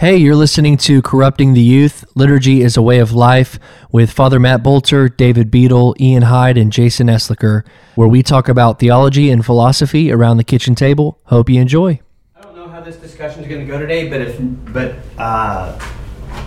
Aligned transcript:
Hey, 0.00 0.16
you're 0.16 0.34
listening 0.34 0.78
to 0.78 1.02
Corrupting 1.02 1.52
the 1.52 1.60
Youth 1.60 2.06
Liturgy 2.14 2.62
is 2.62 2.78
a 2.78 2.80
Way 2.80 3.00
of 3.00 3.12
Life 3.12 3.58
with 3.92 4.10
Father 4.10 4.40
Matt 4.40 4.62
Bolter, 4.62 5.10
David 5.10 5.50
Beadle, 5.50 5.94
Ian 6.00 6.22
Hyde, 6.22 6.56
and 6.56 6.72
Jason 6.72 7.08
Eslicker, 7.08 7.64
where 7.96 8.08
we 8.08 8.22
talk 8.22 8.48
about 8.48 8.78
theology 8.78 9.30
and 9.30 9.44
philosophy 9.44 10.10
around 10.10 10.38
the 10.38 10.42
kitchen 10.42 10.74
table. 10.74 11.20
Hope 11.24 11.50
you 11.50 11.60
enjoy. 11.60 12.00
I 12.34 12.40
don't 12.40 12.56
know 12.56 12.68
how 12.68 12.80
this 12.80 12.96
discussion 12.96 13.42
is 13.42 13.48
going 13.50 13.60
to 13.60 13.66
go 13.70 13.78
today, 13.78 14.08
but 14.08 14.22
if 14.22 14.38
but 14.72 14.94
uh, 15.18 15.78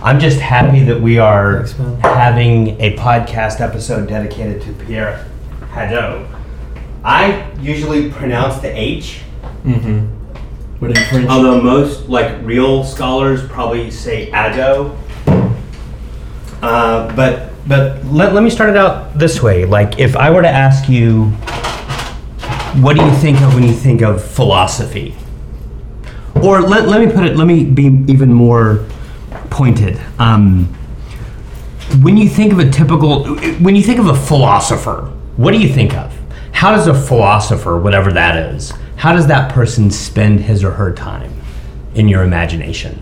I'm 0.02 0.18
just 0.18 0.40
happy 0.40 0.80
that 0.86 1.00
we 1.00 1.18
are 1.18 1.64
Thanks, 1.64 2.02
having 2.02 2.70
a 2.80 2.96
podcast 2.96 3.60
episode 3.60 4.08
dedicated 4.08 4.62
to 4.62 4.72
Pierre 4.84 5.30
Hadot. 5.60 6.28
I 7.04 7.52
usually 7.60 8.10
pronounce 8.10 8.60
the 8.60 8.76
H, 8.76 9.20
Mm-hmm. 9.62 10.23
But 10.80 10.90
in 10.90 11.04
French, 11.04 11.28
although 11.28 11.60
most 11.60 12.08
like 12.08 12.44
real 12.44 12.84
scholars 12.84 13.46
probably 13.46 13.90
say 13.90 14.30
Ado. 14.30 14.96
Uh, 16.62 17.14
but 17.14 17.50
but 17.66 18.04
let, 18.06 18.34
let 18.34 18.42
me 18.42 18.50
start 18.50 18.70
it 18.70 18.76
out 18.76 19.18
this 19.18 19.42
way. 19.42 19.64
Like 19.64 19.98
if 19.98 20.16
I 20.16 20.30
were 20.30 20.42
to 20.42 20.48
ask 20.48 20.88
you, 20.88 21.26
what 22.82 22.96
do 22.96 23.04
you 23.04 23.12
think 23.12 23.40
of 23.40 23.54
when 23.54 23.62
you 23.62 23.72
think 23.72 24.02
of 24.02 24.22
philosophy? 24.22 25.14
Or 26.42 26.60
let, 26.60 26.88
let 26.88 27.00
me 27.00 27.12
put 27.12 27.24
it, 27.24 27.36
let 27.36 27.46
me 27.46 27.64
be 27.64 27.84
even 28.12 28.32
more 28.32 28.84
pointed. 29.50 30.00
Um, 30.18 30.66
when 32.02 32.16
you 32.16 32.28
think 32.28 32.52
of 32.52 32.58
a 32.58 32.68
typical, 32.68 33.36
when 33.60 33.76
you 33.76 33.82
think 33.82 33.98
of 34.00 34.06
a 34.06 34.16
philosopher, 34.16 35.12
what 35.36 35.52
do 35.52 35.58
you 35.58 35.72
think 35.72 35.94
of? 35.94 36.12
How 36.52 36.72
does 36.72 36.86
a 36.86 36.94
philosopher, 36.94 37.78
whatever 37.78 38.12
that 38.12 38.54
is, 38.54 38.72
how 39.04 39.12
does 39.12 39.26
that 39.26 39.52
person 39.52 39.90
spend 39.90 40.40
his 40.40 40.64
or 40.64 40.70
her 40.70 40.90
time 40.90 41.30
in 41.94 42.08
your 42.08 42.22
imagination? 42.24 42.94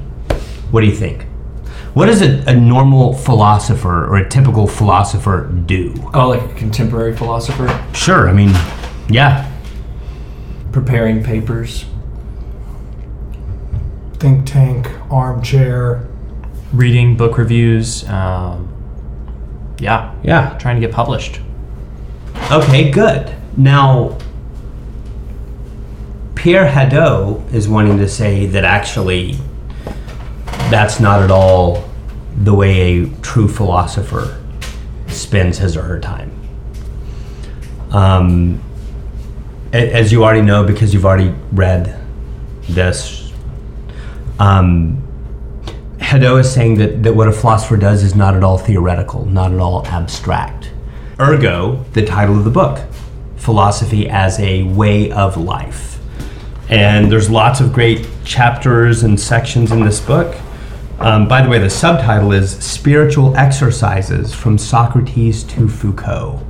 What 0.72 0.80
do 0.80 0.88
you 0.88 0.96
think? 0.96 1.22
What 1.94 2.06
does 2.06 2.20
a, 2.22 2.42
a 2.50 2.56
normal 2.56 3.14
philosopher 3.14 4.06
or 4.06 4.16
a 4.16 4.28
typical 4.28 4.66
philosopher 4.66 5.46
do? 5.64 5.94
oh, 6.12 6.30
like 6.30 6.42
a 6.42 6.54
contemporary 6.54 7.16
philosopher, 7.16 7.68
Sure, 7.94 8.28
I 8.28 8.32
mean, 8.32 8.50
yeah, 9.08 9.48
preparing 10.72 11.22
papers. 11.22 11.84
think 14.14 14.44
tank, 14.44 14.88
armchair. 15.08 16.08
reading 16.72 17.16
book 17.16 17.38
reviews. 17.38 18.08
Um, 18.08 18.68
yeah, 19.78 20.12
yeah. 20.24 20.58
trying 20.58 20.80
to 20.80 20.84
get 20.84 20.92
published. 20.92 21.40
Okay, 22.50 22.90
good. 22.90 23.32
Now, 23.56 24.18
Pierre 26.42 26.66
Hadot 26.66 27.54
is 27.54 27.68
wanting 27.68 27.98
to 27.98 28.08
say 28.08 28.46
that 28.46 28.64
actually 28.64 29.38
that's 30.72 30.98
not 30.98 31.22
at 31.22 31.30
all 31.30 31.88
the 32.36 32.52
way 32.52 33.04
a 33.04 33.08
true 33.22 33.46
philosopher 33.46 34.42
spends 35.06 35.58
his 35.58 35.76
or 35.76 35.82
her 35.82 36.00
time. 36.00 36.32
Um, 37.92 38.60
as 39.72 40.10
you 40.10 40.24
already 40.24 40.42
know, 40.42 40.64
because 40.64 40.92
you've 40.92 41.06
already 41.06 41.32
read 41.52 41.96
this, 42.62 43.32
um, 44.40 45.00
Hadot 45.98 46.40
is 46.40 46.52
saying 46.52 46.78
that, 46.78 47.04
that 47.04 47.14
what 47.14 47.28
a 47.28 47.32
philosopher 47.32 47.76
does 47.76 48.02
is 48.02 48.16
not 48.16 48.34
at 48.34 48.42
all 48.42 48.58
theoretical, 48.58 49.26
not 49.26 49.52
at 49.52 49.60
all 49.60 49.86
abstract. 49.86 50.72
Ergo, 51.20 51.84
the 51.92 52.04
title 52.04 52.36
of 52.36 52.42
the 52.42 52.50
book, 52.50 52.80
Philosophy 53.36 54.08
as 54.08 54.40
a 54.40 54.64
Way 54.64 55.12
of 55.12 55.36
Life. 55.36 55.91
And 56.68 57.10
there's 57.10 57.28
lots 57.28 57.60
of 57.60 57.72
great 57.72 58.08
chapters 58.24 59.02
and 59.02 59.18
sections 59.18 59.72
in 59.72 59.84
this 59.84 60.00
book. 60.00 60.36
Um, 60.98 61.26
by 61.26 61.42
the 61.42 61.48
way, 61.48 61.58
the 61.58 61.68
subtitle 61.68 62.32
is 62.32 62.56
Spiritual 62.58 63.36
Exercises 63.36 64.32
from 64.32 64.56
Socrates 64.56 65.42
to 65.44 65.68
Foucault. 65.68 66.46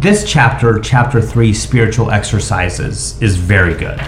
This 0.00 0.30
chapter, 0.30 0.78
chapter 0.80 1.22
three, 1.22 1.54
Spiritual 1.54 2.10
Exercises, 2.10 3.20
is 3.22 3.36
very 3.36 3.74
good. 3.74 4.00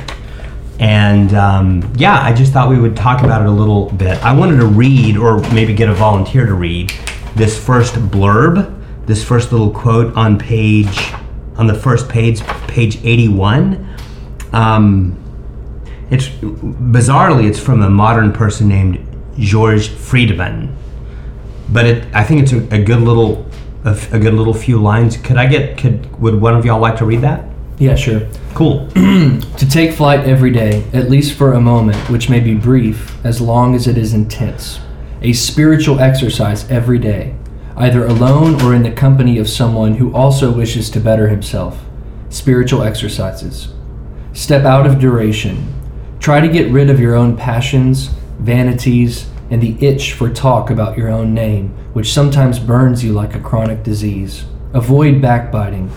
And 0.80 1.34
um, 1.34 1.92
yeah, 1.96 2.20
I 2.20 2.32
just 2.32 2.52
thought 2.52 2.68
we 2.68 2.78
would 2.78 2.96
talk 2.96 3.22
about 3.22 3.42
it 3.42 3.48
a 3.48 3.52
little 3.52 3.90
bit. 3.90 4.22
I 4.24 4.36
wanted 4.36 4.58
to 4.58 4.66
read, 4.66 5.16
or 5.16 5.40
maybe 5.52 5.74
get 5.74 5.88
a 5.88 5.94
volunteer 5.94 6.46
to 6.46 6.54
read, 6.54 6.92
this 7.34 7.58
first 7.58 7.94
blurb, 7.94 8.74
this 9.06 9.24
first 9.24 9.50
little 9.50 9.70
quote 9.70 10.14
on 10.14 10.38
page, 10.38 11.12
on 11.56 11.66
the 11.66 11.74
first 11.74 12.08
page, 12.08 12.40
page 12.68 12.98
81. 13.04 13.87
Um, 14.58 15.16
it's 16.10 16.26
bizarrely, 16.28 17.48
it's 17.48 17.60
from 17.60 17.82
a 17.82 17.88
modern 17.90 18.32
person 18.32 18.66
named 18.66 18.98
George 19.38 19.88
Friedmann, 19.88 20.74
but 21.68 21.86
it, 21.86 22.14
I 22.14 22.24
think 22.24 22.42
it's 22.42 22.52
a, 22.52 22.74
a 22.74 22.82
good 22.82 23.00
little, 23.02 23.46
a, 23.84 23.90
f- 23.90 24.12
a 24.12 24.18
good 24.18 24.34
little 24.34 24.54
few 24.54 24.78
lines. 24.82 25.16
Could 25.16 25.36
I 25.36 25.46
get? 25.46 25.78
Could 25.78 26.20
would 26.20 26.40
one 26.40 26.56
of 26.56 26.64
y'all 26.64 26.80
like 26.80 26.96
to 26.96 27.04
read 27.04 27.20
that? 27.20 27.44
Yeah, 27.78 27.94
sure. 27.94 28.26
Cool. 28.54 28.88
To 29.58 29.68
take 29.68 29.92
flight 29.92 30.20
every 30.20 30.50
day, 30.52 30.84
at 30.92 31.10
least 31.10 31.36
for 31.36 31.52
a 31.52 31.60
moment, 31.60 31.96
which 32.10 32.30
may 32.30 32.40
be 32.40 32.54
brief, 32.54 33.24
as 33.24 33.40
long 33.40 33.74
as 33.74 33.86
it 33.86 33.98
is 33.98 34.14
intense. 34.14 34.78
A 35.20 35.32
spiritual 35.32 35.98
exercise 36.00 36.68
every 36.70 36.98
day, 36.98 37.34
either 37.76 38.06
alone 38.06 38.60
or 38.62 38.72
in 38.74 38.84
the 38.84 38.92
company 38.92 39.38
of 39.38 39.48
someone 39.48 39.96
who 39.96 40.14
also 40.14 40.52
wishes 40.52 40.90
to 40.90 41.00
better 41.00 41.28
himself. 41.28 41.84
Spiritual 42.30 42.82
exercises. 42.82 43.74
Step 44.38 44.64
out 44.64 44.86
of 44.86 45.00
duration. 45.00 45.74
Try 46.20 46.40
to 46.40 46.46
get 46.46 46.70
rid 46.70 46.90
of 46.90 47.00
your 47.00 47.16
own 47.16 47.36
passions, 47.36 48.10
vanities, 48.38 49.28
and 49.50 49.60
the 49.60 49.76
itch 49.84 50.12
for 50.12 50.30
talk 50.30 50.70
about 50.70 50.96
your 50.96 51.08
own 51.08 51.34
name, 51.34 51.70
which 51.92 52.12
sometimes 52.12 52.60
burns 52.60 53.02
you 53.02 53.12
like 53.12 53.34
a 53.34 53.40
chronic 53.40 53.82
disease. 53.82 54.44
Avoid 54.72 55.20
backbiting. 55.20 55.90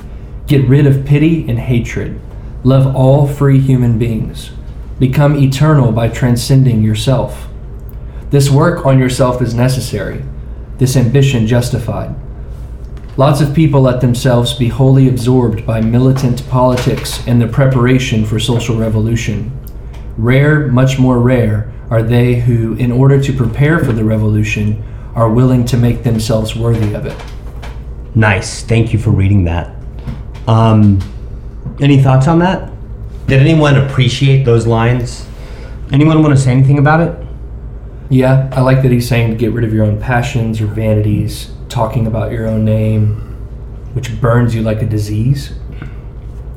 Get 0.48 0.68
rid 0.68 0.88
of 0.88 1.06
pity 1.06 1.48
and 1.48 1.60
hatred. 1.60 2.20
Love 2.64 2.96
all 2.96 3.28
free 3.28 3.60
human 3.60 4.00
beings. 4.00 4.50
Become 4.98 5.36
eternal 5.36 5.92
by 5.92 6.08
transcending 6.08 6.82
yourself. 6.82 7.48
This 8.32 8.50
work 8.50 8.88
on 8.88 8.98
yourself 8.98 9.40
is 9.44 9.54
necessary, 9.54 10.24
this 10.80 10.98
ambition 10.98 11.46
justified. 11.46 12.16
Lots 13.18 13.42
of 13.42 13.54
people 13.54 13.82
let 13.82 14.00
themselves 14.00 14.54
be 14.54 14.70
wholly 14.70 15.10
absorbed 15.10 15.66
by 15.66 15.82
militant 15.82 16.48
politics 16.48 17.26
and 17.28 17.42
the 17.42 17.48
preparation 17.48 18.26
for 18.26 18.40
social 18.40 18.78
revolution. 18.78 19.52
Rare, 20.18 20.68
much 20.68 20.98
more 20.98 21.20
rare, 21.20 21.74
are 21.90 22.02
they 22.02 22.36
who, 22.36 22.74
in 22.76 22.90
order 22.90 23.22
to 23.22 23.34
prepare 23.34 23.84
for 23.84 23.92
the 23.92 24.04
revolution, 24.04 24.82
are 25.14 25.30
willing 25.30 25.66
to 25.66 25.76
make 25.76 26.04
themselves 26.04 26.56
worthy 26.56 26.94
of 26.94 27.06
it. 27.06 27.22
Nice. 28.16 28.64
Thank 28.64 28.94
you 28.94 29.00
for 29.00 29.12
reading 29.12 29.44
that. 29.44 29.76
Um, 30.48 31.00
any 31.82 32.02
thoughts 32.02 32.30
on 32.30 32.40
that? 32.40 32.72
Did 33.28 33.42
anyone 33.42 33.76
appreciate 33.76 34.46
those 34.46 34.66
lines? 34.66 35.28
Anyone 35.92 36.24
want 36.24 36.34
to 36.34 36.42
say 36.42 36.52
anything 36.52 36.80
about 36.80 37.02
it? 37.02 37.28
Yeah, 38.10 38.50
I 38.54 38.62
like 38.62 38.82
that 38.84 38.92
he's 38.92 39.08
saying 39.08 39.32
to 39.32 39.36
get 39.36 39.52
rid 39.52 39.66
of 39.66 39.74
your 39.74 39.86
own 39.86 40.00
passions 40.00 40.62
or 40.62 40.68
vanities, 40.68 41.52
talking 41.72 42.06
about 42.06 42.32
your 42.32 42.48
own 42.48 42.66
name, 42.66 43.16
which 43.94 44.20
burns 44.22 44.54
you 44.54 44.62
like 44.62 44.82
a 44.82 44.86
disease. 44.86 45.54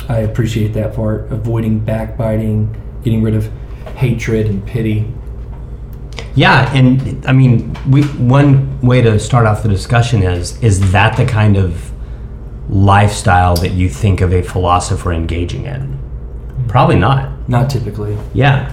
I 0.08 0.18
appreciate 0.18 0.74
that 0.74 0.94
part. 0.94 1.32
Avoiding 1.32 1.78
backbiting, 1.78 2.74
getting 3.02 3.22
rid 3.22 3.34
of 3.34 3.50
hatred 3.96 4.46
and 4.46 4.66
pity. 4.66 5.10
Yeah, 6.34 6.72
and 6.74 7.24
I 7.26 7.32
mean, 7.32 7.76
we 7.88 8.02
one 8.02 8.80
way 8.80 9.00
to 9.02 9.18
start 9.18 9.46
off 9.46 9.62
the 9.62 9.68
discussion 9.68 10.22
is 10.22 10.62
is 10.62 10.92
that 10.92 11.16
the 11.16 11.24
kind 11.24 11.56
of 11.56 11.92
lifestyle 12.68 13.56
that 13.56 13.72
you 13.72 13.88
think 13.88 14.20
of 14.20 14.32
a 14.32 14.42
philosopher 14.42 15.12
engaging 15.12 15.66
in? 15.66 15.98
Probably 16.68 16.96
not. 16.96 17.48
Not 17.48 17.70
typically. 17.70 18.16
Yeah. 18.32 18.72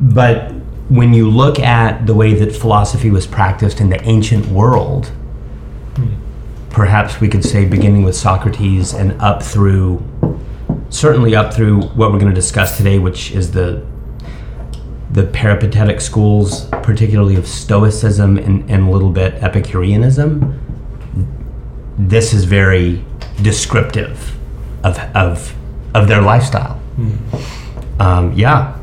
But 0.00 0.52
when 0.88 1.14
you 1.14 1.28
look 1.30 1.58
at 1.58 2.06
the 2.06 2.14
way 2.14 2.34
that 2.34 2.54
philosophy 2.54 3.10
was 3.10 3.26
practiced 3.26 3.80
in 3.80 3.88
the 3.88 4.02
ancient 4.02 4.46
world, 4.46 5.10
perhaps 6.70 7.20
we 7.20 7.28
could 7.28 7.44
say 7.44 7.64
beginning 7.64 8.02
with 8.02 8.16
Socrates 8.16 8.92
and 8.92 9.12
up 9.22 9.42
through, 9.42 10.02
certainly 10.90 11.34
up 11.34 11.54
through 11.54 11.82
what 11.82 12.12
we're 12.12 12.18
going 12.18 12.32
to 12.32 12.34
discuss 12.34 12.76
today, 12.76 12.98
which 12.98 13.30
is 13.32 13.52
the 13.52 13.84
the 15.10 15.22
peripatetic 15.22 16.00
schools, 16.00 16.66
particularly 16.82 17.36
of 17.36 17.46
Stoicism 17.46 18.36
and, 18.36 18.68
and 18.68 18.88
a 18.88 18.90
little 18.90 19.10
bit 19.10 19.34
Epicureanism. 19.34 20.60
This 21.96 22.34
is 22.34 22.44
very 22.46 23.04
descriptive 23.40 24.36
of, 24.82 24.98
of, 25.14 25.54
of 25.94 26.08
their 26.08 26.20
lifestyle. 26.20 26.80
Um, 28.00 28.32
yeah. 28.32 28.73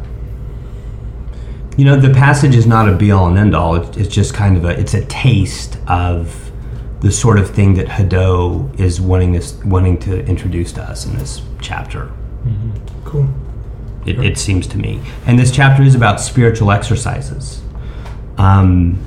You 1.77 1.85
know, 1.85 1.95
the 1.95 2.13
passage 2.13 2.55
is 2.55 2.67
not 2.67 2.89
a 2.89 2.95
be 2.95 3.11
all 3.11 3.27
and 3.27 3.37
end 3.37 3.55
all. 3.55 3.75
It's, 3.75 4.13
just 4.13 4.33
kind 4.33 4.57
of 4.57 4.65
a 4.65 4.79
it's 4.79 4.93
a 4.93 5.05
taste 5.05 5.77
of 5.87 6.51
the 6.99 7.11
sort 7.11 7.39
of 7.39 7.49
thing 7.49 7.73
that 7.75 7.87
Hadot 7.87 8.79
is 8.79 8.99
wanting 9.01 9.35
us 9.37 9.53
wanting 9.63 9.97
to 9.99 10.23
introduce 10.25 10.71
to 10.73 10.83
us 10.83 11.05
in 11.05 11.17
this 11.17 11.41
chapter. 11.61 12.11
Cool. 13.05 13.29
It, 14.05 14.19
it 14.19 14.37
seems 14.37 14.67
to 14.67 14.77
me, 14.77 14.99
and 15.25 15.37
this 15.39 15.51
chapter 15.51 15.83
is 15.83 15.95
about 15.95 16.19
spiritual 16.19 16.71
exercises. 16.71 17.61
Um, 18.37 18.99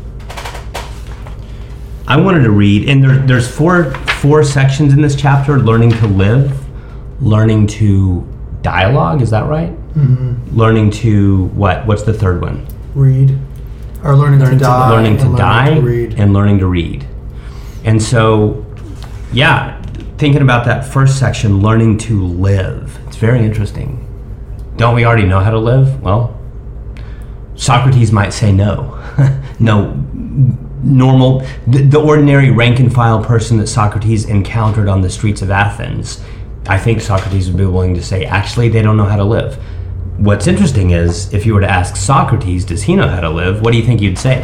I 2.07 2.17
wanted 2.17 2.43
to 2.45 2.51
read, 2.51 2.89
and 2.89 3.03
there, 3.03 3.17
there's 3.19 3.49
four 3.49 3.93
four 4.21 4.43
sections 4.43 4.93
in 4.93 5.03
this 5.03 5.17
chapter: 5.17 5.59
learning 5.59 5.91
to 5.93 6.07
live, 6.07 6.53
learning 7.23 7.67
to 7.69 8.27
dialogue. 8.63 9.21
Is 9.21 9.31
that 9.31 9.47
right? 9.47 9.73
Mm-hmm. 9.97 10.57
Learning 10.57 10.91
to 10.91 11.47
what? 11.47 11.87
What's 11.87 12.03
the 12.03 12.13
third 12.15 12.41
one? 12.41 12.67
Read. 12.95 13.39
Or 14.03 14.17
learning, 14.17 14.41
Learning 14.41 14.59
to 14.59 14.65
to- 14.65 14.71
die. 14.71 14.91
learning 14.91 15.17
to 15.19 15.27
and 15.27 15.37
die 15.37 15.79
read. 15.79 16.15
and 16.19 16.33
learning 16.33 16.59
to 16.59 16.67
read. 16.67 17.07
And 17.85 18.03
so, 18.03 18.65
yeah, 19.33 19.81
thinking 20.19 20.43
about 20.43 20.65
that 20.67 20.85
first 20.85 21.19
section, 21.19 21.61
learning 21.61 21.99
to 21.99 22.25
live. 22.27 22.99
It's 23.07 23.17
very 23.17 23.45
interesting. 23.45 24.01
Don't 24.77 24.95
we 24.95 25.05
already 25.05 25.25
know 25.27 25.41
how 25.41 25.51
to 25.51 25.59
live? 25.59 26.03
Well, 26.03 26.39
Socrates 27.55 28.11
might 28.13 28.31
say 28.33 28.51
no. 28.53 28.99
no, 29.61 29.93
normal, 30.83 31.41
the, 31.67 31.83
the 31.83 32.01
ordinary 32.01 32.51
rank 32.51 32.81
and 32.81 32.93
file 32.93 33.23
person 33.25 33.57
that 33.59 33.69
Socrates 33.69 34.25
encountered 34.27 34.89
on 34.89 35.01
the 35.03 35.09
streets 35.11 35.41
of 35.43 35.51
Athens, 35.51 36.23
I 36.67 36.79
think 36.79 37.01
Socrates 37.01 37.49
would 37.49 37.57
be 37.57 37.65
willing 37.65 37.95
to 37.95 38.03
say, 38.03 38.25
actually, 38.25 38.69
they 38.71 38.83
don't 38.83 38.97
know 38.97 39.05
how 39.05 39.17
to 39.17 39.25
live. 39.25 39.59
What's 40.19 40.47
interesting 40.47 40.91
is, 40.91 41.33
if 41.35 41.45
you 41.45 41.55
were 41.55 41.61
to 41.61 41.71
ask 41.71 41.97
Socrates, 41.97 42.65
does 42.65 42.85
he 42.85 42.97
know 42.97 43.09
how 43.09 43.21
to 43.21 43.31
live? 43.31 43.61
What 43.63 43.73
do 43.73 43.79
you 43.79 43.85
think 43.85 44.01
you'd 44.01 44.19
say? 44.19 44.43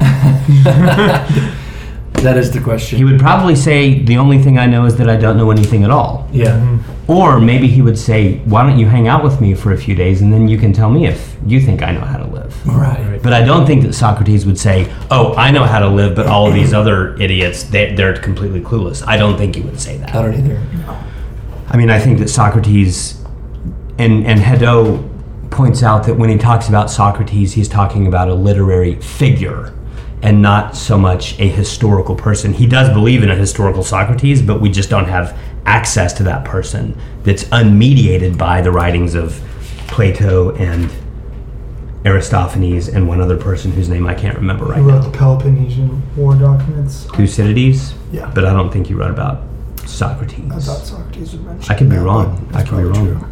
That 2.24 2.38
is 2.38 2.50
the 2.50 2.60
question. 2.60 2.96
He 2.96 3.04
would 3.04 3.20
probably 3.20 3.54
say, 3.54 3.98
the 3.98 4.16
only 4.16 4.38
thing 4.38 4.58
I 4.58 4.64
know 4.64 4.86
is 4.86 4.96
that 4.96 5.10
I 5.10 5.16
don't 5.16 5.36
know 5.36 5.50
anything 5.50 5.84
at 5.84 5.90
all. 5.90 6.26
yeah. 6.32 6.58
Mm-hmm. 6.58 7.10
Or 7.10 7.38
maybe 7.38 7.66
he 7.68 7.82
would 7.82 7.98
say, 7.98 8.38
why 8.46 8.66
don't 8.66 8.78
you 8.78 8.86
hang 8.86 9.08
out 9.08 9.22
with 9.22 9.42
me 9.42 9.52
for 9.54 9.72
a 9.72 9.76
few 9.76 9.94
days 9.94 10.22
and 10.22 10.32
then 10.32 10.48
you 10.48 10.56
can 10.56 10.72
tell 10.72 10.88
me 10.88 11.06
if 11.06 11.36
you 11.46 11.60
think 11.60 11.82
I 11.82 11.92
know 11.92 12.00
how 12.00 12.16
to 12.16 12.26
live. 12.26 12.66
Right. 12.66 12.98
right. 13.06 13.22
But 13.22 13.34
I 13.34 13.42
don't 13.44 13.66
think 13.66 13.82
that 13.82 13.92
Socrates 13.92 14.46
would 14.46 14.58
say, 14.58 14.90
oh, 15.10 15.34
I 15.34 15.50
know 15.50 15.64
how 15.64 15.80
to 15.80 15.88
live, 15.88 16.16
but 16.16 16.26
all 16.26 16.48
of 16.48 16.54
these 16.54 16.72
other 16.80 17.14
idiots, 17.20 17.64
they, 17.64 17.94
they're 17.94 18.16
completely 18.16 18.62
clueless. 18.62 19.06
I 19.06 19.18
don't 19.18 19.36
think 19.36 19.56
he 19.56 19.60
would 19.60 19.78
say 19.78 19.98
that. 19.98 20.14
I 20.14 20.22
don't 20.22 20.32
either. 20.34 20.62
I 21.68 21.76
mean, 21.76 21.90
I 21.90 21.98
think 21.98 22.20
that 22.20 22.28
Socrates, 22.28 23.22
and, 23.98 24.26
and 24.26 24.40
Hadot 24.40 25.10
points 25.50 25.82
out 25.82 26.04
that 26.06 26.14
when 26.14 26.28
he 26.30 26.36
talks 26.36 26.68
about 26.68 26.90
Socrates, 26.90 27.52
he's 27.52 27.68
talking 27.68 28.06
about 28.06 28.28
a 28.28 28.34
literary 28.34 28.96
figure 28.96 29.72
and 30.22 30.40
not 30.40 30.74
so 30.74 30.98
much 30.98 31.38
a 31.38 31.46
historical 31.46 32.16
person. 32.16 32.52
He 32.52 32.66
does 32.66 32.88
believe 32.88 33.22
in 33.22 33.30
a 33.30 33.36
historical 33.36 33.82
Socrates, 33.82 34.42
but 34.42 34.60
we 34.60 34.70
just 34.70 34.90
don't 34.90 35.04
have 35.04 35.38
access 35.66 36.12
to 36.14 36.22
that 36.24 36.44
person 36.44 36.98
that's 37.22 37.44
unmediated 37.44 38.36
by 38.36 38.60
the 38.60 38.70
writings 38.70 39.14
of 39.14 39.40
Plato 39.86 40.54
and 40.56 40.90
Aristophanes 42.04 42.88
and 42.88 43.06
one 43.06 43.20
other 43.20 43.36
person 43.36 43.70
whose 43.72 43.88
name 43.88 44.06
I 44.06 44.14
can't 44.14 44.36
remember 44.36 44.66
right 44.66 44.76
now. 44.76 44.82
Who 44.82 44.90
wrote 44.90 45.02
now. 45.02 45.10
the 45.10 45.18
Peloponnesian 45.18 46.16
War 46.16 46.34
documents? 46.34 47.04
Thucydides? 47.06 47.94
Yeah. 48.12 48.30
But 48.34 48.44
I 48.44 48.52
don't 48.52 48.70
think 48.70 48.88
he 48.88 48.94
wrote 48.94 49.10
about 49.10 49.42
Socrates. 49.86 50.50
I 50.50 50.58
thought 50.58 50.86
Socrates 50.86 51.32
would 51.32 51.44
mention. 51.44 51.72
I 51.72 51.78
could 51.78 51.88
be 51.88 51.96
that, 51.96 52.02
wrong. 52.02 52.50
I 52.52 52.62
could 52.62 52.76
be 52.76 52.84
wrong. 52.84 53.18
true. 53.20 53.28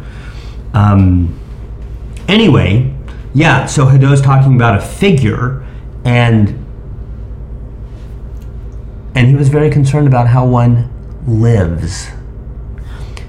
Um, 0.73 1.39
anyway, 2.27 2.93
yeah, 3.33 3.65
so 3.65 3.85
Hadot's 3.85 4.21
talking 4.21 4.55
about 4.55 4.77
a 4.77 4.81
figure, 4.81 5.65
and 6.03 6.59
and 9.15 9.27
he 9.27 9.35
was 9.35 9.49
very 9.49 9.69
concerned 9.69 10.07
about 10.07 10.27
how 10.27 10.45
one 10.45 10.89
lives. 11.27 12.09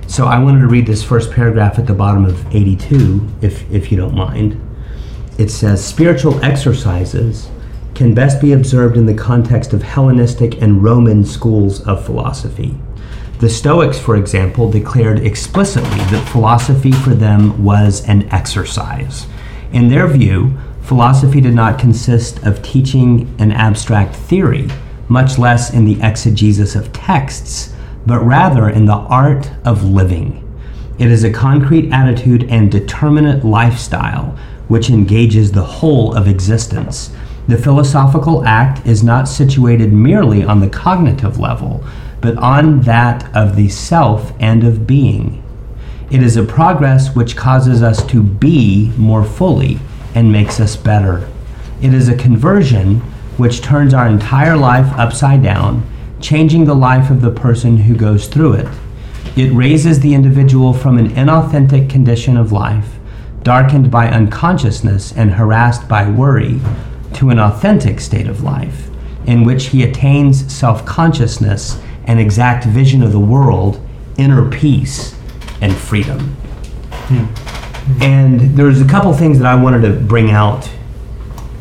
So 0.06 0.26
I 0.26 0.38
wanted 0.38 0.60
to 0.60 0.68
read 0.68 0.86
this 0.86 1.02
first 1.02 1.30
paragraph 1.32 1.78
at 1.78 1.86
the 1.86 1.94
bottom 1.94 2.24
of 2.24 2.54
82, 2.54 3.28
if 3.42 3.70
if 3.70 3.90
you 3.90 3.96
don't 3.98 4.14
mind. 4.14 4.60
It 5.38 5.50
says 5.50 5.84
spiritual 5.84 6.42
exercises 6.44 7.50
can 7.94 8.14
best 8.14 8.40
be 8.40 8.52
observed 8.52 8.96
in 8.96 9.06
the 9.06 9.14
context 9.14 9.72
of 9.72 9.82
Hellenistic 9.82 10.60
and 10.60 10.82
Roman 10.82 11.24
schools 11.24 11.80
of 11.86 12.04
philosophy. 12.04 12.76
The 13.44 13.50
Stoics, 13.50 13.98
for 13.98 14.16
example, 14.16 14.70
declared 14.70 15.18
explicitly 15.18 15.98
that 16.06 16.26
philosophy 16.30 16.92
for 16.92 17.10
them 17.10 17.62
was 17.62 18.02
an 18.08 18.26
exercise. 18.32 19.26
In 19.70 19.88
their 19.88 20.06
view, 20.06 20.56
philosophy 20.80 21.42
did 21.42 21.52
not 21.52 21.78
consist 21.78 22.42
of 22.42 22.62
teaching 22.62 23.36
an 23.38 23.52
abstract 23.52 24.16
theory, 24.16 24.70
much 25.08 25.38
less 25.38 25.74
in 25.74 25.84
the 25.84 26.00
exegesis 26.00 26.74
of 26.74 26.90
texts, 26.94 27.74
but 28.06 28.20
rather 28.20 28.70
in 28.70 28.86
the 28.86 28.94
art 28.94 29.50
of 29.66 29.84
living. 29.84 30.42
It 30.98 31.10
is 31.10 31.22
a 31.22 31.30
concrete 31.30 31.92
attitude 31.92 32.44
and 32.44 32.72
determinate 32.72 33.44
lifestyle 33.44 34.38
which 34.68 34.88
engages 34.88 35.52
the 35.52 35.64
whole 35.64 36.14
of 36.14 36.28
existence. 36.28 37.14
The 37.46 37.58
philosophical 37.58 38.42
act 38.46 38.86
is 38.86 39.04
not 39.04 39.28
situated 39.28 39.92
merely 39.92 40.42
on 40.42 40.60
the 40.60 40.70
cognitive 40.70 41.38
level, 41.38 41.84
but 42.24 42.38
on 42.38 42.80
that 42.80 43.22
of 43.36 43.54
the 43.54 43.68
self 43.68 44.32
and 44.40 44.64
of 44.64 44.86
being. 44.86 45.44
It 46.10 46.22
is 46.22 46.38
a 46.38 46.42
progress 46.42 47.14
which 47.14 47.36
causes 47.36 47.82
us 47.82 48.02
to 48.06 48.22
be 48.22 48.90
more 48.96 49.22
fully 49.22 49.78
and 50.14 50.32
makes 50.32 50.58
us 50.58 50.74
better. 50.74 51.28
It 51.82 51.92
is 51.92 52.08
a 52.08 52.16
conversion 52.16 53.00
which 53.36 53.60
turns 53.60 53.92
our 53.92 54.08
entire 54.08 54.56
life 54.56 54.90
upside 54.98 55.42
down, 55.42 55.86
changing 56.18 56.64
the 56.64 56.74
life 56.74 57.10
of 57.10 57.20
the 57.20 57.30
person 57.30 57.76
who 57.76 57.94
goes 57.94 58.26
through 58.26 58.54
it. 58.54 58.68
It 59.36 59.52
raises 59.52 60.00
the 60.00 60.14
individual 60.14 60.72
from 60.72 60.96
an 60.96 61.10
inauthentic 61.10 61.90
condition 61.90 62.38
of 62.38 62.52
life, 62.52 62.94
darkened 63.42 63.90
by 63.90 64.08
unconsciousness 64.08 65.12
and 65.12 65.32
harassed 65.32 65.86
by 65.90 66.08
worry, 66.08 66.58
to 67.12 67.28
an 67.28 67.38
authentic 67.38 68.00
state 68.00 68.28
of 68.28 68.42
life, 68.42 68.88
in 69.26 69.44
which 69.44 69.66
he 69.66 69.82
attains 69.82 70.50
self 70.50 70.86
consciousness 70.86 71.78
and 72.06 72.20
exact 72.20 72.64
vision 72.64 73.02
of 73.02 73.12
the 73.12 73.20
world, 73.20 73.80
inner 74.16 74.48
peace, 74.50 75.16
and 75.60 75.74
freedom. 75.74 76.36
And 78.00 78.40
there's 78.56 78.80
a 78.80 78.86
couple 78.86 79.12
things 79.12 79.38
that 79.38 79.46
I 79.46 79.54
wanted 79.54 79.82
to 79.82 79.92
bring 80.00 80.30
out 80.30 80.70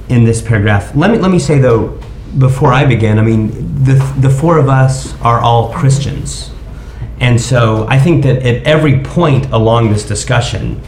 in 0.09 0.23
this 0.23 0.41
paragraph. 0.41 0.95
Let 0.95 1.11
me 1.11 1.17
let 1.17 1.31
me 1.31 1.39
say 1.39 1.59
though, 1.59 1.99
before 2.37 2.73
I 2.73 2.85
begin, 2.85 3.19
I 3.19 3.21
mean 3.23 3.49
the 3.83 3.95
the 4.19 4.29
four 4.29 4.57
of 4.57 4.69
us 4.69 5.19
are 5.21 5.39
all 5.39 5.73
Christians, 5.73 6.51
and 7.19 7.39
so 7.39 7.85
I 7.89 7.99
think 7.99 8.23
that 8.23 8.43
at 8.43 8.63
every 8.63 9.01
point 9.01 9.51
along 9.51 9.91
this 9.91 10.05
discussion, 10.05 10.81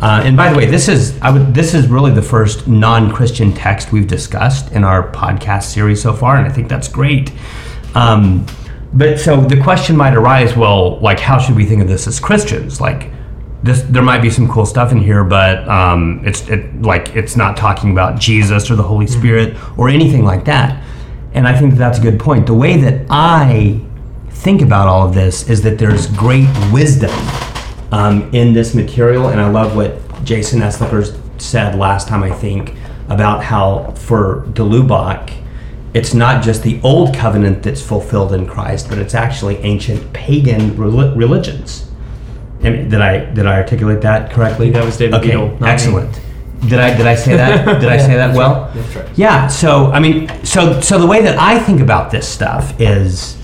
uh, 0.00 0.22
and 0.24 0.36
by 0.36 0.52
the 0.52 0.56
way, 0.56 0.66
this 0.66 0.88
is 0.88 1.18
I 1.20 1.30
would 1.30 1.54
this 1.54 1.74
is 1.74 1.88
really 1.88 2.12
the 2.12 2.22
first 2.22 2.68
non-Christian 2.68 3.52
text 3.52 3.92
we've 3.92 4.06
discussed 4.06 4.72
in 4.72 4.84
our 4.84 5.10
podcast 5.10 5.64
series 5.64 6.02
so 6.02 6.12
far, 6.12 6.36
and 6.36 6.46
I 6.46 6.50
think 6.50 6.68
that's 6.68 6.88
great. 6.88 7.32
Um, 7.94 8.46
but 8.96 9.20
so 9.20 9.40
the 9.42 9.60
question 9.60 9.96
might 9.96 10.14
arise: 10.14 10.56
Well, 10.56 10.98
like, 11.00 11.20
how 11.20 11.38
should 11.38 11.54
we 11.54 11.66
think 11.66 11.82
of 11.82 11.88
this 11.88 12.06
as 12.06 12.18
Christians? 12.18 12.80
Like, 12.80 13.10
this 13.62 13.82
there 13.82 14.02
might 14.02 14.22
be 14.22 14.30
some 14.30 14.48
cool 14.48 14.64
stuff 14.64 14.90
in 14.90 14.98
here, 14.98 15.22
but 15.22 15.68
um, 15.68 16.22
it's 16.24 16.48
it, 16.48 16.82
like 16.82 17.14
it's 17.14 17.36
not 17.36 17.56
talking 17.56 17.90
about 17.90 18.18
Jesus 18.18 18.70
or 18.70 18.76
the 18.76 18.82
Holy 18.82 19.06
Spirit 19.06 19.56
or 19.76 19.88
anything 19.90 20.24
like 20.24 20.46
that. 20.46 20.82
And 21.34 21.46
I 21.46 21.58
think 21.58 21.72
that 21.72 21.78
that's 21.78 21.98
a 21.98 22.02
good 22.02 22.18
point. 22.18 22.46
The 22.46 22.54
way 22.54 22.78
that 22.78 23.06
I 23.10 23.80
think 24.30 24.62
about 24.62 24.88
all 24.88 25.06
of 25.06 25.14
this 25.14 25.50
is 25.50 25.60
that 25.62 25.78
there's 25.78 26.06
great 26.06 26.48
wisdom 26.72 27.12
um, 27.92 28.32
in 28.34 28.54
this 28.54 28.74
material, 28.74 29.28
and 29.28 29.40
I 29.40 29.50
love 29.50 29.76
what 29.76 30.24
Jason 30.24 30.60
Eslicker 30.60 31.20
said 31.38 31.76
last 31.76 32.08
time. 32.08 32.22
I 32.22 32.30
think 32.30 32.74
about 33.08 33.44
how 33.44 33.92
for 33.92 34.46
de 34.54 34.62
Lubac, 34.62 35.34
it's 35.96 36.12
not 36.12 36.44
just 36.44 36.62
the 36.62 36.78
old 36.82 37.14
covenant 37.14 37.62
that's 37.62 37.80
fulfilled 37.80 38.34
in 38.34 38.46
Christ, 38.46 38.90
but 38.90 38.98
it's 38.98 39.14
actually 39.14 39.56
ancient 39.58 40.12
pagan 40.12 40.76
religions. 40.76 41.90
Am- 42.62 42.90
Did 42.90 43.00
I 43.00 43.24
did 43.32 43.46
I 43.46 43.54
articulate 43.56 44.02
that 44.02 44.30
correctly? 44.30 44.68
that 44.70 44.84
was 44.84 44.98
David 44.98 45.14
okay, 45.14 45.28
Beadle, 45.28 45.48
not 45.52 45.62
me. 45.62 45.68
excellent. 45.70 46.20
Did 46.68 46.80
I 46.80 46.94
did 46.94 47.06
I 47.06 47.14
say 47.14 47.36
that? 47.36 47.80
Did 47.80 47.88
I 47.88 47.96
say 47.96 48.14
that 48.14 48.26
that's 48.28 48.36
well? 48.36 48.64
right. 48.64 48.74
That's 48.74 48.96
right. 48.96 49.18
Yeah. 49.18 49.46
So 49.46 49.86
I 49.86 50.00
mean, 50.00 50.28
so 50.44 50.82
so 50.82 50.98
the 50.98 51.06
way 51.06 51.22
that 51.22 51.38
I 51.38 51.58
think 51.58 51.80
about 51.80 52.10
this 52.10 52.28
stuff 52.28 52.78
is, 52.78 53.38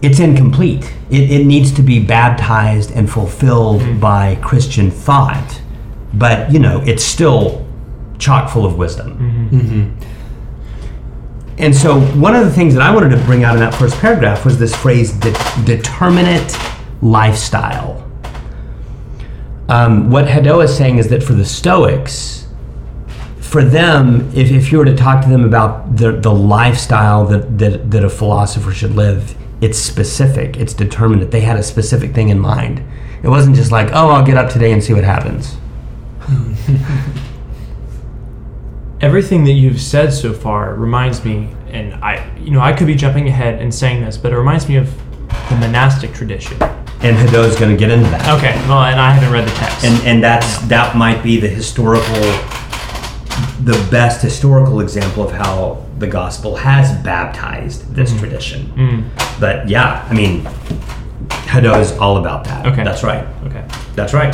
it's 0.00 0.18
incomplete. 0.18 0.90
It, 1.10 1.30
it 1.30 1.44
needs 1.44 1.72
to 1.72 1.82
be 1.82 2.02
baptized 2.02 2.90
and 2.90 3.10
fulfilled 3.10 3.82
mm-hmm. 3.82 4.00
by 4.00 4.36
Christian 4.36 4.90
thought, 4.90 5.60
but 6.14 6.50
you 6.50 6.58
know, 6.58 6.82
it's 6.86 7.04
still 7.04 7.66
chock 8.18 8.50
full 8.50 8.64
of 8.64 8.78
wisdom. 8.78 9.10
Mm-hmm. 9.18 9.60
Mm-hmm. 9.60 10.03
And 11.58 11.74
so, 11.74 12.00
one 12.00 12.34
of 12.34 12.44
the 12.44 12.50
things 12.50 12.74
that 12.74 12.82
I 12.82 12.92
wanted 12.92 13.10
to 13.10 13.22
bring 13.24 13.44
out 13.44 13.54
in 13.54 13.60
that 13.60 13.74
first 13.74 13.96
paragraph 13.98 14.44
was 14.44 14.58
this 14.58 14.74
phrase 14.74 15.12
"de- 15.12 15.32
determinate 15.64 16.56
lifestyle. 17.00 18.00
Um, 19.68 20.10
what 20.10 20.26
Hadot 20.26 20.64
is 20.64 20.76
saying 20.76 20.98
is 20.98 21.08
that 21.08 21.22
for 21.22 21.32
the 21.32 21.44
Stoics, 21.44 22.46
for 23.38 23.62
them, 23.62 24.30
if, 24.34 24.50
if 24.50 24.72
you 24.72 24.78
were 24.78 24.84
to 24.84 24.96
talk 24.96 25.22
to 25.22 25.30
them 25.30 25.44
about 25.44 25.96
the, 25.96 26.12
the 26.12 26.32
lifestyle 26.34 27.24
that, 27.26 27.56
that, 27.58 27.90
that 27.90 28.04
a 28.04 28.10
philosopher 28.10 28.72
should 28.72 28.96
live, 28.96 29.36
it's 29.60 29.78
specific, 29.78 30.56
it's 30.56 30.74
determinate. 30.74 31.30
They 31.30 31.40
had 31.40 31.56
a 31.56 31.62
specific 31.62 32.14
thing 32.14 32.30
in 32.30 32.38
mind. 32.38 32.82
It 33.22 33.28
wasn't 33.28 33.54
just 33.54 33.70
like, 33.70 33.90
oh, 33.92 34.08
I'll 34.08 34.26
get 34.26 34.36
up 34.36 34.50
today 34.50 34.72
and 34.72 34.82
see 34.82 34.92
what 34.92 35.04
happens. 35.04 35.56
Everything 39.04 39.44
that 39.44 39.52
you've 39.52 39.80
said 39.82 40.14
so 40.14 40.32
far 40.32 40.74
reminds 40.74 41.24
me, 41.26 41.48
and 41.68 41.92
I, 42.02 42.26
you 42.38 42.50
know, 42.50 42.60
I 42.60 42.72
could 42.72 42.86
be 42.86 42.94
jumping 42.94 43.28
ahead 43.28 43.60
and 43.60 43.72
saying 43.74 44.02
this, 44.02 44.16
but 44.16 44.32
it 44.32 44.36
reminds 44.38 44.66
me 44.66 44.76
of 44.76 44.86
the 45.50 45.56
monastic 45.56 46.14
tradition. 46.14 46.56
And 47.02 47.14
Hadot's 47.14 47.58
going 47.60 47.70
to 47.70 47.76
get 47.76 47.90
into 47.90 48.08
that. 48.08 48.38
Okay, 48.38 48.54
well, 48.66 48.82
and 48.84 48.98
I 48.98 49.10
haven't 49.10 49.30
read 49.30 49.46
the 49.46 49.52
text. 49.56 49.84
and 49.84 50.06
and 50.06 50.24
that's 50.24 50.56
that 50.68 50.96
might 50.96 51.22
be 51.22 51.38
the 51.38 51.48
historical 51.48 52.14
the 53.64 53.86
best 53.90 54.22
historical 54.22 54.80
example 54.80 55.22
of 55.22 55.32
how 55.32 55.84
the 55.98 56.06
gospel 56.06 56.56
has 56.56 56.90
baptized 57.04 57.94
this 57.94 58.16
tradition 58.18 58.66
Mm, 58.76 59.40
but 59.40 59.68
yeah 59.68 60.06
i 60.10 60.14
mean 60.14 60.42
Hadot 61.52 61.80
is 61.80 61.92
all 61.98 62.16
about 62.18 62.44
that 62.44 62.66
Okay. 62.66 62.84
that's 62.84 63.02
right 63.02 63.26
okay, 63.46 63.64
that's 63.94 64.12
right 64.12 64.32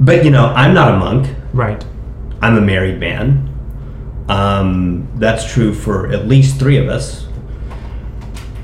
but 0.00 0.24
you 0.24 0.30
know 0.30 0.46
i'm 0.54 0.74
not 0.74 0.94
a 0.94 0.98
monk 0.98 1.28
right. 1.52 1.84
I'm 2.42 2.56
a 2.58 2.60
married 2.60 2.98
man 3.00 3.48
um, 4.28 5.08
that's 5.16 5.52
true 5.52 5.74
for 5.74 6.12
at 6.12 6.26
least 6.26 6.58
three 6.58 6.76
of 6.76 6.88
us 6.88 7.26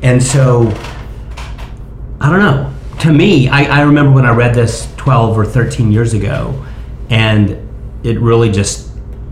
and 0.02 0.22
so 0.22 0.72
I 2.20 2.30
don't 2.30 2.40
know. 2.40 2.74
To 3.00 3.12
me, 3.12 3.48
I, 3.48 3.78
I 3.78 3.80
remember 3.82 4.10
when 4.10 4.26
I 4.26 4.32
read 4.32 4.54
this 4.54 4.92
12 4.96 5.38
or 5.38 5.44
13 5.44 5.92
years 5.92 6.14
ago, 6.14 6.64
and 7.10 7.56
it 8.02 8.20
really 8.20 8.50
just 8.50 8.90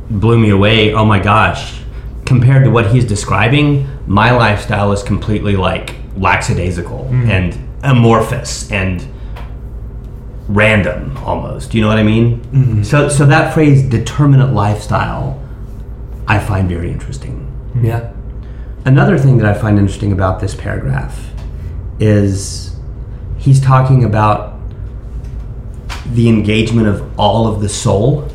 blew 0.08 0.38
me 0.38 0.50
away. 0.50 0.94
Oh 0.94 1.04
my 1.04 1.18
gosh. 1.18 1.80
Compared 2.24 2.64
to 2.64 2.70
what 2.70 2.92
he's 2.92 3.04
describing, 3.04 3.88
my 4.06 4.30
lifestyle 4.30 4.92
is 4.92 5.02
completely 5.02 5.56
like 5.56 5.96
lackadaisical 6.16 7.06
and 7.10 7.58
amorphous 7.82 8.70
and 8.70 9.06
random 10.48 11.16
almost. 11.18 11.74
You 11.74 11.82
know 11.82 11.88
what 11.88 11.98
I 11.98 12.02
mean? 12.02 12.40
Mm-hmm. 12.40 12.82
So, 12.82 13.08
so 13.08 13.26
that 13.26 13.52
phrase, 13.52 13.82
determinate 13.88 14.52
lifestyle, 14.52 15.42
I 16.26 16.38
find 16.38 16.68
very 16.68 16.90
interesting. 16.90 17.40
Mm-hmm. 17.70 17.86
Yeah. 17.86 18.12
Another 18.84 19.18
thing 19.18 19.38
that 19.38 19.46
I 19.46 19.58
find 19.58 19.78
interesting 19.78 20.12
about 20.12 20.40
this 20.40 20.54
paragraph 20.54 21.30
is 21.98 22.76
he's 23.38 23.60
talking 23.60 24.04
about 24.04 24.54
the 26.06 26.28
engagement 26.28 26.86
of 26.86 27.18
all 27.18 27.48
of 27.48 27.60
the 27.60 27.68
soul. 27.68 28.28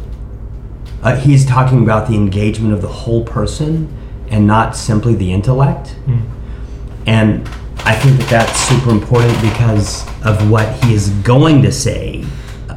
Uh, 1.01 1.15
he's 1.15 1.46
talking 1.46 1.82
about 1.84 2.08
the 2.08 2.15
engagement 2.15 2.74
of 2.74 2.82
the 2.82 2.88
whole 2.88 3.24
person 3.24 3.98
and 4.30 4.46
not 4.46 4.75
simply 4.75 5.15
the 5.15 5.32
intellect. 5.32 5.96
Mm. 6.06 6.30
And 7.06 7.50
I 7.83 7.95
think 7.95 8.19
that 8.19 8.29
that's 8.29 8.59
super 8.59 8.91
important 8.91 9.39
because 9.41 10.07
of 10.23 10.50
what 10.50 10.71
he 10.83 10.93
is 10.93 11.09
going 11.09 11.61
to 11.63 11.71
say 11.71 12.23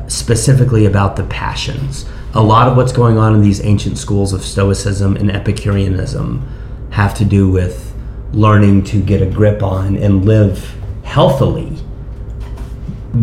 specifically 0.08 0.86
about 0.86 1.16
the 1.16 1.24
passions. 1.24 2.06
A 2.34 2.42
lot 2.42 2.68
of 2.68 2.76
what's 2.76 2.92
going 2.92 3.18
on 3.18 3.34
in 3.34 3.42
these 3.42 3.62
ancient 3.64 3.98
schools 3.98 4.32
of 4.32 4.42
Stoicism 4.42 5.16
and 5.16 5.30
Epicureanism 5.30 6.46
have 6.90 7.14
to 7.14 7.24
do 7.24 7.50
with 7.50 7.94
learning 8.32 8.84
to 8.84 9.00
get 9.00 9.22
a 9.22 9.26
grip 9.26 9.62
on 9.62 9.96
and 9.96 10.24
live 10.24 10.74
healthily 11.04 11.76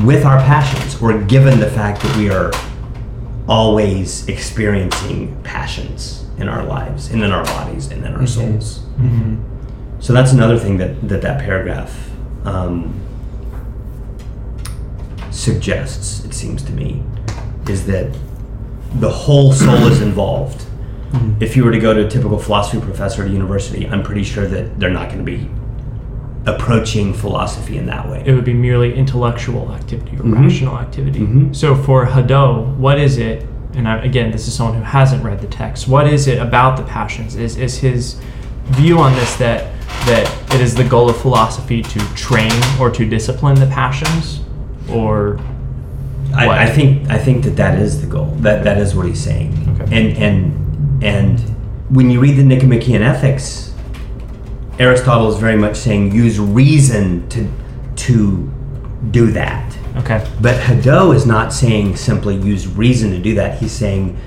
with 0.05 0.23
our 0.23 0.37
passions, 0.37 1.01
or 1.01 1.21
given 1.23 1.59
the 1.59 1.69
fact 1.69 2.01
that 2.01 2.15
we 2.15 2.29
are 2.29 2.51
always 3.47 4.27
experiencing 4.29 5.41
passions 5.43 6.25
in 6.37 6.47
our 6.47 6.63
lives 6.63 7.09
and 7.09 7.23
in 7.23 7.31
our 7.31 7.43
bodies 7.43 7.91
and 7.91 8.05
in 8.05 8.13
our 8.13 8.25
souls. 8.25 8.79
Mm-hmm. 8.97 9.50
So 10.01 10.13
that's 10.13 10.31
another 10.33 10.57
thing 10.57 10.77
that 10.77 11.07
that, 11.07 11.21
that 11.21 11.39
paragraph 11.39 12.09
um, 12.43 12.99
suggests, 15.29 16.25
it 16.25 16.33
seems 16.33 16.63
to 16.63 16.71
me, 16.71 17.03
is 17.69 17.85
that 17.87 18.11
the 18.95 19.09
whole 19.09 19.53
soul 19.53 19.87
is 19.87 20.01
involved. 20.01 20.65
If 21.41 21.57
you 21.57 21.65
were 21.65 21.71
to 21.71 21.79
go 21.79 21.93
to 21.93 22.05
a 22.05 22.09
typical 22.09 22.39
philosophy 22.39 22.79
professor 22.79 23.23
at 23.23 23.29
a 23.29 23.31
university, 23.31 23.85
I'm 23.87 24.01
pretty 24.01 24.23
sure 24.23 24.47
that 24.47 24.79
they're 24.79 24.89
not 24.89 25.07
going 25.09 25.23
to 25.25 25.25
be 25.25 25.49
approaching 26.49 27.13
philosophy 27.13 27.77
in 27.77 27.85
that 27.87 28.09
way. 28.09 28.23
It 28.25 28.33
would 28.33 28.45
be 28.45 28.53
merely 28.53 28.93
intellectual 28.95 29.71
activity 29.73 30.15
or 30.15 30.21
Mhm. 30.23 30.41
rational 30.41 30.77
activity. 30.79 31.19
Mhm. 31.19 31.53
So 31.55 31.75
for 31.75 32.05
Hadot, 32.07 32.75
what 32.77 32.97
is 32.97 33.17
it? 33.17 33.45
And 33.75 33.87
I, 33.87 33.97
again, 34.03 34.31
this 34.31 34.47
is 34.47 34.53
someone 34.53 34.77
who 34.77 34.83
hasn't 34.83 35.23
read 35.23 35.41
the 35.41 35.47
text. 35.47 35.87
What 35.87 36.07
is 36.07 36.27
it 36.27 36.39
about 36.39 36.77
the 36.77 36.83
passions? 36.83 37.35
Is 37.35 37.57
is 37.57 37.77
his 37.79 38.15
view 38.65 38.99
on 38.99 39.13
this 39.13 39.35
that 39.37 39.71
that 40.05 40.53
it 40.55 40.61
is 40.61 40.73
the 40.73 40.83
goal 40.83 41.09
of 41.09 41.17
philosophy 41.21 41.81
to 41.81 41.99
train 42.15 42.51
or 42.79 42.89
to 42.89 43.07
discipline 43.07 43.55
the 43.55 43.67
passions, 43.67 44.41
or 44.89 45.39
I? 46.35 46.65
I 46.65 46.69
think 46.69 47.09
I 47.09 47.17
think 47.17 47.43
that 47.43 47.55
that 47.57 47.79
is 47.79 48.01
the 48.01 48.07
goal. 48.07 48.27
That 48.37 48.63
that 48.63 48.77
is 48.77 48.95
what 48.95 49.05
he's 49.05 49.21
saying. 49.23 49.51
Okay. 49.81 49.95
And 49.99 50.17
and 50.17 51.03
and 51.03 51.39
when 51.89 52.09
you 52.09 52.19
read 52.19 52.37
the 52.37 52.43
Nicomachean 52.43 53.01
Ethics, 53.01 53.73
Aristotle 54.79 55.29
is 55.29 55.37
very 55.37 55.57
much 55.57 55.75
saying 55.75 56.13
use 56.13 56.39
reason 56.39 57.27
to 57.29 57.51
to 57.97 58.51
do 59.11 59.31
that. 59.31 59.77
okay, 59.97 60.25
But 60.39 60.59
Hadot 60.61 61.15
is 61.15 61.25
not 61.25 61.51
saying 61.51 61.95
simply 61.97 62.35
use 62.35 62.67
reason 62.67 63.11
to 63.11 63.19
do 63.19 63.35
that. 63.35 63.59
He's 63.59 63.71
saying 63.71 64.17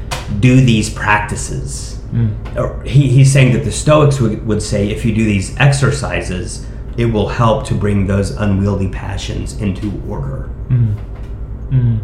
do 0.41 0.61
these 0.61 0.91
practices. 0.91 1.93
Mm. 2.14 2.56
Or 2.56 2.80
he, 2.85 3.09
he's 3.09 3.33
saying 3.33 3.52
that 3.54 3.64
the 3.64 3.73
Stoics 3.73 4.21
would, 4.21 4.47
would 4.47 4.62
say 4.62 4.88
if 4.88 5.04
you 5.04 5.12
do 5.12 5.25
these 5.25 5.56
exercises, 5.59 6.64
it 6.97 7.06
will 7.06 7.28
help 7.28 7.66
to 7.66 7.75
bring 7.75 8.06
those 8.06 8.30
unwieldy 8.30 8.88
passions 8.88 9.61
into 9.61 10.00
order. 10.09 10.49
Mm. 10.68 10.94
Mm. 11.71 11.99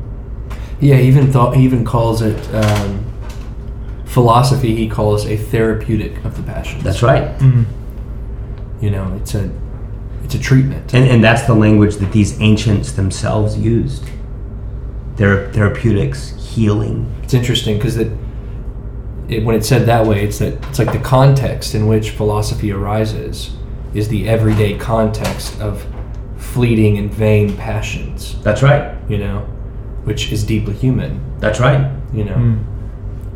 Yeah, 0.80 0.96
he 0.96 1.06
even 1.06 1.30
thought 1.30 1.54
he 1.54 1.62
even 1.62 1.84
calls 1.84 2.22
it 2.22 2.54
um, 2.54 3.04
philosophy. 4.06 4.74
He 4.74 4.88
calls 4.88 5.26
a 5.26 5.36
therapeutic 5.36 6.24
of 6.24 6.36
the 6.36 6.42
passions. 6.42 6.82
That's 6.82 7.02
right. 7.02 7.40
You 8.80 8.90
know, 8.90 9.14
it's 9.20 9.34
a 9.34 9.50
it's 10.24 10.34
a 10.34 10.38
treatment. 10.38 10.94
And, 10.94 11.08
and 11.08 11.22
that's 11.22 11.42
the 11.42 11.54
language 11.54 11.96
that 11.96 12.12
these 12.12 12.40
ancients 12.40 12.92
themselves 12.92 13.58
used. 13.58 14.04
Their 15.16 15.52
therapeutics, 15.52 16.30
healing. 16.38 17.14
It's 17.22 17.34
interesting 17.34 17.76
because 17.76 17.96
it, 17.96 18.10
it 19.30 19.44
when 19.44 19.54
it's 19.56 19.68
said 19.68 19.86
that 19.86 20.06
way, 20.06 20.24
it's 20.24 20.38
that 20.38 20.54
it's 20.68 20.78
like 20.78 20.92
the 20.92 20.98
context 20.98 21.74
in 21.74 21.86
which 21.86 22.10
philosophy 22.10 22.72
arises 22.72 23.50
is 23.94 24.08
the 24.08 24.28
everyday 24.28 24.76
context 24.78 25.60
of 25.60 25.84
fleeting 26.36 26.98
and 26.98 27.12
vain 27.12 27.56
passions. 27.56 28.40
That's 28.42 28.62
right. 28.62 28.96
You 29.08 29.18
know, 29.18 29.40
which 30.04 30.32
is 30.32 30.44
deeply 30.44 30.74
human. 30.74 31.20
That's 31.38 31.60
right. 31.60 31.90
You 32.12 32.24
know, 32.24 32.34
Mm. 32.34 32.64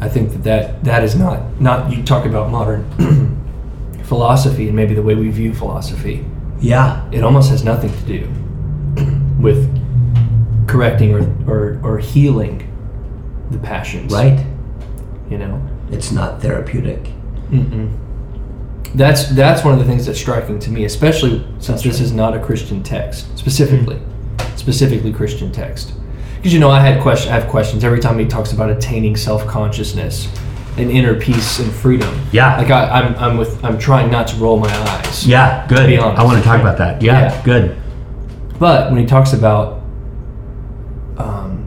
I 0.00 0.08
think 0.08 0.30
that, 0.32 0.42
that 0.44 0.84
that 0.84 1.04
is 1.04 1.14
not 1.14 1.60
not 1.60 1.92
you 1.96 2.02
talk 2.02 2.26
about 2.26 2.50
modern 2.50 2.84
philosophy 4.04 4.66
and 4.66 4.76
maybe 4.76 4.94
the 4.94 5.02
way 5.02 5.14
we 5.14 5.30
view 5.30 5.54
philosophy. 5.54 6.24
Yeah. 6.60 7.08
It 7.12 7.22
almost 7.22 7.50
has 7.50 7.64
nothing 7.64 7.92
to 7.92 8.02
do 8.04 8.28
with 9.40 9.68
correcting 10.66 11.14
or, 11.14 11.22
or, 11.46 11.80
or 11.84 11.98
healing 11.98 12.70
the 13.50 13.58
passions. 13.58 14.12
Right. 14.12 14.44
You 15.30 15.38
know. 15.38 15.60
It's 15.94 16.10
not 16.12 16.42
therapeutic. 16.42 17.02
Mm-mm. 17.50 17.90
That's 18.94 19.28
that's 19.30 19.64
one 19.64 19.74
of 19.74 19.80
the 19.80 19.86
things 19.86 20.06
that's 20.06 20.18
striking 20.18 20.58
to 20.60 20.70
me, 20.70 20.84
especially 20.84 21.44
since 21.58 21.82
this 21.82 22.00
is 22.00 22.12
not 22.12 22.36
a 22.36 22.40
Christian 22.40 22.82
text, 22.82 23.26
specifically, 23.38 24.00
specifically 24.56 25.12
Christian 25.12 25.50
text. 25.52 25.94
Because 26.36 26.52
you 26.52 26.60
know, 26.60 26.70
I 26.70 26.80
had 26.80 27.00
question, 27.02 27.32
I 27.32 27.38
have 27.40 27.48
questions 27.48 27.82
every 27.84 27.98
time 28.00 28.18
he 28.18 28.26
talks 28.26 28.52
about 28.52 28.70
attaining 28.70 29.16
self 29.16 29.46
consciousness 29.46 30.28
and 30.76 30.90
inner 30.90 31.18
peace 31.18 31.58
and 31.60 31.72
freedom. 31.72 32.12
Yeah. 32.32 32.56
Like 32.58 32.70
I, 32.70 32.88
I'm, 32.88 33.14
I'm 33.16 33.36
with, 33.38 33.64
I'm 33.64 33.78
trying 33.78 34.10
not 34.10 34.26
to 34.28 34.36
roll 34.36 34.58
my 34.58 34.68
eyes. 34.88 35.26
Yeah, 35.26 35.66
good. 35.68 35.86
be 35.86 35.96
honest. 35.98 36.20
I 36.20 36.24
want 36.24 36.38
to 36.38 36.44
talk 36.44 36.60
about 36.60 36.78
that. 36.78 37.00
Yeah, 37.00 37.20
Yeah. 37.32 37.42
good. 37.44 37.76
But 38.58 38.90
when 38.90 39.00
he 39.00 39.06
talks 39.06 39.32
about 39.32 39.82
um, 41.16 41.64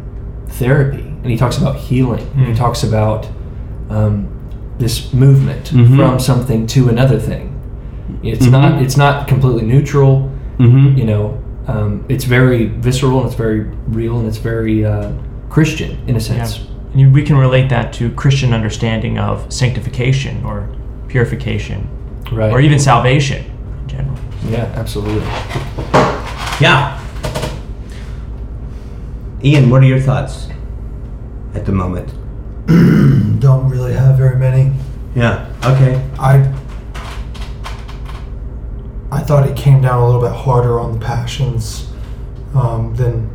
therapy 0.48 1.00
and 1.02 1.26
he 1.28 1.38
talks 1.38 1.58
about 1.58 1.76
healing, 1.78 2.26
and 2.36 2.46
he 2.48 2.54
Mm. 2.54 2.58
talks 2.58 2.84
about 2.84 3.28
um, 3.90 4.28
this 4.80 5.14
movement 5.14 5.72
Mhm. 5.74 5.96
from 5.96 6.20
something 6.20 6.68
to 6.68 6.90
another 6.90 7.18
thing. 7.20 7.54
It's 8.24 8.46
Mhm. 8.46 8.52
not 8.52 8.82
it's 8.82 8.98
not 8.98 9.28
completely 9.28 9.64
neutral. 9.64 10.30
Mm-hmm. 10.60 10.98
You 10.98 11.06
know, 11.06 11.38
um, 11.68 12.04
it's 12.10 12.26
very 12.26 12.66
visceral 12.68 13.18
and 13.20 13.28
it's 13.28 13.36
very 13.36 13.66
real 13.88 14.18
and 14.20 14.28
it's 14.28 14.38
very 14.38 14.86
uh, 14.86 15.10
Christian 15.50 15.98
in 16.08 16.16
a 16.16 16.20
yeah. 16.20 16.20
sense. 16.20 16.60
And 16.96 17.14
we 17.14 17.22
can 17.24 17.38
relate 17.38 17.70
that 17.70 17.94
to 17.94 18.10
Christian 18.12 18.54
understanding 18.54 19.18
of 19.20 19.46
sanctification 19.50 20.44
or 20.46 20.64
purification, 21.08 21.88
Right. 22.32 22.52
or 22.52 22.60
even 22.60 22.80
salvation 22.80 23.44
in 23.84 23.88
general. 23.90 24.16
yeah, 24.50 24.68
absolutely. 24.76 25.22
Yeah. 26.60 26.98
Ian, 29.44 29.70
what 29.70 29.82
are 29.84 29.86
your 29.86 30.00
thoughts 30.00 30.48
at 31.54 31.66
the 31.66 31.72
moment? 31.72 32.10
Don't 33.40 33.70
really 33.70 33.94
have 33.94 34.18
very 34.18 34.36
many. 34.38 34.74
Yeah. 35.16 35.52
Okay. 35.66 36.04
I 36.20 36.54
I 39.12 39.22
thought 39.22 39.48
it 39.48 39.56
came 39.56 39.82
down 39.82 40.00
a 40.02 40.06
little 40.06 40.22
bit 40.22 40.34
harder 40.34 40.80
on 40.80 40.92
the 41.00 41.06
passions 41.06 41.88
um, 42.56 42.94
then 42.96 43.30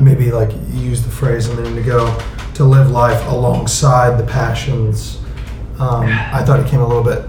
maybe 0.00 0.30
like 0.32 0.50
you 0.72 0.80
used 0.80 1.04
the 1.04 1.10
phrase 1.10 1.48
a 1.48 1.54
minute 1.54 1.78
ago 1.78 2.16
to 2.54 2.64
live 2.64 2.90
life 2.90 3.24
alongside 3.28 4.18
the 4.18 4.26
passions. 4.26 5.20
Um, 5.78 6.04
I 6.06 6.42
thought 6.44 6.58
it 6.60 6.66
came 6.68 6.80
a 6.80 6.86
little 6.86 7.02
bit 7.02 7.24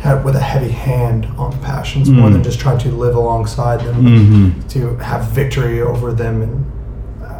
had, 0.00 0.24
with 0.24 0.36
a 0.36 0.40
heavy 0.40 0.70
hand 0.70 1.26
on 1.38 1.50
the 1.52 1.56
passions 1.58 2.08
more 2.10 2.28
Mm. 2.28 2.34
than 2.34 2.42
just 2.42 2.58
trying 2.60 2.78
to 2.78 2.90
live 2.90 3.14
alongside 3.16 3.80
them, 3.80 3.96
Mm-hmm. 4.04 4.68
to 4.68 4.96
have 4.96 5.24
victory 5.28 5.80
over 5.80 6.12
them. 6.12 6.42
And 6.42 6.72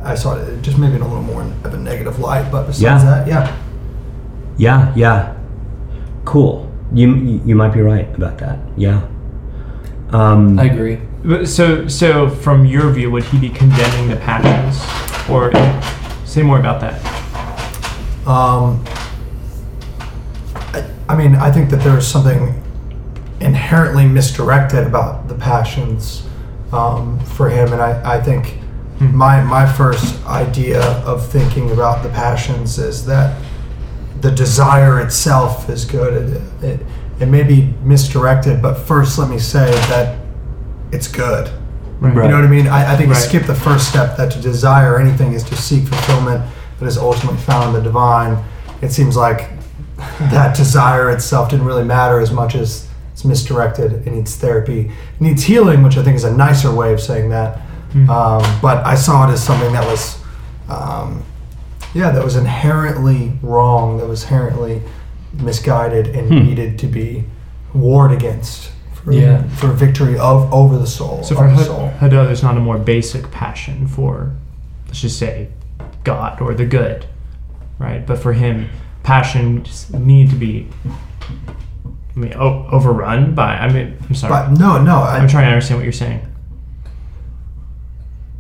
I 0.07 0.15
saw 0.15 0.37
it 0.37 0.63
just 0.63 0.79
maybe 0.79 0.95
in 0.97 1.03
a 1.03 1.09
little 1.09 1.23
more 1.23 1.43
of 1.65 1.75
a 1.75 1.77
negative 1.79 2.19
light. 2.19 2.51
But 2.51 2.67
besides 2.67 2.83
Yeah. 2.83 3.11
that, 3.11 3.27
yeah. 3.29 3.57
Yeah, 4.59 4.93
yeah. 4.97 5.35
Cool. 6.25 6.71
You 6.93 7.41
you 7.45 7.55
might 7.55 7.73
be 7.75 7.81
right 7.83 8.09
about 8.15 8.39
that. 8.39 8.59
Yeah. 8.77 9.03
Um, 10.11 10.59
I 10.59 10.65
agree. 10.65 11.01
So, 11.45 11.89
so 11.89 12.29
from 12.31 12.65
your 12.65 12.91
view, 12.93 13.11
would 13.11 13.25
he 13.25 13.39
be 13.39 13.49
condemning 13.49 14.09
the 14.09 14.17
passions, 14.17 14.81
or 15.29 15.51
say 16.25 16.43
more 16.43 16.61
about 16.61 16.81
that? 16.81 16.95
Um, 18.27 18.85
I, 20.55 20.85
I 21.09 21.17
mean, 21.17 21.35
I 21.35 21.51
think 21.51 21.71
that 21.71 21.81
there's 21.83 22.07
something 22.07 22.63
inherently 23.41 24.07
misdirected 24.07 24.87
about 24.87 25.27
the 25.29 25.35
passions 25.35 26.25
um, 26.73 27.19
for 27.21 27.51
him, 27.51 27.73
and 27.73 27.83
I, 27.83 28.17
I 28.19 28.21
think 28.23 28.59
Hmm. 28.99 29.15
my 29.15 29.43
my 29.43 29.67
first 29.71 30.25
idea 30.27 30.81
of 31.05 31.27
thinking 31.31 31.71
about 31.71 32.03
the 32.03 32.09
passions 32.09 32.79
is 32.79 33.05
that 33.07 33.41
the 34.23 34.31
desire 34.31 35.01
itself 35.01 35.69
is 35.69 35.85
good. 35.85 36.33
It, 36.63 36.65
it, 36.65 36.87
it 37.21 37.27
may 37.27 37.43
be 37.43 37.75
misdirected, 37.83 38.63
but 38.63 38.75
first, 38.75 39.19
let 39.19 39.29
me 39.29 39.39
say 39.39 39.71
that 39.91 40.19
it's 40.93 41.09
good. 41.09 41.51
Right. 42.01 42.15
You 42.25 42.31
know 42.31 42.37
what 42.37 42.45
I 42.45 42.49
mean? 42.49 42.67
I, 42.69 42.93
I 42.93 42.97
think 42.97 43.11
Right. 43.11 43.19
you 43.23 43.29
skip 43.29 43.47
the 43.47 43.55
first 43.55 43.89
step 43.89 44.17
that 44.17 44.31
to 44.33 44.41
desire 44.41 44.99
anything 44.99 45.33
is 45.35 45.43
to 45.45 45.57
seek 45.57 45.87
fulfillment 45.87 46.43
that 46.79 46.87
is 46.87 46.97
ultimately 46.99 47.41
found 47.41 47.69
in 47.69 47.73
the 47.75 47.81
divine. 47.83 48.43
It 48.83 48.93
seems 48.93 49.17
like 49.17 49.51
that 50.31 50.57
desire 50.57 51.11
itself 51.11 51.51
didn't 51.51 51.67
really 51.67 51.85
matter 51.85 52.21
as 52.21 52.31
much 52.33 52.55
as 52.55 52.89
it's 53.13 53.25
misdirected. 53.25 54.07
It 54.07 54.11
needs 54.13 54.37
therapy, 54.37 54.81
it 54.91 55.21
needs 55.21 55.43
healing, 55.45 55.83
which 55.83 55.97
I 55.97 56.03
think 56.03 56.17
is 56.17 56.25
a 56.25 56.35
nicer 56.35 56.75
way 56.75 56.93
of 56.93 57.01
saying 57.01 57.29
that. 57.31 57.61
Um, 57.97 58.43
but 58.61 58.85
I 58.87 58.95
saw 58.95 59.29
it 59.29 59.33
as 59.33 59.43
something 59.43 59.73
that 59.73 59.85
was, 59.87 60.19
um, 60.69 61.23
yeah, 61.95 62.11
that 62.11 62.23
was 62.23 62.37
inherently 62.37 63.33
wrong, 63.43 63.97
that 63.99 64.07
was 64.07 64.23
inherently 64.25 64.83
misguided 65.33 66.09
and 66.09 66.29
Hmm. 66.29 66.45
needed 66.47 66.79
to 66.81 66.87
be 66.87 67.25
warred 67.73 68.13
against. 68.13 68.71
For, 68.93 69.13
Yeah. 69.13 69.45
for 69.55 69.69
victory 69.69 70.19
of 70.19 70.53
over 70.53 70.77
the 70.79 70.87
soul. 70.87 71.23
So 71.23 71.37
for 71.37 71.49
the 71.49 71.93
H- 72.03 72.11
there's 72.11 72.43
not 72.43 72.57
a 72.57 72.61
more 72.61 72.77
basic 72.77 73.31
passion 73.31 73.87
for, 73.87 74.33
let's 74.89 75.01
just 75.01 75.17
say, 75.19 75.49
God 76.03 76.41
or 76.41 76.55
the 76.55 76.65
good, 76.67 77.07
right? 77.79 78.05
But 78.05 78.19
for 78.19 78.33
him, 78.33 78.69
passions 79.05 79.87
need 79.97 80.31
to 80.31 80.37
be, 80.37 80.67
I 80.89 82.19
mean, 82.19 82.35
o- 82.35 82.67
overrun 82.73 83.35
by. 83.35 83.57
I 83.59 83.73
mean, 83.73 83.95
I'm 84.09 84.15
sorry. 84.17 84.31
But 84.33 84.59
no, 84.59 84.83
no. 84.83 84.97
I, 84.97 85.19
I'm 85.19 85.29
trying 85.29 85.45
to 85.45 85.51
understand 85.53 85.79
what 85.79 85.85
you're 85.85 85.93
saying. 85.93 86.21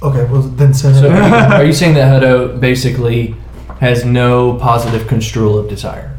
Okay, 0.02 0.24
well 0.30 0.42
then 0.42 0.74
say 0.74 0.92
So 0.92 1.02
that. 1.02 1.52
are 1.52 1.64
you 1.64 1.72
saying 1.72 1.94
that 1.94 2.22
Hadot 2.22 2.60
basically 2.60 3.34
has 3.80 4.04
no 4.04 4.54
positive 4.54 5.06
construal 5.08 5.58
of 5.58 5.68
desire? 5.68 6.12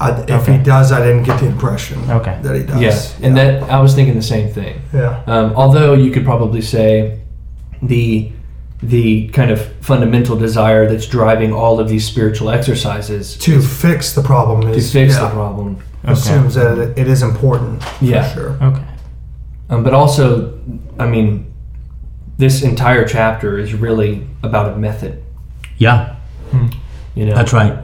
I, 0.00 0.10
if 0.28 0.30
Okay. 0.30 0.58
he 0.58 0.62
does, 0.62 0.92
I 0.92 0.98
didn't 1.04 1.22
get 1.22 1.40
the 1.40 1.46
impression 1.46 1.98
Okay. 2.10 2.38
that 2.42 2.54
he 2.56 2.62
does. 2.62 2.80
Yes, 2.80 3.16
and 3.22 3.36
that 3.36 3.62
I 3.70 3.80
was 3.80 3.94
thinking 3.94 4.14
the 4.14 4.22
same 4.22 4.50
thing. 4.50 4.82
Yeah. 4.92 5.22
Um, 5.26 5.52
although 5.56 5.94
you 5.94 6.10
could 6.10 6.24
probably 6.24 6.60
say 6.60 7.20
the 7.82 8.30
the 8.82 9.28
kind 9.28 9.50
of 9.52 9.60
fundamental 9.80 10.36
desire 10.36 10.88
that's 10.90 11.06
driving 11.06 11.52
all 11.52 11.78
of 11.78 11.88
these 11.88 12.04
spiritual 12.04 12.50
exercises 12.50 13.36
To 13.36 13.60
fix 13.62 14.12
the 14.12 14.22
problem 14.22 14.62
to 14.62 14.70
is 14.70 14.92
fix 14.92 15.14
yeah, 15.14 15.20
the 15.20 15.28
problem. 15.30 15.76
assumes 16.02 16.54
that 16.56 16.76
it, 16.78 16.98
it 16.98 17.06
is 17.06 17.22
important. 17.22 17.80
For 17.84 18.04
Yeah. 18.04 18.28
Sure. 18.34 18.50
Okay. 18.60 18.82
Um, 19.70 19.84
but 19.84 19.94
also, 19.94 20.58
I 20.98 21.06
mean, 21.06 21.51
this 22.38 22.62
entire 22.62 23.04
chapter 23.06 23.58
is 23.58 23.74
really 23.74 24.26
about 24.42 24.72
a 24.72 24.76
method. 24.76 25.22
yeah, 25.78 26.16
You 27.14 27.26
know, 27.26 27.34
that's 27.34 27.52
right. 27.52 27.76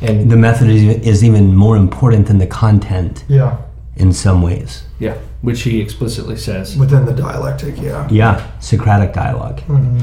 and 0.00 0.30
The 0.30 0.36
method 0.36 0.68
is, 0.68 0.82
is 1.06 1.24
even 1.24 1.54
more 1.56 1.76
important 1.76 2.26
than 2.26 2.38
the 2.38 2.46
content 2.46 3.24
Yeah. 3.28 3.56
in 3.96 4.12
some 4.12 4.42
ways. 4.42 4.84
yeah, 4.98 5.14
which 5.42 5.62
he 5.62 5.80
explicitly 5.80 6.36
says. 6.36 6.76
Within 6.76 7.04
the 7.06 7.12
dialectic. 7.12 7.80
Yeah. 7.80 8.06
Yeah, 8.10 8.40
Socratic 8.60 9.12
dialogue. 9.12 9.60
Mhm. 9.68 10.02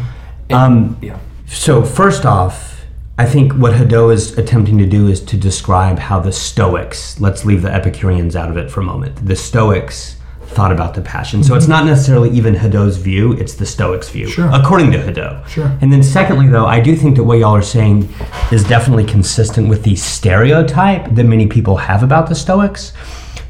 Um, 0.52 0.98
Yeah, 1.02 1.18
So 1.48 1.84
first 1.84 2.26
off, 2.26 2.86
I 3.18 3.26
think 3.26 3.54
what 3.54 3.74
Hadot 3.74 4.14
is 4.14 4.38
attempting 4.38 4.78
to 4.80 4.86
do 4.86 5.08
is 5.08 5.20
to 5.22 5.38
describe 5.38 6.00
how 6.00 6.20
the 6.20 6.32
Stoics, 6.32 7.20
let's 7.20 7.46
leave 7.46 7.62
the 7.62 7.74
Epicureans 7.74 8.36
out 8.36 8.50
of 8.50 8.58
it 8.58 8.72
for 8.72 8.82
a 8.82 8.84
moment, 8.84 9.26
the 9.26 9.36
Stoics 9.36 10.16
thought 10.52 10.72
about 10.72 10.94
the 10.94 11.02
passion. 11.02 11.44
So 11.44 11.56
it's 11.56 11.66
mm-hmm. 11.66 11.72
not 11.72 11.86
necessarily 11.86 12.30
even 12.32 12.54
Hadot's 12.56 12.98
view, 12.98 13.34
it's 13.34 13.56
the 13.56 13.66
Stoics' 13.66 14.10
view, 14.10 14.28
Sure. 14.28 14.50
according 14.54 14.92
to 14.92 14.98
Hadot. 14.98 15.48
Sure. 15.48 15.78
And 15.82 15.92
then 15.92 16.04
secondly, 16.04 16.48
though, 16.48 16.66
I 16.66 16.80
do 16.80 16.96
think 16.96 17.16
that 17.18 17.24
what 17.24 17.40
y'all 17.40 17.56
are 17.56 17.62
saying 17.62 18.10
is 18.52 18.64
definitely 18.64 19.06
consistent 19.06 19.70
with 19.70 19.84
the 19.84 19.96
stereotype 19.96 21.16
that 21.16 21.24
many 21.24 21.48
people 21.48 21.78
have 21.78 22.04
about 22.04 22.30
the 22.30 22.36
Stoics. 22.36 22.94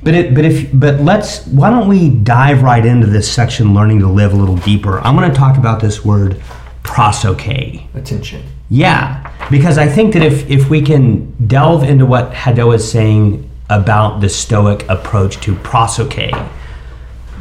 But 0.04 0.16
it, 0.16 0.34
but 0.34 0.46
if, 0.46 0.70
but 0.74 1.00
let's. 1.00 1.46
Why 1.46 1.70
don't 1.70 1.88
we 1.88 2.10
dive 2.10 2.64
right 2.64 2.84
into 2.84 3.06
this 3.06 3.32
section, 3.32 3.76
learning 3.76 4.00
to 4.00 4.08
live 4.08 4.34
a 4.34 4.36
little 4.36 4.58
deeper? 4.58 5.00
I'm 5.02 5.16
going 5.16 5.30
to 5.30 5.38
talk 5.38 5.58
about 5.58 5.80
this 5.80 6.04
word, 6.04 6.42
prosoche. 6.82 7.86
attention. 7.96 8.44
Yeah, 8.70 9.32
because 9.52 9.78
I 9.78 9.88
think 9.88 10.14
that 10.14 10.24
if 10.24 10.50
if 10.50 10.72
we 10.72 10.82
can 10.82 11.32
delve 11.48 11.84
into 11.84 12.08
what 12.08 12.32
Hadot 12.32 12.74
is 12.76 12.90
saying 12.90 13.48
about 13.70 14.22
the 14.22 14.30
Stoic 14.30 14.88
approach 14.90 15.40
to 15.42 15.54
prosoche, 15.56 16.32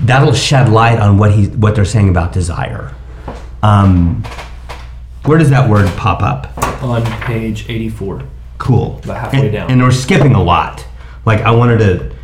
that'll 0.03 0.35
shed 0.35 0.69
light 0.69 0.99
on 0.99 1.19
what 1.19 1.33
he 1.33 1.47
what 1.47 1.75
they're 1.75 1.85
saying 1.85 2.09
about 2.09 2.33
desire. 2.33 2.95
Um, 3.63 4.23
where 5.25 5.39
does 5.39 5.51
that 5.51 5.69
word 5.69 5.89
pop 5.97 6.23
up? 6.23 6.57
On 6.83 7.05
page 7.23 7.69
84. 7.69 8.23
Cool. 8.59 9.01
About 9.05 9.17
halfway 9.17 9.41
and, 9.41 9.53
down. 9.53 9.71
And 9.71 9.83
we're 9.83 9.91
skipping 9.91 10.35
a 10.35 10.43
lot. 10.43 10.87
Like 11.27 11.41
I 11.41 11.51
wanted 11.51 11.79
to. 11.79 12.17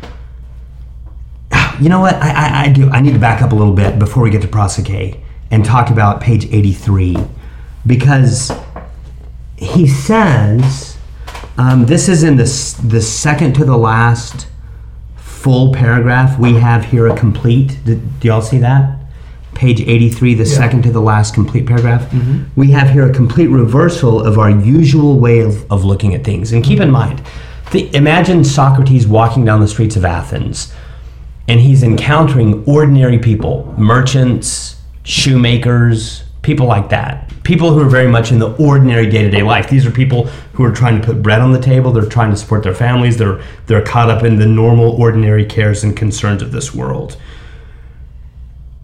You 1.79 1.89
know 1.89 1.99
what? 1.99 2.15
I, 2.15 2.31
I, 2.31 2.63
I 2.63 2.69
do. 2.69 2.89
I 2.89 3.01
need 3.01 3.13
to 3.13 3.19
back 3.19 3.43
up 3.43 3.51
a 3.51 3.55
little 3.55 3.75
bit 3.75 3.99
before 3.99 4.23
we 4.23 4.31
get 4.31 4.41
to 4.41 4.47
prosoche 4.47 5.19
and 5.51 5.63
talk 5.63 5.91
about 5.91 6.21
page 6.21 6.45
83 6.51 7.17
because 7.85 8.51
he 9.57 9.87
says 9.87 10.97
um, 11.57 11.85
this 11.85 12.09
is 12.09 12.23
in 12.23 12.35
the 12.35 12.45
the 12.83 12.99
second 12.99 13.53
to 13.53 13.65
the 13.65 13.77
last 13.77 14.47
full 15.37 15.73
paragraph. 15.73 16.39
We 16.39 16.53
have 16.55 16.85
here 16.85 17.07
a 17.07 17.15
complete. 17.15 17.79
Did, 17.85 18.19
do 18.19 18.27
y'all 18.27 18.41
see 18.41 18.57
that? 18.59 18.97
Page 19.53 19.81
83, 19.81 20.33
the 20.35 20.45
second 20.45 20.83
to 20.83 20.91
the 20.91 21.01
last 21.01 21.33
complete 21.33 21.65
paragraph. 21.65 22.09
Mm-hmm. 22.11 22.59
We 22.59 22.71
have 22.71 22.89
here 22.89 23.09
a 23.09 23.13
complete 23.13 23.47
reversal 23.47 24.23
of 24.23 24.37
our 24.37 24.49
usual 24.49 25.19
way 25.19 25.39
of, 25.39 25.71
of 25.71 25.83
looking 25.83 26.13
at 26.13 26.23
things. 26.23 26.53
And 26.53 26.63
keep 26.63 26.79
in 26.79 26.89
mm-hmm. 26.89 26.91
mind, 26.91 27.21
the, 27.71 27.93
imagine 27.95 28.43
Socrates 28.43 29.07
walking 29.07 29.45
down 29.45 29.61
the 29.61 29.67
streets 29.67 29.95
of 29.95 30.05
Athens 30.05 30.73
and 31.47 31.59
he's 31.59 31.83
encountering 31.83 32.63
ordinary 32.65 33.19
people, 33.19 33.73
merchants, 33.77 34.81
shoemakers, 35.03 36.23
people 36.47 36.65
like 36.65 36.87
that. 36.87 37.29
People 37.43 37.73
who 37.73 37.81
are 37.81 37.89
very 37.89 38.07
much 38.07 38.31
in 38.31 38.39
the 38.39 38.55
ordinary 38.55 39.09
day-to-day 39.09 39.43
life. 39.43 39.69
These 39.69 39.85
are 39.85 39.91
people 39.91 40.27
who 40.53 40.63
are 40.63 40.71
trying 40.71 40.97
to 40.99 41.05
put 41.05 41.21
bread 41.21 41.41
on 41.41 41.51
the 41.51 41.59
table, 41.59 41.91
they're 41.91 42.05
trying 42.05 42.31
to 42.31 42.37
support 42.37 42.63
their 42.63 42.73
families, 42.73 43.17
they're 43.17 43.41
they're 43.65 43.83
caught 43.83 44.09
up 44.09 44.23
in 44.23 44.37
the 44.37 44.45
normal 44.45 44.91
ordinary 44.91 45.45
cares 45.45 45.83
and 45.83 45.95
concerns 45.95 46.41
of 46.41 46.53
this 46.53 46.73
world. 46.73 47.17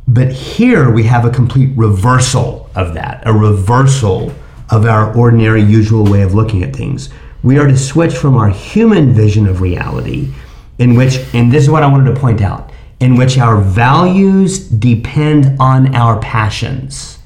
But 0.09 0.33
here 0.33 0.91
we 0.91 1.03
have 1.03 1.23
a 1.23 1.29
complete 1.29 1.71
reversal 1.77 2.69
of 2.75 2.93
that, 2.95 3.25
a 3.25 3.31
reversal 3.31 4.33
of 4.69 4.85
our 4.85 5.15
ordinary, 5.15 5.61
usual 5.61 6.03
way 6.03 6.21
of 6.21 6.33
looking 6.33 6.63
at 6.63 6.75
things. 6.75 7.09
We 7.43 7.57
are 7.59 7.67
to 7.67 7.77
switch 7.77 8.17
from 8.17 8.35
our 8.35 8.49
human 8.49 9.13
vision 9.13 9.47
of 9.47 9.61
reality, 9.61 10.33
in 10.79 10.95
which, 10.95 11.15
and 11.33 11.49
this 11.49 11.63
is 11.63 11.69
what 11.69 11.83
I 11.83 11.87
wanted 11.87 12.13
to 12.13 12.19
point 12.19 12.41
out, 12.41 12.73
in 12.99 13.15
which 13.15 13.37
our 13.37 13.61
values 13.61 14.59
depend 14.67 15.57
on 15.61 15.95
our 15.95 16.19
passions. 16.19 17.19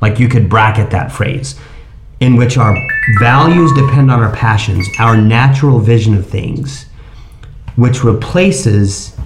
Like 0.00 0.18
you 0.18 0.28
could 0.28 0.48
bracket 0.48 0.90
that 0.90 1.10
phrase, 1.10 1.56
in 2.20 2.36
which 2.36 2.56
our 2.56 2.76
values 3.18 3.72
depend 3.72 4.10
on 4.10 4.20
our 4.20 4.34
passions, 4.34 4.86
our 4.98 5.16
natural 5.16 5.78
vision 5.78 6.14
of 6.14 6.26
things, 6.26 6.86
which 7.76 8.04
replaces 8.04 9.16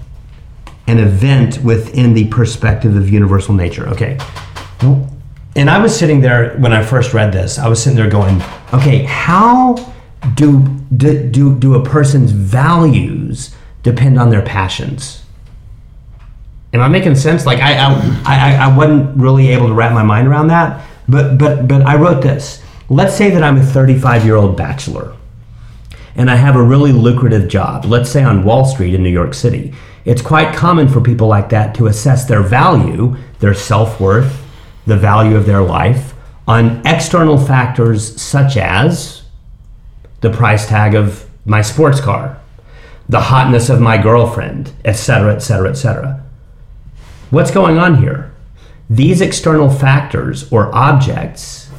an 0.87 0.99
event 0.99 1.63
within 1.63 2.15
the 2.15 2.29
perspective 2.29 2.97
of 2.97 3.09
universal 3.09 3.55
nature. 3.55 3.89
Okay. 3.89 4.19
And 5.55 5.71
I 5.71 5.81
was 5.81 5.97
sitting 5.97 6.21
there 6.21 6.57
when 6.57 6.73
I 6.73 6.83
first 6.83 7.13
read 7.13 7.33
this, 7.33 7.59
I 7.59 7.69
was 7.69 7.83
sitting 7.83 7.97
there 7.97 8.11
going, 8.11 8.43
okay, 8.73 9.05
how 9.05 9.75
do 10.35 10.61
do 10.97 11.29
do, 11.31 11.59
do 11.59 11.75
a 11.75 11.85
person's 11.85 12.31
values 12.31 13.55
depend 13.83 14.19
on 14.19 14.31
their 14.31 14.43
passions? 14.43 15.22
Am 16.73 16.81
I 16.81 16.89
making 16.89 17.17
sense? 17.17 17.45
Like 17.45 17.61
I, 17.61 17.75
I, 17.77 18.23
I, 18.25 18.55
I 18.65 18.77
wasn't 18.77 19.17
really 19.17 19.49
able 19.49 19.69
to 19.69 19.75
wrap 19.75 19.93
my 19.93 20.03
mind 20.03 20.27
around 20.27 20.49
that. 20.49 20.87
But, 21.09 21.37
but, 21.39 21.69
but 21.69 21.83
I 21.83 21.97
wrote 21.97 22.23
this. 22.23 22.63
Let's 22.89 23.15
say 23.15 23.31
that 23.31 23.43
I'm 23.43 23.59
a 23.59 23.63
35 23.63 24.25
year 24.25 24.37
old 24.37 24.57
bachelor 24.57 25.15
and 26.15 26.31
I 26.31 26.37
have 26.37 26.57
a 26.57 26.63
really 26.63 26.93
lucrative 26.93 27.49
job, 27.49 27.87
let's 27.87 28.11
say 28.11 28.23
on 28.23 28.45
Wall 28.45 28.65
Street 28.65 28.95
in 28.95 29.03
New 29.03 29.11
York 29.11 29.35
City. 29.35 29.75
It's 30.05 30.23
quite 30.23 30.55
common 30.55 30.89
for 30.89 31.01
people 31.01 31.29
like 31.29 31.49
that 31.51 31.75
to 31.77 31.87
assess 31.87 32.25
their 32.25 32.43
value, 32.43 33.17
their 33.39 33.55
self 33.55 34.01
worth, 34.01 34.45
the 34.87 34.97
value 34.97 35.37
of 35.37 35.47
their 35.47 35.63
life 35.63 36.15
on 36.47 36.85
external 36.85 37.39
factors 37.39 38.21
such 38.21 38.57
as 38.57 39.23
the 40.21 40.31
price 40.31 40.67
tag 40.67 40.95
of 40.95 41.29
my 41.45 41.63
sports 41.63 42.01
car, 42.01 42.41
the 43.09 43.21
hotness 43.21 43.69
of 43.69 43.81
my 43.81 43.97
girlfriend, 43.97 44.73
etc., 44.85 45.35
etc., 45.35 45.71
etc. 45.71 46.22
What's 47.33 47.51
going 47.51 47.79
on 47.79 47.97
here? 47.97 48.31
These 48.91 49.23
external 49.23 49.71
factors 49.71 50.53
or 50.53 50.73
objects, 50.75 51.71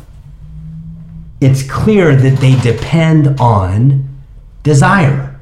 it's 1.39 1.61
clear 1.61 2.15
that 2.15 2.39
they 2.39 2.59
depend 2.59 3.39
on 3.39 4.09
desire, 4.63 5.39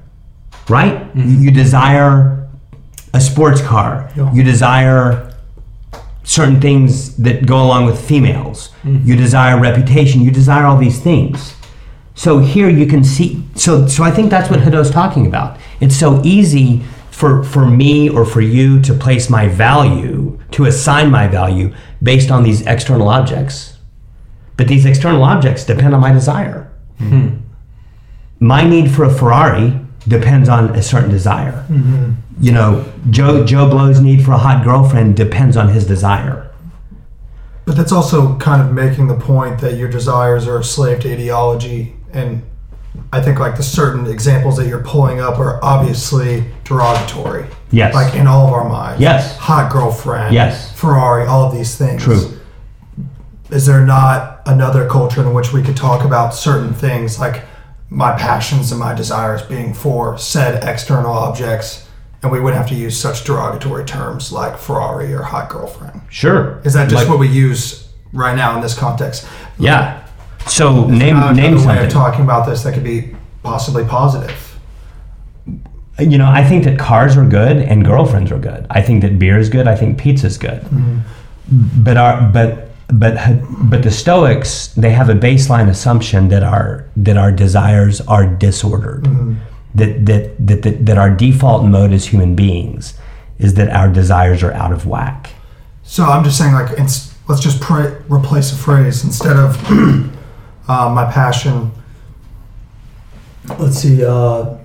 right? 0.67 0.95
Mm-hmm. 1.15 1.41
You 1.43 1.51
desire 1.51 2.45
a 3.13 3.21
sports 3.21 3.61
car, 3.61 4.11
Yeah. 4.17 4.33
you 4.33 4.43
desire 4.43 5.33
certain 6.25 6.59
things 6.59 7.15
that 7.15 7.45
go 7.45 7.63
along 7.63 7.85
with 7.85 7.97
females, 8.05 8.71
mm-hmm. 8.83 9.07
you 9.07 9.15
desire 9.15 9.57
reputation, 9.57 10.19
you 10.19 10.31
desire 10.31 10.65
all 10.65 10.77
these 10.77 10.99
things. 10.99 11.55
So 12.15 12.39
here 12.39 12.67
you 12.67 12.85
can 12.85 13.05
see. 13.05 13.45
So 13.55 13.87
so 13.87 14.03
I 14.03 14.11
think 14.11 14.29
that's 14.29 14.49
what 14.49 14.59
Hadot's 14.59 14.91
talking 14.91 15.25
about. 15.25 15.57
It's 15.79 15.95
so 15.95 16.21
easy 16.25 16.81
for 17.21 17.43
for 17.43 17.67
me 17.67 18.09
or 18.09 18.25
for 18.25 18.41
you 18.41 18.81
to 18.81 18.95
place 18.95 19.29
my 19.29 19.47
value, 19.47 20.39
to 20.49 20.65
assign 20.65 21.11
my 21.11 21.27
value 21.27 21.71
based 22.01 22.31
on 22.31 22.41
these 22.41 22.65
external 22.65 23.07
objects. 23.07 23.77
But 24.57 24.67
these 24.67 24.85
external 24.87 25.23
objects 25.23 25.63
depend 25.63 25.93
on 25.93 26.01
my 26.01 26.11
desire. 26.11 26.71
Hmm. 26.97 27.27
My 28.39 28.63
need 28.67 28.89
for 28.89 29.03
a 29.03 29.13
Ferrari 29.13 29.79
depends 30.07 30.49
on 30.49 30.75
a 30.75 30.81
certain 30.81 31.11
desire. 31.11 31.63
Mm-hmm. 31.69 32.13
You 32.39 32.53
know, 32.53 32.91
Joe 33.11 33.45
Joe 33.45 33.69
Blow's 33.69 34.01
need 34.01 34.25
for 34.25 34.31
a 34.31 34.39
hot 34.39 34.63
girlfriend 34.63 35.15
depends 35.15 35.55
on 35.55 35.69
his 35.69 35.85
desire. 35.85 36.51
But 37.65 37.75
that's 37.77 37.91
also 37.91 38.35
kind 38.39 38.63
of 38.63 38.73
making 38.73 39.09
the 39.09 39.19
point 39.31 39.61
that 39.61 39.77
your 39.77 39.89
desires 39.89 40.47
are 40.47 40.57
a 40.57 40.63
slave 40.63 41.01
to 41.01 41.13
ideology. 41.13 41.95
And 42.11 42.41
I 43.13 43.21
think 43.21 43.39
like 43.39 43.57
the 43.57 43.63
certain 43.63 44.05
examples 44.07 44.57
that 44.57 44.67
you're 44.67 44.83
pulling 44.83 45.19
up 45.21 45.37
are 45.39 45.63
obviously 45.63 46.45
derogatory. 46.63 47.45
Yes. 47.71 47.93
Like 47.93 48.15
in 48.15 48.27
all 48.27 48.47
of 48.47 48.53
our 48.53 48.67
minds. 48.67 49.01
Yes. 49.01 49.37
Hot 49.37 49.71
girlfriend. 49.71 50.33
Yes. 50.33 50.71
Ferrari, 50.79 51.25
all 51.25 51.45
of 51.45 51.53
these 51.53 51.77
things. 51.77 52.03
True. 52.03 52.37
Is 53.49 53.65
there 53.65 53.85
not 53.85 54.41
another 54.45 54.87
culture 54.87 55.21
in 55.21 55.33
which 55.33 55.51
we 55.51 55.61
could 55.61 55.75
talk 55.75 56.05
about 56.05 56.33
certain 56.33 56.73
things 56.73 57.19
like 57.19 57.43
my 57.89 58.13
passions 58.17 58.71
and 58.71 58.79
my 58.79 58.93
desires 58.93 59.41
being 59.41 59.73
for 59.73 60.17
said 60.17 60.63
external 60.63 61.11
objects 61.11 61.87
and 62.23 62.31
we 62.31 62.39
wouldn't 62.39 62.57
have 62.61 62.69
to 62.69 62.75
use 62.75 62.97
such 62.97 63.23
derogatory 63.25 63.83
terms 63.83 64.31
like 64.31 64.57
Ferrari 64.57 65.13
or 65.13 65.23
hot 65.23 65.49
girlfriend? 65.49 66.01
Sure. 66.09 66.61
Is 66.63 66.73
that 66.73 66.85
just 66.89 67.03
Like- 67.03 67.09
what 67.09 67.19
we 67.19 67.27
use 67.27 67.89
right 68.13 68.35
now 68.35 68.55
in 68.55 68.61
this 68.61 68.77
context? 68.77 69.25
Yeah. 69.57 70.00
So 70.47 70.85
name 70.87 71.17
Uh, 71.17 71.31
name 71.33 71.53
another 71.53 71.55
way 71.55 71.63
something. 71.63 71.85
of 71.85 71.91
talking 71.91 72.23
about 72.23 72.45
this 72.45 72.63
that 72.63 72.73
could 72.73 72.83
be 72.83 73.09
possibly 73.43 73.83
positive. 73.83 74.47
you 75.99 76.17
know, 76.17 76.29
I 76.29 76.43
think 76.43 76.63
that 76.63 76.79
cars 76.79 77.15
are 77.15 77.25
good 77.25 77.57
and 77.57 77.85
girlfriends 77.85 78.31
are 78.31 78.39
good. 78.39 78.65
I 78.71 78.81
think 78.81 79.01
that 79.03 79.19
beer 79.19 79.37
is 79.37 79.49
good. 79.49 79.67
I 79.67 79.75
think 79.75 79.97
pizza 79.99 80.27
is 80.27 80.37
good. 80.37 80.65
But 81.51 81.97
our 81.97 82.21
but 82.33 82.69
but 82.87 83.13
but 83.69 83.83
the 83.83 83.91
Stoics 83.91 84.67
they 84.75 84.89
have 84.91 85.09
a 85.09 85.13
baseline 85.15 85.69
assumption 85.69 86.29
that 86.29 86.43
our 86.43 86.85
that 86.97 87.17
our 87.17 87.31
desires 87.31 88.01
are 88.01 88.25
disordered. 88.25 89.05
That, 89.75 90.05
that 90.05 90.35
that 90.47 90.61
that 90.63 90.85
that 90.85 90.97
our 90.97 91.09
default 91.09 91.65
mode 91.65 91.93
as 91.93 92.05
human 92.07 92.35
beings 92.35 92.93
is 93.39 93.53
that 93.55 93.69
our 93.69 93.89
desires 93.89 94.43
are 94.43 94.53
out 94.53 94.71
of 94.73 94.85
whack. 94.85 95.31
So 95.83 96.03
I'm 96.05 96.23
just 96.23 96.37
saying, 96.37 96.53
like, 96.53 96.77
it's, 96.77 97.13
let's 97.27 97.41
just 97.41 97.59
pray, 97.59 97.95
replace 98.07 98.51
a 98.53 98.55
phrase 98.55 99.03
instead 99.03 99.35
of 99.35 99.57
uh, 100.67 100.89
my 100.89 101.11
passion. 101.11 101.71
Let's 103.59 103.77
see. 103.77 104.03
Uh, 104.05 104.57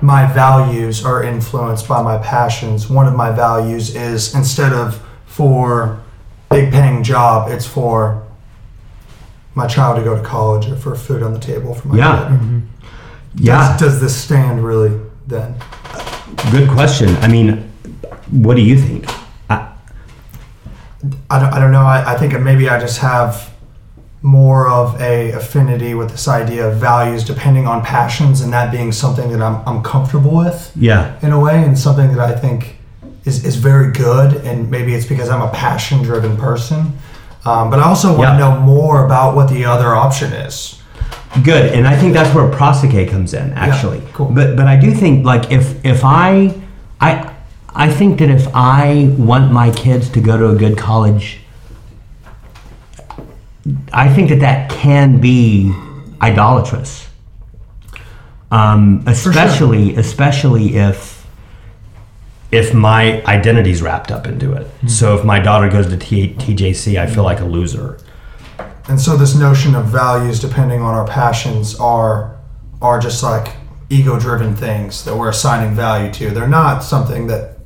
my 0.00 0.26
values 0.32 1.04
are 1.04 1.22
influenced 1.22 1.86
by 1.88 2.02
my 2.02 2.18
passions. 2.18 2.88
One 2.88 3.06
of 3.06 3.14
my 3.14 3.30
values 3.30 3.94
is 3.94 4.34
instead 4.34 4.72
of 4.72 5.02
for 5.26 6.00
big 6.50 6.72
paying 6.72 7.02
job, 7.02 7.50
it's 7.50 7.66
for 7.66 8.26
my 9.54 9.66
child 9.66 9.96
to 9.98 10.04
go 10.04 10.14
to 10.16 10.22
college 10.22 10.66
or 10.68 10.76
for 10.76 10.94
food 10.94 11.22
on 11.22 11.32
the 11.32 11.38
table 11.40 11.74
for 11.74 11.88
my 11.88 11.96
Yeah. 11.96 12.28
kid. 12.28 12.62
Yeah. 13.36 13.76
Does, 13.76 13.80
does 13.80 14.00
this 14.00 14.16
stand 14.16 14.64
really 14.64 14.98
then? 15.26 15.54
Good 16.50 16.68
question. 16.70 17.14
I 17.16 17.28
mean, 17.28 17.70
what 18.30 18.56
do 18.56 18.62
you 18.62 18.78
think? 18.78 19.06
I, 19.50 19.72
I 21.30 21.38
don't, 21.40 21.52
I 21.52 21.60
don't 21.60 21.72
know. 21.72 21.84
I, 21.84 22.14
I 22.14 22.18
think 22.18 22.38
maybe 22.40 22.68
I 22.68 22.78
just 22.80 22.98
have 22.98 23.52
more 24.26 24.66
of 24.68 25.00
a 25.00 25.30
affinity 25.30 25.94
with 25.94 26.10
this 26.10 26.26
idea 26.26 26.68
of 26.68 26.76
values 26.78 27.22
depending 27.22 27.64
on 27.68 27.80
passions 27.80 28.40
and 28.40 28.52
that 28.52 28.72
being 28.72 28.90
something 28.90 29.30
that 29.30 29.40
I'm, 29.40 29.56
I'm 29.68 29.84
comfortable 29.84 30.34
with 30.36 30.72
yeah. 30.74 31.16
in 31.22 31.30
a 31.30 31.38
way 31.38 31.62
and 31.62 31.78
something 31.78 32.08
that 32.08 32.18
I 32.18 32.34
think 32.34 32.76
is, 33.24 33.44
is 33.44 33.54
very 33.54 33.92
good 33.92 34.34
and 34.44 34.68
maybe 34.68 34.94
it's 34.96 35.06
because 35.06 35.28
I'm 35.28 35.42
a 35.42 35.50
passion 35.50 36.02
driven 36.02 36.36
person. 36.36 36.98
Um, 37.44 37.70
but 37.70 37.78
I 37.78 37.84
also 37.84 38.08
want 38.08 38.20
Yeah. 38.22 38.32
to 38.32 38.38
know 38.40 38.60
more 38.60 39.06
about 39.06 39.36
what 39.36 39.48
the 39.48 39.64
other 39.64 39.94
option 39.94 40.32
is. 40.32 40.82
Good, 41.44 41.72
and 41.74 41.86
I 41.86 41.94
think 41.96 42.12
that's 42.12 42.34
where 42.34 42.50
prosoche 42.50 43.08
comes 43.08 43.32
in, 43.32 43.52
actually. 43.52 44.02
cool. 44.12 44.30
But 44.38 44.56
but 44.56 44.66
I 44.66 44.76
do 44.76 44.90
think 44.90 45.24
like 45.24 45.52
if 45.52 45.64
if 45.84 46.00
I 46.02 46.52
I 47.00 47.10
I 47.86 47.88
think 47.98 48.18
that 48.20 48.30
if 48.30 48.48
I 48.54 49.14
want 49.18 49.52
my 49.52 49.70
kids 49.70 50.08
to 50.10 50.20
go 50.20 50.36
to 50.38 50.48
a 50.48 50.56
good 50.56 50.76
college, 50.78 51.40
I 53.92 54.12
think 54.12 54.28
that 54.28 54.40
that 54.40 54.70
can 54.70 55.20
be 55.20 55.74
idolatrous. 56.20 57.08
Um, 58.50 59.02
especially 59.06 59.96
especially 59.96 60.76
if 60.76 61.26
if 62.52 62.72
my 62.72 63.22
identity's 63.24 63.82
wrapped 63.82 64.12
up 64.12 64.26
into 64.26 64.52
it. 64.52 64.70
So 64.88 65.16
if 65.18 65.24
my 65.24 65.40
daughter 65.40 65.68
goes 65.68 65.88
to 65.88 65.96
T- 65.96 66.34
TJC, 66.34 66.98
I 66.98 67.06
feel 67.06 67.24
like 67.24 67.40
a 67.40 67.44
loser. 67.44 67.98
And 68.88 69.00
so 69.00 69.16
this 69.16 69.34
notion 69.34 69.74
of 69.74 69.86
values 69.86 70.38
depending 70.38 70.80
on 70.80 70.94
our 70.94 71.06
passions 71.06 71.78
are 71.80 72.36
are 72.80 73.00
just 73.00 73.22
like 73.22 73.54
ego 73.88 74.18
driven 74.18 74.54
things 74.54 75.04
that 75.04 75.16
we're 75.16 75.30
assigning 75.30 75.74
value 75.74 76.12
to. 76.12 76.30
They're 76.30 76.48
not 76.48 76.80
something 76.80 77.26
that 77.28 77.58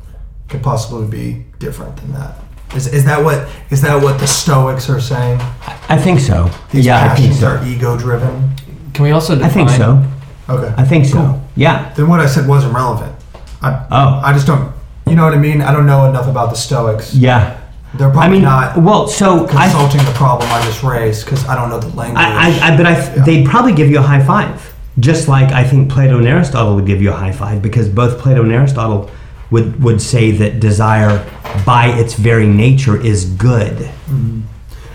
could 0.49 0.63
possibly 0.63 1.07
be 1.07 1.45
different 1.59 1.97
than 1.97 2.13
that. 2.13 2.37
Is, 2.75 2.87
is 2.87 3.05
that 3.05 3.23
what 3.25 3.49
is 3.71 3.83
that 3.83 4.01
what 4.03 4.21
the 4.21 4.27
Stoics 4.27 4.89
are 4.89 5.01
saying? 5.01 5.41
I 5.89 5.99
think 5.99 6.21
so. 6.21 6.49
These 6.71 6.87
yeah, 6.87 7.03
I 7.13 7.17
think 7.17 7.33
passions 7.33 7.41
so. 7.41 7.49
are 7.49 7.67
ego 7.67 7.99
driven. 7.99 8.51
Can 8.95 9.05
we 9.05 9.11
also 9.11 9.35
define? 9.35 9.45
I 9.45 9.65
define? 9.65 9.69
think 9.69 10.11
so. 10.47 10.55
Okay. 10.55 10.75
I 10.77 10.85
think 10.85 11.07
so. 11.07 11.41
Yeah. 11.57 11.93
Then 11.95 12.09
what 12.09 12.21
I 12.21 12.27
said 12.27 12.47
wasn't 12.47 12.75
relevant. 12.75 13.15
I 13.63 13.87
Oh. 13.91 14.21
I 14.25 14.33
just 14.33 14.47
don't 14.47 14.73
you 15.07 15.17
know 15.17 15.25
what 15.25 15.35
I 15.35 15.39
mean? 15.39 15.61
I 15.61 15.73
don't 15.73 15.87
know 15.87 16.09
enough 16.09 16.29
about 16.29 16.51
the 16.51 16.57
Stoics. 16.57 17.13
Yeah. 17.15 17.57
They're 17.95 18.09
I 18.09 18.13
probably 18.13 18.37
mean, 18.37 18.43
not 18.43 18.77
well, 18.81 19.09
so 19.09 19.47
I, 19.49 19.65
consulting 19.65 20.05
the 20.05 20.13
problem 20.13 20.49
I 20.53 20.63
just 20.65 20.85
raised 20.85 21.25
because 21.25 21.45
I 21.49 21.57
don't 21.57 21.71
know 21.71 21.81
the 21.81 21.89
language. 21.97 22.19
I, 22.25 22.51
I, 22.61 22.73
I, 22.73 22.77
but 22.77 22.87
I, 22.87 22.93
Yeah. 22.93 23.25
they'd 23.25 23.45
probably 23.45 23.73
give 23.73 23.91
you 23.91 23.99
a 23.99 24.03
high 24.03 24.23
five, 24.25 24.73
just 25.01 25.27
like 25.27 25.51
I 25.51 25.65
think 25.65 25.91
Plato 25.91 26.19
and 26.19 26.27
Aristotle 26.29 26.77
would 26.77 26.87
give 26.87 27.03
you 27.03 27.11
a 27.11 27.15
high 27.17 27.33
five, 27.33 27.63
because 27.63 27.89
both 27.89 28.21
Plato 28.21 28.43
and 28.43 28.53
Aristotle 28.53 29.11
would 29.51 29.83
would 29.83 30.01
say 30.01 30.31
that 30.33 30.61
desire, 30.61 31.25
by 31.67 31.87
its 31.89 32.15
very 32.15 32.47
nature, 32.47 33.01
is 33.01 33.25
good. 33.25 33.77
Mm-hmm. 33.79 34.41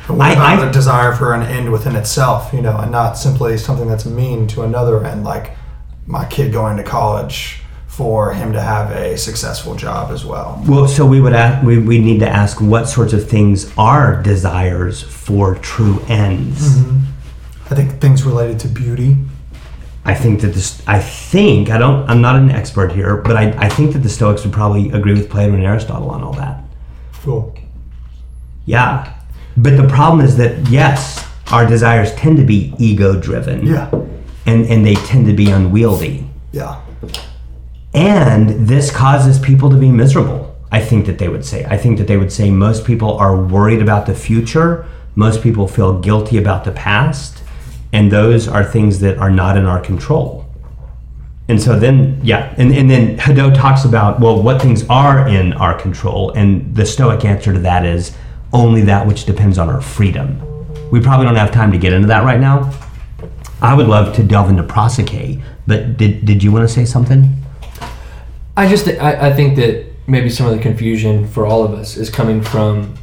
But 0.08 0.14
what 0.18 0.28
I- 0.28 0.34
about 0.34 0.60
I- 0.60 0.66
the 0.66 0.72
desire 0.72 1.14
for 1.14 1.34
an 1.34 1.44
end 1.44 1.72
within 1.72 1.96
itself, 1.96 2.54
you 2.54 2.62
know, 2.62 2.78
and 2.78 2.92
not 2.92 3.18
simply 3.18 3.58
something 3.58 3.88
that's 3.88 4.06
mean 4.06 4.48
to 4.48 4.62
another 4.64 5.04
end, 5.06 5.24
like 5.24 5.56
my 6.08 6.26
kid 6.26 6.52
going 6.54 6.78
to 6.78 6.84
college 6.84 7.62
for 7.88 8.34
him 8.34 8.52
to 8.54 8.62
have 8.62 8.92
a 8.92 9.18
successful 9.18 9.74
job 9.74 10.12
as 10.12 10.26
well. 10.26 10.62
Well, 10.68 10.88
so 10.88 11.06
we 11.06 11.22
would 11.22 11.34
ask, 11.34 11.66
we 11.66 11.78
we 11.80 12.00
need 12.00 12.20
to 12.20 12.28
ask 12.30 12.60
what 12.62 12.88
sorts 12.90 13.14
of 13.14 13.28
things 13.30 13.72
are 13.78 14.22
desires 14.22 15.02
for 15.02 15.56
true 15.56 16.02
ends. 16.08 16.78
Mm-hmm. 16.78 17.00
I 17.72 17.76
think 17.76 18.00
things 18.00 18.24
related 18.24 18.60
to 18.60 18.68
beauty. 18.68 19.18
I 20.06 20.14
think 20.14 20.42
that 20.42 20.50
this. 20.54 20.82
I 20.88 21.00
think 21.00 21.70
I 21.70 21.78
don't. 21.78 22.08
I'm 22.10 22.22
not 22.22 22.36
an 22.36 22.52
expert 22.52 22.92
here, 22.92 23.18
but 23.18 23.36
I, 23.36 23.50
I 23.58 23.70
think 23.70 23.94
that 23.94 24.00
the 24.00 24.10
Stoics 24.10 24.44
would 24.44 24.54
probably 24.54 24.92
agree 24.92 25.14
with 25.14 25.30
Plato 25.30 25.54
and 25.54 25.64
Aristotle 25.64 26.10
on 26.12 26.24
all 26.24 26.34
that. 26.34 26.64
Cool. 27.24 27.56
Yeah, 28.66 29.14
but 29.58 29.78
the 29.78 29.88
problem 29.88 30.24
is 30.26 30.38
that 30.38 30.68
yes, 30.70 31.28
our 31.52 31.66
desires 31.66 32.14
tend 32.16 32.38
to 32.38 32.44
be 32.44 32.74
ego 32.78 33.20
driven. 33.20 33.66
Yeah. 33.66 33.90
and 34.46 34.66
and 34.68 34.86
they 34.86 34.96
tend 34.96 35.26
to 35.26 35.34
be 35.34 35.50
unwieldy, 35.50 36.30
Yeah. 36.52 36.82
and 37.94 38.68
this 38.68 38.92
causes 38.92 39.40
people 39.40 39.70
to 39.70 39.76
be 39.78 39.90
miserable. 39.92 40.56
I 40.72 40.82
think 40.82 41.06
that 41.06 41.20
they 41.20 41.30
would 41.30 41.46
say. 41.46 41.66
I 41.66 41.78
think 41.78 41.98
that 42.00 42.08
they 42.08 42.18
would 42.18 42.32
say 42.32 42.50
most 42.52 42.86
people 42.86 43.18
are 43.18 43.36
worried 43.42 43.82
about 43.82 44.06
the 44.06 44.16
future, 44.16 44.86
most 45.16 45.42
people 45.42 45.68
feel 45.68 46.00
guilty 46.00 46.38
about 46.38 46.64
the 46.66 46.72
past, 46.72 47.42
and 47.96 48.12
those 48.12 48.46
are 48.50 48.62
things 48.62 49.00
that 49.00 49.18
are 49.20 49.30
not 49.30 49.56
in 49.56 49.64
our 49.64 49.80
control. 49.80 50.46
And 51.48 51.62
so 51.62 51.80
then, 51.80 52.20
yeah, 52.22 52.54
and, 52.58 52.74
and 52.74 52.92
then 52.92 53.18
Hadot 53.18 53.56
talks 53.56 53.86
about, 53.86 54.20
well, 54.20 54.44
what 54.44 54.62
things 54.62 54.86
are 54.90 55.26
in 55.30 55.54
our 55.54 55.80
control, 55.80 56.32
and 56.32 56.76
the 56.76 56.86
Stoic 56.86 57.24
answer 57.24 57.54
to 57.54 57.60
that 57.60 57.86
is 57.86 58.14
only 58.52 58.82
that 58.82 59.08
which 59.08 59.24
depends 59.24 59.58
on 59.58 59.70
our 59.70 59.80
freedom. 59.80 60.28
We 60.92 61.00
probably 61.00 61.26
don't 61.26 61.38
have 61.38 61.52
time 61.52 61.72
to 61.72 61.78
get 61.78 61.94
into 61.94 62.10
that 62.10 62.26
right 62.26 62.42
now. 62.42 62.70
I 63.62 63.74
would 63.74 63.88
love 63.88 64.14
to 64.18 64.24
delve 64.24 64.50
into 64.50 64.64
prosoche, 64.64 65.42
but 65.66 65.96
did, 65.96 66.26
did 66.26 66.44
you 66.44 66.52
want 66.52 66.68
to 66.68 66.74
say 66.74 66.84
something? 66.84 67.34
I 68.58 68.68
just 68.68 68.90
I, 68.90 69.30
I 69.30 69.34
think 69.34 69.56
that 69.56 69.86
maybe 70.06 70.30
some 70.30 70.48
of 70.48 70.54
the 70.54 70.62
confusion 70.62 71.30
for 71.30 71.46
all 71.46 71.64
of 71.64 71.74
us 71.74 71.96
is 71.96 72.10
coming 72.10 72.42
from 72.42 72.96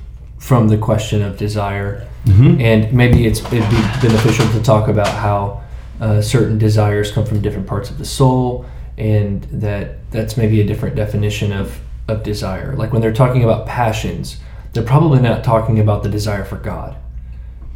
from 0.43 0.67
the 0.69 0.77
question 0.77 1.23
of 1.23 1.37
desire, 1.37 2.09
and 2.61 2.93
maybe 2.93 3.27
it's 3.29 3.41
it'd 3.53 3.71
be 3.71 3.83
beneficial 4.07 4.47
to 4.53 4.61
talk 4.63 4.89
about 4.89 5.07
how 5.09 5.63
uh, 6.01 6.21
certain 6.21 6.59
desires 6.59 7.13
come 7.13 7.25
from 7.25 7.41
different 7.41 7.67
parts 7.67 7.91
of 7.91 7.97
the 7.99 8.05
soul, 8.05 8.67
and 8.99 9.45
that 9.45 10.11
that's 10.11 10.37
maybe 10.37 10.61
a 10.61 10.65
different 10.67 10.97
definition 10.97 11.53
of 11.53 11.81
of 12.09 12.23
desire. 12.25 12.75
Like 12.75 12.93
when 12.93 13.01
they're 13.03 13.13
talking 13.13 13.45
about 13.45 13.67
passions, 13.67 14.41
they're 14.73 14.83
probably 14.83 15.21
not 15.21 15.45
talking 15.45 15.79
about 15.79 16.03
the 16.03 16.09
desire 16.09 16.45
for 16.45 16.57
God. 16.57 16.97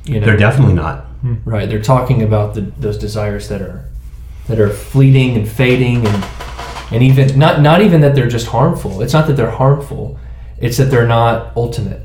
You 0.05 0.19
know, 0.21 0.27
They're 0.27 0.37
definitely 0.37 0.75
not. 0.75 1.07
Right. 1.45 1.69
They're 1.69 1.83
talking 1.83 2.23
about 2.23 2.55
the, 2.55 2.63
those 2.79 2.99
desires 2.99 3.49
that 3.49 3.63
are 3.63 3.85
that 4.49 4.59
are 4.61 4.71
fleeting 4.71 5.37
and 5.37 5.49
fading 5.49 6.07
and 6.07 6.25
and 6.93 7.03
even 7.03 7.39
not 7.39 7.61
not 7.61 7.81
even 7.81 8.01
that 8.01 8.15
they're 8.17 8.29
just 8.29 8.49
harmful. 8.49 9.03
It's 9.03 9.13
not 9.13 9.27
that 9.29 9.37
they're 9.37 9.51
harmful. 9.51 10.19
It's 10.59 10.77
that 10.79 10.91
they're 10.91 11.07
not 11.07 11.57
ultimate. 11.57 12.03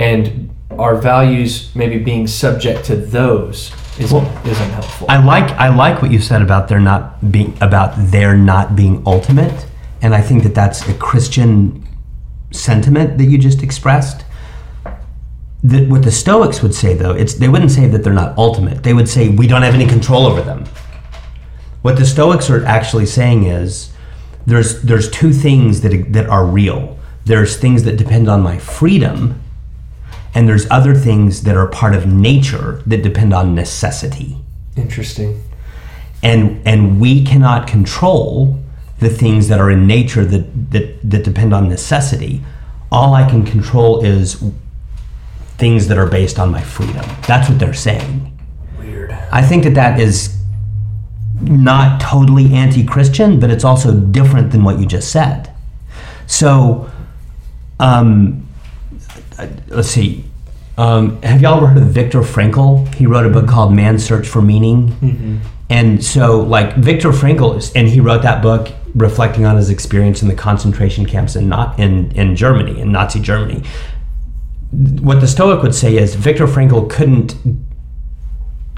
And 0.00 0.48
our 0.78 0.96
values 0.96 1.70
maybe 1.74 1.98
being 1.98 2.26
subject 2.26 2.86
to 2.86 2.96
those 2.96 3.70
is 3.98 4.10
Well, 4.12 4.24
is 4.46 4.58
unhelpful. 4.58 5.06
I 5.10 5.22
like 5.22 5.50
I 5.52 5.68
like 5.68 6.00
what 6.00 6.10
you 6.10 6.20
said 6.20 6.40
about 6.40 6.68
there 6.68 6.80
not 6.80 7.30
being 7.30 7.54
about 7.60 7.92
there 7.96 8.34
not 8.34 8.74
being 8.74 9.02
ultimate, 9.04 9.66
and 10.00 10.14
I 10.14 10.22
think 10.22 10.42
that 10.44 10.54
that's 10.54 10.88
a 10.88 10.94
Christian 10.94 11.86
sentiment 12.50 13.18
that 13.18 13.24
you 13.24 13.36
just 13.36 13.62
expressed. 13.62 14.24
That 15.62 15.90
what 15.90 16.02
the 16.02 16.10
Stoics 16.10 16.62
would 16.62 16.74
say 16.74 16.94
though, 16.94 17.12
it's 17.12 17.34
they 17.34 17.48
wouldn't 17.48 17.70
say 17.70 17.86
that 17.86 18.02
they're 18.02 18.14
not 18.14 18.38
ultimate. 18.38 18.82
They 18.82 18.94
would 18.94 19.08
say 19.08 19.28
we 19.28 19.46
don't 19.46 19.62
have 19.62 19.74
any 19.74 19.86
control 19.86 20.24
over 20.24 20.40
them. 20.40 20.64
What 21.82 21.96
the 21.96 22.06
Stoics 22.06 22.48
are 22.48 22.64
actually 22.64 23.06
saying 23.06 23.44
is 23.44 23.92
there's 24.46 24.80
there's 24.80 25.10
two 25.10 25.34
things 25.34 25.82
that 25.82 26.12
that 26.14 26.26
are 26.26 26.46
real. 26.46 26.98
There's 27.26 27.58
things 27.58 27.82
that 27.84 27.98
depend 27.98 28.30
on 28.30 28.40
my 28.40 28.56
freedom, 28.56 29.39
and 30.34 30.48
there's 30.48 30.70
other 30.70 30.94
things 30.94 31.42
that 31.42 31.56
are 31.56 31.66
part 31.66 31.94
of 31.94 32.06
nature 32.06 32.82
that 32.86 33.02
depend 33.02 33.34
on 33.34 33.54
necessity. 33.54 34.36
Interesting. 34.76 35.42
and 36.22 36.60
and 36.66 37.00
we 37.00 37.24
cannot 37.24 37.66
control 37.66 38.58
the 38.98 39.08
things 39.08 39.48
that 39.48 39.58
are 39.58 39.70
in 39.70 39.86
nature 39.86 40.24
that 40.24 40.70
that, 40.70 40.98
that 41.10 41.24
depend 41.24 41.52
on 41.54 41.68
necessity. 41.68 42.42
All 42.92 43.14
i 43.14 43.28
can 43.28 43.44
control 43.44 44.04
is 44.04 44.42
things 45.58 45.88
that 45.88 45.98
are 45.98 46.06
based 46.06 46.38
on 46.38 46.50
my 46.50 46.62
freedom. 46.62 47.04
That's 47.26 47.48
what 47.48 47.58
they're 47.58 47.74
saying. 47.74 48.38
Weird. 48.78 49.10
i 49.32 49.42
think 49.42 49.64
that 49.64 49.74
that 49.74 50.00
is 50.00 50.36
not 51.40 52.00
totally 52.00 52.52
anti-christian 52.54 53.40
but 53.40 53.50
it's 53.50 53.64
also 53.64 53.98
different 53.98 54.52
than 54.52 54.62
what 54.62 54.78
you 54.78 54.86
just 54.86 55.10
said. 55.10 55.50
So 56.26 56.90
um, 57.80 58.46
let's 59.68 59.88
see 59.88 60.24
um, 60.80 61.20
have 61.20 61.42
y'all 61.42 61.58
ever 61.58 61.66
heard 61.66 61.82
of 61.82 61.88
Viktor 61.88 62.20
Frankl? 62.22 62.92
He 62.94 63.06
wrote 63.06 63.26
a 63.26 63.28
book 63.28 63.46
called 63.46 63.74
Man's 63.74 64.02
Search 64.02 64.26
for 64.26 64.40
Meaning. 64.40 64.90
And 65.68 66.02
so, 66.02 66.40
like, 66.40 66.74
Viktor 66.76 67.10
Frankl, 67.10 67.58
is, 67.58 67.70
and 67.74 67.86
he 67.86 68.00
wrote 68.00 68.22
that 68.22 68.42
book 68.42 68.72
reflecting 68.94 69.44
on 69.44 69.56
his 69.56 69.68
experience 69.68 70.22
in 70.22 70.28
the 70.28 70.34
concentration 70.34 71.04
camps 71.04 71.36
in, 71.36 71.50
not, 71.50 71.78
in, 71.78 72.10
in 72.12 72.34
Germany, 72.34 72.80
in 72.80 72.92
Nazi 72.92 73.20
Germany. 73.20 73.62
What 74.72 75.20
the 75.20 75.28
Stoic 75.28 75.62
would 75.62 75.74
say 75.74 75.98
is 75.98 76.14
Viktor 76.14 76.46
Frankl 76.46 76.88
couldn't 76.88 77.36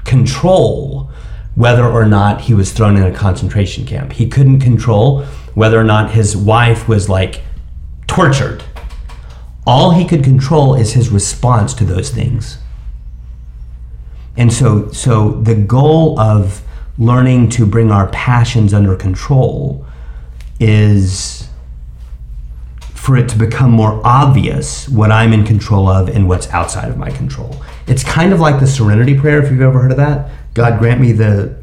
control 0.03 1.09
whether 1.55 1.85
or 1.85 2.05
not 2.05 2.41
he 2.41 2.53
was 2.53 2.73
thrown 2.73 2.97
in 2.97 3.03
a 3.03 3.15
concentration 3.15 3.85
camp. 3.85 4.11
He 4.11 4.27
couldn't 4.27 4.59
control 4.59 5.23
whether 5.53 5.79
or 5.79 5.85
not 5.85 6.11
his 6.11 6.35
wife 6.35 6.89
was, 6.89 7.07
like, 7.07 7.43
tortured 8.07 8.61
all 9.65 9.91
he 9.91 10.05
could 10.05 10.23
control 10.23 10.75
is 10.75 10.93
his 10.93 11.09
response 11.09 11.73
to 11.73 11.85
those 11.85 12.09
things 12.09 12.57
and 14.35 14.51
so 14.51 14.91
so 14.91 15.31
the 15.31 15.55
goal 15.55 16.19
of 16.19 16.63
learning 16.97 17.49
to 17.49 17.65
bring 17.65 17.91
our 17.91 18.07
passions 18.09 18.73
under 18.73 18.95
control 18.95 19.85
is 20.59 21.47
for 23.03 23.17
it 23.17 23.27
to 23.27 23.37
become 23.37 23.69
more 23.69 23.99
obvious 24.05 24.87
what 24.87 25.11
I'm 25.11 25.33
in 25.33 25.43
control 25.43 25.89
of 25.89 26.07
and 26.07 26.27
what's 26.29 26.49
outside 26.51 26.89
of 26.89 26.97
my 26.97 27.09
control. 27.09 27.61
It's 27.85 28.01
kind 28.01 28.31
of 28.31 28.39
like 28.39 28.61
the 28.61 28.67
serenity 28.67 29.19
prayer 29.19 29.43
if 29.43 29.51
you've 29.51 29.59
ever 29.59 29.79
heard 29.79 29.91
of 29.91 29.97
that. 29.97 30.29
God 30.53 30.79
grant 30.79 31.01
me 31.01 31.11
the 31.11 31.57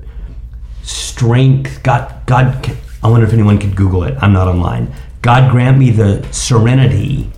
strength. 0.83 1.83
God 1.83 2.15
God 2.27 2.77
I 3.03 3.09
wonder 3.09 3.27
if 3.27 3.33
anyone 3.33 3.59
could 3.59 3.75
google 3.75 4.05
it. 4.05 4.17
I'm 4.21 4.35
not 4.35 4.49
online. 4.49 4.93
God 5.23 5.51
grant 5.51 5.79
me 5.79 5.91
the 5.91 6.27
serenity 6.31 7.31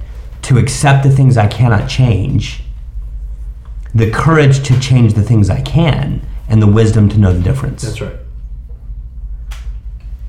to 0.43 0.59
accept 0.59 1.05
the 1.05 1.11
things 1.11 1.37
I 1.37 1.47
cannot 1.47 1.89
change, 1.89 2.63
the 3.95 4.11
courage 4.11 4.67
to 4.67 4.79
change 4.81 5.15
the 5.15 5.23
things 5.23 5.51
I 5.51 5.61
can, 5.61 6.21
and 6.49 6.61
the 6.61 6.67
wisdom 6.67 7.09
to 7.11 7.19
know 7.19 7.33
the 7.33 7.43
difference. 7.43 7.83
That's 7.83 8.01
right. 8.01 8.17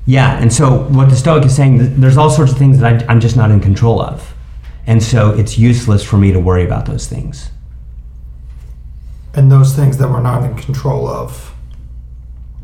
Yeah, 0.06 0.38
and 0.38 0.52
so 0.52 0.84
what 0.84 1.08
the 1.08 1.16
Stoic 1.16 1.44
is 1.44 1.56
saying, 1.56 2.00
there's 2.00 2.16
all 2.16 2.30
sorts 2.30 2.52
of 2.52 2.58
things 2.58 2.78
that 2.78 3.02
I, 3.02 3.06
I'm 3.12 3.20
just 3.20 3.36
not 3.36 3.50
in 3.50 3.60
control 3.60 4.00
of. 4.00 4.34
And 4.86 5.02
so 5.02 5.30
it's 5.30 5.58
useless 5.58 6.04
for 6.04 6.18
me 6.18 6.30
to 6.32 6.38
worry 6.38 6.64
about 6.64 6.84
those 6.84 7.06
things. 7.06 7.50
And 9.32 9.50
those 9.50 9.74
things 9.74 9.96
that 9.98 10.08
we're 10.08 10.22
not 10.22 10.44
in 10.44 10.54
control 10.56 11.08
of 11.08 11.54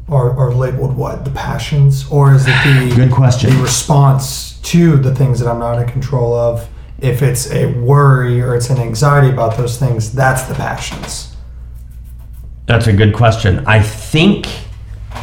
are, 0.08 0.36
are 0.38 0.52
labeled 0.52 0.96
what? 0.96 1.24
The 1.24 1.30
passions? 1.30 2.06
Or 2.10 2.34
is 2.34 2.46
it 2.46 2.54
the 2.64 2.92
Good 2.96 3.12
question. 3.12 3.50
the 3.50 3.62
response 3.62 4.60
to 4.60 4.96
the 4.96 5.14
things 5.14 5.40
that 5.40 5.48
I'm 5.48 5.58
not 5.58 5.80
in 5.80 5.88
control 5.88 6.34
of? 6.34 6.68
If 7.00 7.22
it's 7.22 7.50
a 7.50 7.66
worry 7.66 8.40
or 8.40 8.54
it's 8.54 8.70
an 8.70 8.78
anxiety 8.78 9.30
about 9.30 9.56
those 9.56 9.78
things, 9.78 10.12
that's 10.12 10.42
the 10.42 10.54
passions. 10.54 11.34
That's 12.66 12.86
a 12.86 12.92
good 12.92 13.14
question. 13.14 13.64
I 13.66 13.82
think, 13.82 14.46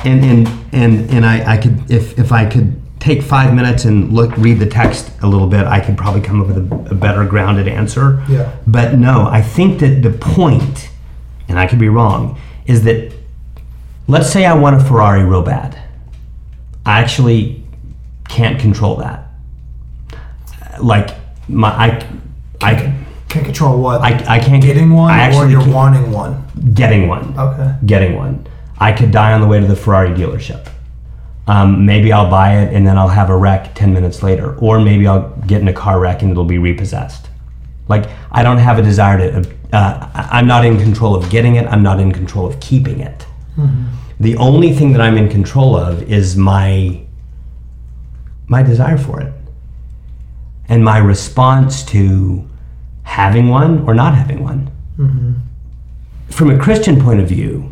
and 0.04 0.24
and 0.26 0.48
and, 0.74 1.10
and 1.12 1.26
I, 1.26 1.54
I 1.54 1.58
could 1.58 1.90
if 1.90 2.18
if 2.20 2.32
I 2.32 2.46
could 2.46 2.82
take 3.00 3.22
five 3.22 3.54
minutes 3.54 3.86
and 3.86 4.12
look 4.12 4.36
read 4.38 4.60
the 4.60 4.66
text 4.66 5.12
a 5.22 5.28
little 5.28 5.48
bit, 5.48 5.66
I 5.66 5.80
could 5.80 5.98
probably 5.98 6.22
come 6.22 6.42
up 6.42 6.48
with 6.48 6.58
a, 6.58 6.92
a 6.92 6.96
better 6.96 7.26
grounded 7.26 7.68
answer. 7.68 8.24
Yeah. 8.28 8.56
But 8.66 8.96
no, 8.96 9.28
I 9.28 9.42
think 9.42 9.80
that 9.80 10.02
the 10.02 10.12
point, 10.12 10.90
and 11.48 11.60
I 11.60 11.68
could 11.68 11.80
be 11.80 11.90
wrong, 11.90 12.40
is 12.66 12.84
that 12.84 13.14
let's 14.08 14.30
say 14.30 14.46
I 14.46 14.54
want 14.56 14.76
a 14.76 14.80
Ferrari 14.84 15.24
real 15.24 15.44
bad. 15.44 15.80
I 16.86 17.00
actually 17.00 17.64
can't 18.28 18.60
control 18.60 18.98
that. 18.98 19.30
Like 20.82 21.16
my 21.48 21.70
I 21.70 22.06
I 22.62 22.94
Can't 23.30 23.46
control 23.46 23.82
what? 23.82 24.02
I, 24.02 24.36
I 24.36 24.40
can't 24.40 24.62
getting 24.64 24.92
one 24.92 25.12
I 25.12 25.18
or 25.18 25.22
actually 25.22 25.52
you're 25.52 25.68
wanting 25.74 26.12
one. 26.12 26.44
getting 26.74 27.08
one 27.08 27.38
Okay. 27.38 27.76
getting 27.86 28.16
one. 28.16 28.48
I 28.80 28.92
could 28.94 29.12
die 29.12 29.34
on 29.34 29.42
the 29.42 29.48
way 29.48 29.60
to 29.60 29.68
the 29.68 29.76
Ferrari 29.76 30.10
dealership. 30.10 30.68
Um, 31.48 31.86
maybe 31.86 32.12
I'll 32.12 32.30
buy 32.30 32.58
it 32.58 32.74
and 32.74 32.86
then 32.86 32.98
I'll 32.98 33.08
have 33.08 33.30
a 33.30 33.38
wreck 33.38 33.74
10 33.74 33.94
minutes 33.94 34.22
later. 34.22 34.56
Or 34.58 34.80
maybe 34.80 35.08
I'll 35.08 35.30
get 35.48 35.62
in 35.62 35.68
a 35.68 35.74
car 35.74 36.00
wreck 36.00 36.22
and 36.22 36.30
it'll 36.32 36.44
be 36.46 36.58
repossessed. 36.58 37.30
Like, 37.88 38.10
I 38.32 38.44
don't 38.44 38.58
have 38.58 38.78
a 38.78 38.82
desire 38.82 39.18
to, 39.42 39.50
uh, 39.72 40.10
I'm 40.14 40.46
not 40.46 40.66
in 40.66 40.78
control 40.78 41.16
of 41.16 41.30
getting 41.30 41.56
it, 41.56 41.66
I'm 41.68 41.82
not 41.82 42.02
in 42.02 42.12
control 42.12 42.46
of 42.46 42.60
keeping 42.60 43.00
it. 43.00 43.26
The 44.20 44.36
only 44.38 44.74
thing 44.74 44.92
that 44.92 45.00
I'm 45.02 45.18
in 45.18 45.30
control 45.30 45.76
of 45.78 46.04
is 46.12 46.36
my, 46.36 47.00
my 48.48 48.62
desire 48.62 48.98
for 48.98 49.22
it 49.22 49.34
and 50.70 50.84
my 50.84 50.98
response 50.98 51.84
to 51.86 52.48
having 53.04 53.48
one 53.48 53.88
or 53.88 53.94
not 53.94 54.14
having 54.14 54.44
one 54.44 54.70
mm-hmm. 54.98 55.34
from 56.30 56.50
a 56.50 56.60
Christian 56.60 57.02
point 57.02 57.20
of 57.20 57.28
view, 57.28 57.72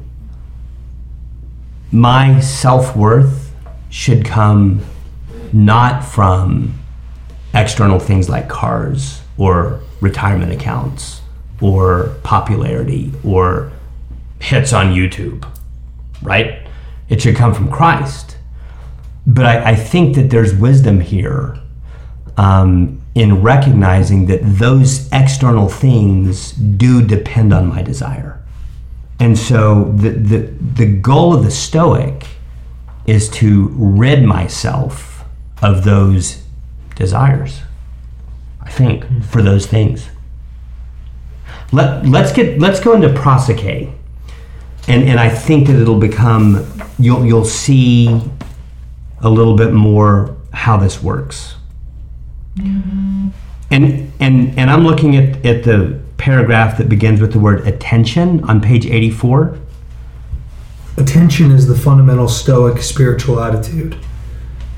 my 1.92 2.40
self 2.40 2.96
worth 2.96 3.54
should 3.90 4.26
come 4.26 4.82
not 5.54 6.04
from 6.04 6.74
external 7.54 8.00
things 8.00 8.30
like 8.30 8.50
cars 8.50 9.22
or 9.38 9.82
retirement 10.02 10.52
accounts 10.52 11.22
or 11.62 12.16
popularity 12.24 13.12
or 13.24 13.72
hits 14.40 14.74
on 14.74 14.88
YouTube, 14.88 15.48
right? 16.22 16.68
It 17.08 17.22
should 17.22 17.36
come 17.36 17.54
from 17.54 17.72
Christ. 17.72 18.38
But 19.26 19.46
I, 19.46 19.72
I 19.72 19.76
think 19.76 20.16
that 20.16 20.30
there's 20.30 20.54
wisdom 20.54 21.00
here 21.00 21.60
um, 22.38 23.02
in 23.14 23.42
recognizing 23.42 24.26
that 24.28 24.42
those 24.44 25.10
external 25.12 25.70
things 25.70 26.52
do 26.52 27.02
depend 27.06 27.54
on 27.54 27.68
my 27.68 27.82
desire. 27.82 28.42
And 29.20 29.38
so 29.38 29.92
the, 29.96 30.10
the, 30.10 30.38
the 30.76 30.86
goal 30.86 31.34
of 31.34 31.44
the 31.44 31.52
Stoic 31.52 32.28
is 33.06 33.30
to 33.30 33.70
rid 33.76 34.24
myself 34.24 35.24
of 35.62 35.84
those 35.84 36.44
desires, 36.96 37.62
I 38.62 38.70
think, 38.70 39.06
for 39.24 39.42
those 39.42 39.66
things. 39.66 40.10
Let, 41.72 42.06
let's 42.06 42.32
get 42.32 42.60
let's 42.60 42.80
go 42.80 42.94
into 42.94 43.10
prosoche, 43.10 43.92
and 44.88 45.04
and 45.04 45.20
I 45.20 45.30
think 45.30 45.68
that 45.68 45.76
it'll 45.82 46.00
become 46.00 46.66
you'll 47.00 47.26
you'll 47.26 47.44
see 47.46 48.22
a 49.22 49.30
little 49.30 49.56
bit 49.56 49.74
more 49.74 50.38
how 50.54 50.78
this 50.78 51.02
works. 51.02 51.56
And 52.58 53.34
and 53.72 54.58
and 54.58 54.70
I'm 54.70 54.86
looking 54.86 55.16
at, 55.16 55.46
at 55.46 55.64
the 55.64 56.00
paragraph 56.18 56.78
that 56.78 56.88
begins 56.88 57.20
with 57.20 57.34
the 57.34 57.40
word 57.40 57.68
attention 57.68 58.44
on 58.46 58.62
page 58.62 58.86
84. 58.86 59.60
Attention 60.98 61.52
is 61.52 61.68
the 61.68 61.76
fundamental 61.76 62.30
Stoic 62.30 62.82
spiritual 62.82 63.42
attitude. 63.42 63.98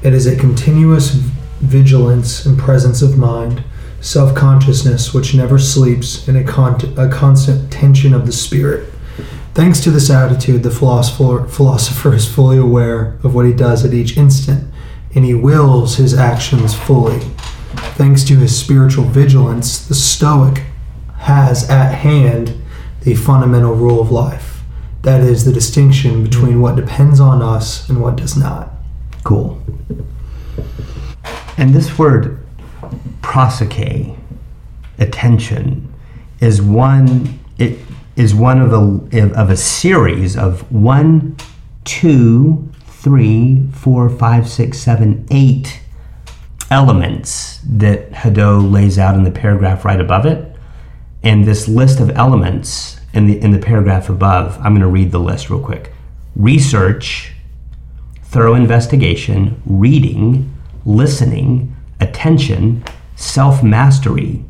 It 0.02 0.14
is 0.14 0.26
a 0.26 0.36
continuous 0.36 1.12
vigilance 1.60 2.46
and 2.46 2.58
presence 2.58 3.02
of 3.02 3.18
mind, 3.18 3.64
self 4.02 4.34
consciousness 4.34 5.14
which 5.14 5.36
never 5.36 5.60
sleeps, 5.60 6.28
and 6.28 6.38
a, 6.38 6.44
con- 6.44 6.94
a 6.98 7.10
constant 7.10 7.72
tension 7.72 8.14
of 8.14 8.26
the 8.26 8.32
spirit. 8.32 8.92
Thanks 9.54 9.80
to 9.82 9.92
this 9.92 10.10
attitude, 10.10 10.64
the 10.64 10.72
philosopher, 10.72 11.48
philosopher 11.48 12.14
is 12.14 12.32
fully 12.32 12.58
aware 12.58 13.18
of 13.24 13.34
what 13.34 13.46
he 13.46 13.54
does 13.54 13.84
at 13.84 13.94
each 13.94 14.18
instant, 14.18 14.72
and 15.16 15.26
he 15.26 15.34
wills 15.34 15.98
his 15.98 16.14
actions 16.14 16.76
fully. 16.76 17.20
Thanks 17.78 18.24
to 18.26 18.36
his 18.36 18.58
spiritual 18.58 19.06
vigilance, 19.06 19.88
the 19.88 19.96
Stoic 19.96 20.64
has 21.18 21.70
at 21.70 21.94
hand 21.94 22.62
the 23.02 23.16
fundamental 23.16 23.74
rule 23.74 24.02
of 24.02 24.12
life. 24.12 24.62
That 25.04 25.22
is 25.22 25.46
the 25.46 25.54
distinction 25.54 26.24
between 26.24 26.62
what 26.62 26.76
depends 26.76 27.20
on 27.20 27.42
us 27.42 27.88
and 27.90 28.02
what 28.02 28.18
does 28.18 28.36
not. 28.36 28.72
Cool. 29.24 29.62
And 31.58 31.74
this 31.74 31.98
word 31.98 32.46
prosoche, 33.22 34.18
attention, 35.00 35.94
is 36.40 36.62
one 36.62 37.40
it 37.58 37.80
is 38.16 38.36
one 38.36 38.60
of 38.62 38.74
a 38.74 39.32
of 39.40 39.50
a 39.50 39.58
series 39.58 40.36
of 40.38 40.72
one, 40.72 41.36
two, 41.84 42.70
three, 42.86 43.68
four, 43.72 44.10
five, 44.10 44.50
six, 44.50 44.78
seven, 44.78 45.26
eight 45.32 45.82
elements 46.70 47.60
that 47.66 48.12
Hadot 48.12 48.72
lays 48.72 49.00
out 49.00 49.16
in 49.16 49.24
the 49.24 49.32
paragraph 49.32 49.86
right 49.86 50.00
above 50.00 50.26
it. 50.26 50.56
And 51.24 51.46
this 51.46 51.68
list 51.68 52.00
of 52.00 52.10
elements 52.12 53.00
in 53.14 53.28
the 53.28 53.42
in 53.42 53.52
the 53.52 53.60
paragraph 53.60 54.10
above, 54.10 54.58
I'm 54.58 54.74
going 54.74 54.82
to 54.82 54.88
read 54.88 55.12
the 55.12 55.20
list 55.20 55.50
real 55.50 55.64
quick. 55.64 55.92
Research, 56.36 57.34
thorough 58.24 58.54
investigation, 58.54 59.62
reading, 59.66 60.54
listening, 60.86 61.76
attention, 62.00 62.84
self 63.16 63.64
mastery, 63.64 64.44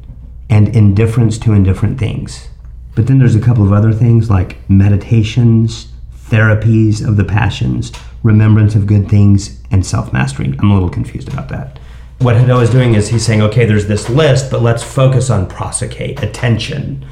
and 0.50 0.76
indifference 0.76 1.38
to 1.40 1.54
indifferent 1.54 2.00
things. 2.00 2.50
But 2.96 3.08
then 3.08 3.20
there's 3.20 3.36
a 3.36 3.42
couple 3.42 3.64
of 3.64 3.72
other 3.72 3.94
things 3.94 4.30
like 4.30 4.58
meditations, 4.70 5.88
therapies 6.30 7.08
of 7.08 7.16
the 7.16 7.24
passions, 7.24 7.92
remembrance 8.24 8.76
of 8.76 8.88
good 8.88 9.08
things, 9.08 9.62
and 9.72 9.86
self 9.86 10.12
mastery. 10.12 10.54
I'm 10.60 10.72
a 10.72 10.74
little 10.74 10.90
confused 10.90 11.32
about 11.32 11.50
that. 11.50 11.80
What 12.20 12.36
Hadot 12.36 12.64
is 12.64 12.70
doing 12.72 12.96
is 12.96 13.10
he's 13.10 13.26
saying, 13.26 13.42
okay, 13.44 13.66
there's 13.66 13.88
this 13.88 14.10
list, 14.10 14.50
but 14.50 14.62
let's 14.62 14.82
focus 14.82 15.30
on 15.30 15.48
prosoche, 15.48 16.22
attention. 16.22 17.06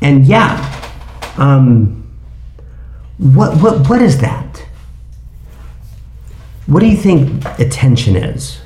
And 0.00 0.24
yeah, 0.24 0.92
um, 1.36 2.08
what, 3.18 3.60
what, 3.60 3.88
what 3.88 4.00
is 4.00 4.20
that? 4.20 4.64
What 6.66 6.80
do 6.80 6.86
you 6.86 6.96
think 6.96 7.44
attention 7.58 8.16
is? 8.16 8.60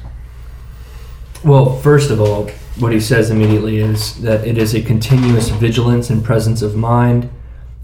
Well, 1.44 1.76
first 1.78 2.10
of 2.10 2.20
all, 2.20 2.50
what 2.78 2.92
he 2.92 3.00
says 3.00 3.30
immediately 3.30 3.78
is 3.78 4.20
that 4.22 4.46
it 4.46 4.58
is 4.58 4.74
a 4.74 4.82
continuous 4.82 5.48
vigilance 5.48 6.10
and 6.10 6.24
presence 6.24 6.62
of 6.62 6.76
mind, 6.76 7.30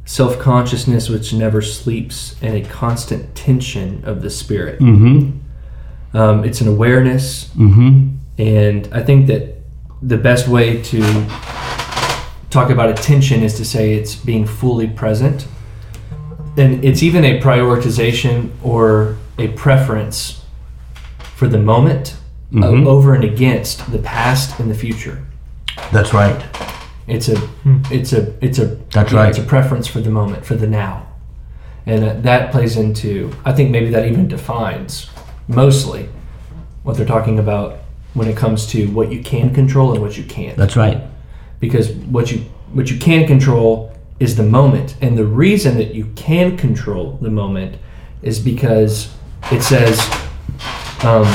self 0.05 0.39
consciousness 0.39 1.09
which 1.09 1.33
never 1.33 1.63
sleeps, 1.63 2.37
and 2.43 2.55
a 2.55 2.69
constant 2.69 3.35
tension 3.35 4.05
of 4.05 4.23
the 4.23 4.31
spirit. 4.31 4.79
Mm-hmm. 4.81 5.39
Um, 6.15 6.45
it's 6.45 6.61
an 6.61 6.69
awareness, 6.69 7.49
Mm-hmm. 7.57 8.17
and 8.39 8.89
I 8.93 9.03
think 9.03 9.27
that 9.27 9.57
the 10.03 10.17
best 10.17 10.49
way 10.49 10.81
to 10.83 11.01
talk 12.51 12.71
about 12.71 12.89
attention 12.91 13.43
is 13.43 13.55
to 13.57 13.65
say 13.65 13.95
it's 13.95 14.15
being 14.15 14.47
fully 14.47 14.87
present. 14.89 15.47
And 16.57 16.85
it's 16.85 17.03
even 17.03 17.25
a 17.25 17.41
prioritization 17.41 18.51
or 18.63 19.17
a 19.39 19.49
preference 19.49 20.45
for 21.35 21.49
the 21.49 21.59
moment 21.59 22.17
uh, 22.53 22.59
Mhm. 22.59 22.87
over 22.87 23.15
and 23.15 23.25
against 23.25 23.91
the 23.91 23.99
past 23.99 24.61
and 24.61 24.71
the 24.71 24.75
future. 24.75 25.19
That's 25.93 26.15
right. 26.15 26.41
It's 27.09 27.29
a, 27.29 27.37
it's 27.91 28.13
a, 28.13 28.33
it's 28.41 28.59
a. 28.61 28.77
That's 28.93 29.13
right. 29.13 29.29
It's 29.31 29.39
a 29.39 29.43
preference 29.43 29.89
for 29.89 30.01
the 30.01 30.11
moment, 30.11 30.47
for 30.47 30.55
the 30.55 30.67
now, 30.69 31.07
and 31.87 32.05
uh, 32.05 32.15
that 32.23 32.53
plays 32.53 32.77
into. 32.77 33.33
I 33.45 33.53
think 33.53 33.71
maybe 33.71 33.91
that 33.91 34.07
even 34.07 34.29
defines 34.29 35.11
mostly 35.49 36.09
what 36.83 36.97
they're 36.97 37.07
talking 37.07 37.39
about 37.39 37.79
when 38.15 38.29
it 38.29 38.37
comes 38.37 38.67
to 38.69 38.87
what 38.93 39.11
you 39.11 39.23
can 39.23 39.53
control 39.55 39.93
and 39.93 40.01
what 40.03 40.17
you 40.17 40.25
can't. 40.25 40.57
That's 40.57 40.77
right. 40.77 41.01
because 41.61 41.91
what 41.93 42.31
you 42.33 42.39
what 42.73 42.91
you 42.91 42.99
can 42.99 43.27
control 43.27 43.93
is 44.21 44.37
the 44.37 44.43
moment, 44.43 44.97
and 45.01 45.17
the 45.19 45.25
reason 45.25 45.77
that 45.79 45.95
you 45.95 46.07
can 46.17 46.57
control 46.57 47.19
the 47.21 47.31
moment 47.31 47.77
is 48.23 48.39
because 48.41 49.15
it 49.51 49.63
says. 49.63 50.01
Um, 51.05 51.27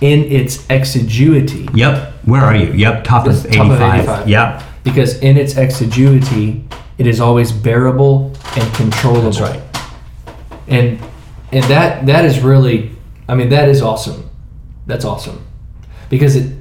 in 0.00 0.24
its 0.24 0.68
exiguity, 0.70 1.68
Yep. 1.74 2.12
Where 2.24 2.42
are 2.42 2.54
you? 2.56 2.72
Yep. 2.72 3.04
Top 3.04 3.26
of, 3.26 3.34
Top 3.50 3.66
of 3.70 3.80
85. 3.80 3.94
85. 4.00 4.28
Yep. 4.28 4.62
because 4.82 5.18
in 5.20 5.36
its 5.36 5.56
exiguity 5.56 6.64
it 6.98 7.06
is 7.06 7.20
always 7.20 7.52
bearable 7.52 8.32
and 8.56 8.74
controllable 8.74 9.30
That's 9.30 9.40
right. 9.40 9.62
and 10.68 10.98
and 11.52 11.64
that 11.64 12.06
that 12.06 12.24
is 12.24 12.40
really 12.40 12.90
i 13.28 13.34
mean 13.34 13.48
that 13.48 13.68
is 13.68 13.82
awesome. 13.82 14.30
That's 14.86 15.04
awesome. 15.04 15.46
Because 16.10 16.36
it 16.36 16.56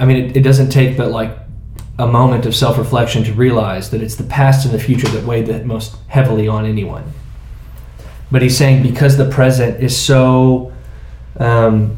i 0.00 0.04
mean 0.04 0.16
it, 0.16 0.36
it 0.36 0.42
doesn't 0.42 0.70
take 0.70 0.96
but 0.96 1.10
like 1.10 1.36
a 1.98 2.06
moment 2.06 2.46
of 2.46 2.54
self-reflection 2.54 3.24
to 3.24 3.32
realize 3.32 3.90
that 3.90 4.00
it's 4.00 4.14
the 4.14 4.24
past 4.24 4.64
and 4.64 4.72
the 4.72 4.78
future 4.78 5.08
that 5.08 5.24
weigh 5.24 5.42
the 5.42 5.64
most 5.64 5.96
heavily 6.06 6.46
on 6.46 6.64
anyone. 6.64 7.12
But 8.30 8.42
he's 8.42 8.56
saying 8.56 8.82
because 8.82 9.16
the 9.16 9.28
present 9.28 9.82
is 9.82 9.96
so 9.96 10.72
um, 11.38 11.96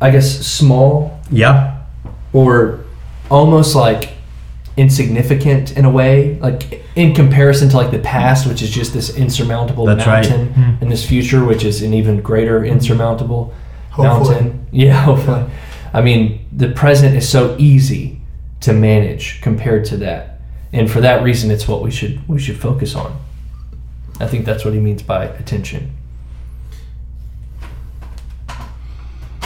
i 0.00 0.10
guess 0.10 0.46
small 0.46 1.20
yeah. 1.30 1.82
or 2.32 2.84
almost 3.30 3.74
like 3.74 4.10
insignificant 4.78 5.76
in 5.76 5.84
a 5.84 5.90
way 5.90 6.38
like 6.38 6.84
in 6.94 7.12
comparison 7.12 7.68
to 7.68 7.76
like 7.76 7.90
the 7.90 7.98
past 7.98 8.46
which 8.46 8.62
is 8.62 8.70
just 8.70 8.92
this 8.92 9.16
insurmountable 9.16 9.84
That's 9.84 10.06
right. 10.06 10.28
mountain 10.28 10.54
hmm. 10.54 10.80
and 10.80 10.90
this 10.90 11.04
future 11.04 11.44
which 11.44 11.64
is 11.64 11.82
an 11.82 11.92
even 11.92 12.20
greater 12.22 12.60
hmm. 12.60 12.66
insurmountable 12.66 13.52
Hopefully. 13.90 14.34
mountain. 14.34 14.66
Yeah 14.72 15.02
hopefully. 15.02 15.50
I 15.92 16.00
mean 16.00 16.46
the 16.52 16.68
present 16.70 17.16
is 17.16 17.28
so 17.28 17.56
easy 17.58 18.20
to 18.60 18.72
manage 18.72 19.40
compared 19.40 19.84
to 19.86 19.96
that. 19.98 20.40
And 20.72 20.88
for 20.88 21.00
that 21.00 21.24
reason 21.24 21.50
it's 21.50 21.66
what 21.66 21.82
we 21.82 21.90
should 21.90 22.26
we 22.28 22.38
should 22.38 22.60
focus 22.60 22.94
on. 22.94 23.18
I 24.20 24.28
think 24.28 24.44
that's 24.46 24.64
what 24.64 24.74
he 24.74 24.80
means 24.80 25.02
by 25.02 25.24
attention. 25.24 25.92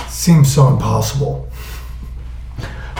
Seems 0.09 0.55
so 0.55 0.68
impossible. 0.68 1.49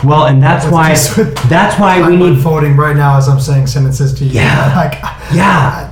Well, 0.03 0.25
and 0.25 0.41
that's 0.41 0.65
why 0.65 0.91
with- 0.91 1.35
that's 1.49 1.79
why 1.79 1.97
we 1.97 2.03
I'm 2.13 2.19
need 2.19 2.29
unfolding 2.37 2.75
right 2.75 2.95
now 2.95 3.17
as 3.17 3.27
I'm 3.29 3.39
saying 3.39 3.67
sentences 3.67 4.13
to 4.15 4.25
you. 4.25 4.31
Yeah. 4.31 4.75
Like, 4.75 4.93
Yeah. 5.33 5.91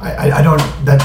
I, 0.00 0.12
I, 0.30 0.38
I 0.38 0.42
don't. 0.42 0.60
That 0.84 1.00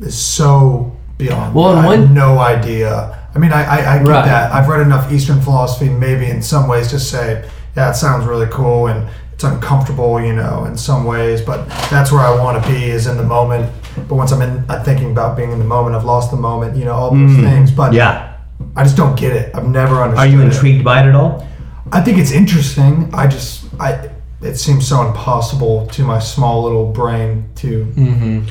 is 0.00 0.16
so 0.20 0.94
beyond. 1.18 1.54
Well, 1.54 1.70
and 1.70 1.80
I 1.80 1.86
one- 1.86 2.00
have 2.00 2.10
no 2.10 2.38
idea. 2.38 3.18
I 3.34 3.38
mean, 3.38 3.52
I, 3.52 3.64
I, 3.64 3.94
I 3.94 3.98
get 3.98 4.06
Right. 4.08 4.24
that. 4.24 4.52
I've 4.52 4.68
read 4.68 4.80
enough 4.82 5.10
Eastern 5.12 5.40
philosophy, 5.40 5.88
maybe 5.88 6.26
in 6.26 6.40
some 6.42 6.68
ways, 6.68 6.88
to 6.88 7.00
say, 7.00 7.48
yeah, 7.76 7.90
it 7.90 7.94
sounds 7.94 8.26
really 8.26 8.46
cool 8.46 8.86
and 8.86 9.08
it's 9.32 9.42
uncomfortable, 9.42 10.20
you 10.20 10.32
know, 10.34 10.64
in 10.66 10.76
some 10.76 11.04
ways. 11.04 11.40
But 11.40 11.66
that's 11.90 12.12
where 12.12 12.20
I 12.20 12.40
want 12.40 12.62
to 12.62 12.70
be, 12.70 12.84
is 12.84 13.08
in 13.08 13.16
the 13.16 13.24
moment. 13.24 13.72
But 14.08 14.14
once 14.14 14.30
I'm 14.30 14.40
in, 14.42 14.64
I'm 14.68 14.84
thinking 14.84 15.10
about 15.10 15.36
being 15.36 15.50
in 15.50 15.58
the 15.58 15.64
moment. 15.64 15.96
I've 15.96 16.04
lost 16.04 16.30
the 16.30 16.36
moment, 16.36 16.76
you 16.76 16.84
know, 16.84 16.92
all 16.92 17.10
those 17.10 17.30
Mm. 17.32 17.42
things. 17.42 17.70
But 17.72 17.92
Yeah. 17.92 18.33
I 18.76 18.82
just 18.84 18.96
don't 18.96 19.18
get 19.18 19.32
it. 19.34 19.54
I've 19.54 19.68
never 19.68 20.02
understood. 20.02 20.18
Are 20.28 20.30
you 20.30 20.40
it. 20.42 20.46
intrigued 20.46 20.84
by 20.84 21.02
it 21.02 21.08
at 21.08 21.14
all? 21.14 21.46
I 21.92 22.00
think 22.00 22.18
it's 22.18 22.32
interesting. 22.32 23.10
I 23.12 23.26
just, 23.26 23.66
I, 23.80 24.10
it 24.40 24.56
seems 24.56 24.86
so 24.88 25.06
impossible 25.06 25.86
to 25.88 26.02
my 26.02 26.18
small 26.18 26.62
little 26.62 26.90
brain 26.92 27.48
to. 27.56 27.84
mm-hmm. 27.86 28.48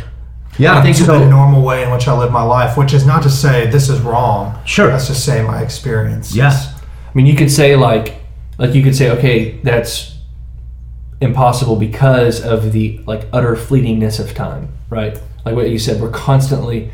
Yeah, 0.60 0.78
I 0.78 0.84
think 0.84 0.96
so- 0.96 1.18
the 1.20 1.26
normal 1.28 1.64
way 1.64 1.84
in 1.84 1.92
which 1.92 2.08
I 2.08 2.16
live 2.16 2.32
my 2.32 2.44
life, 2.44 2.78
which 2.78 2.94
is 2.94 3.06
not 3.08 3.24
to 3.24 3.30
say 3.30 3.66
this 3.68 3.90
is 3.90 4.00
wrong. 4.02 4.56
Sure. 4.66 4.88
That's 4.88 5.08
to 5.08 5.16
say 5.16 5.42
my 5.44 5.62
experience. 5.64 6.36
Yeah. 6.36 6.52
I 6.52 7.12
mean, 7.16 7.26
you 7.26 7.36
could 7.36 7.52
say 7.52 7.76
like, 7.76 8.16
like 8.60 8.76
you 8.76 8.84
could 8.84 8.96
say, 8.96 9.10
okay, 9.18 9.58
that's 9.64 10.16
impossible 11.22 11.76
because 11.76 12.44
of 12.46 12.72
the 12.72 13.00
like 13.08 13.28
utter 13.34 13.56
fleetingness 13.56 14.20
of 14.20 14.36
time, 14.36 14.72
right? 14.92 15.20
Like 15.46 15.56
what 15.56 15.70
you 15.72 15.80
said, 15.80 16.00
we're 16.00 16.12
constantly 16.12 16.92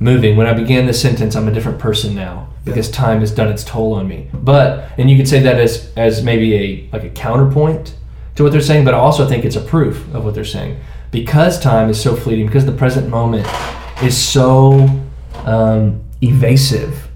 moving. 0.00 0.36
When 0.36 0.46
I 0.46 0.52
began 0.52 0.86
this 0.86 1.00
sentence, 1.00 1.36
I'm 1.36 1.48
a 1.48 1.52
different 1.52 1.78
person 1.78 2.14
now 2.14 2.48
because 2.64 2.90
time 2.90 3.20
has 3.20 3.30
done 3.32 3.48
its 3.48 3.64
toll 3.64 3.94
on 3.94 4.06
me. 4.08 4.28
But 4.32 4.90
and 4.98 5.10
you 5.10 5.16
could 5.16 5.28
say 5.28 5.40
that 5.40 5.58
as 5.58 5.92
as 5.96 6.22
maybe 6.22 6.54
a 6.54 6.88
like 6.92 7.04
a 7.04 7.10
counterpoint 7.10 7.94
to 8.36 8.42
what 8.42 8.52
they're 8.52 8.60
saying, 8.60 8.84
but 8.84 8.94
I 8.94 8.98
also 8.98 9.26
think 9.26 9.44
it's 9.44 9.56
a 9.56 9.60
proof 9.60 10.12
of 10.14 10.24
what 10.24 10.34
they're 10.34 10.44
saying 10.44 10.78
because 11.10 11.58
time 11.58 11.88
is 11.88 12.00
so 12.00 12.14
fleeting, 12.14 12.46
because 12.46 12.66
the 12.66 12.72
present 12.72 13.08
moment 13.08 13.46
is 14.02 14.16
so 14.16 14.88
um, 15.44 16.02
evasive 16.22 17.08